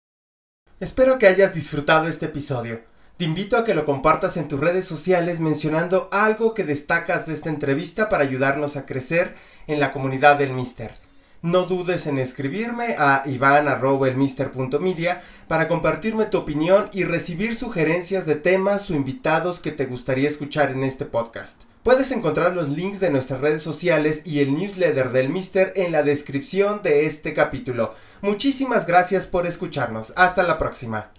[0.78, 2.80] Espero que hayas disfrutado este episodio.
[3.16, 7.32] Te invito a que lo compartas en tus redes sociales mencionando algo que destacas de
[7.32, 9.34] esta entrevista para ayudarnos a crecer
[9.66, 10.92] en la comunidad del Mister.
[11.40, 18.90] No dudes en escribirme a ivan.elmister.media para compartirme tu opinión y recibir sugerencias de temas
[18.90, 21.62] o invitados que te gustaría escuchar en este podcast.
[21.84, 26.02] Puedes encontrar los links de nuestras redes sociales y el newsletter del Mister en la
[26.02, 27.94] descripción de este capítulo.
[28.20, 30.12] Muchísimas gracias por escucharnos.
[30.16, 31.15] Hasta la próxima.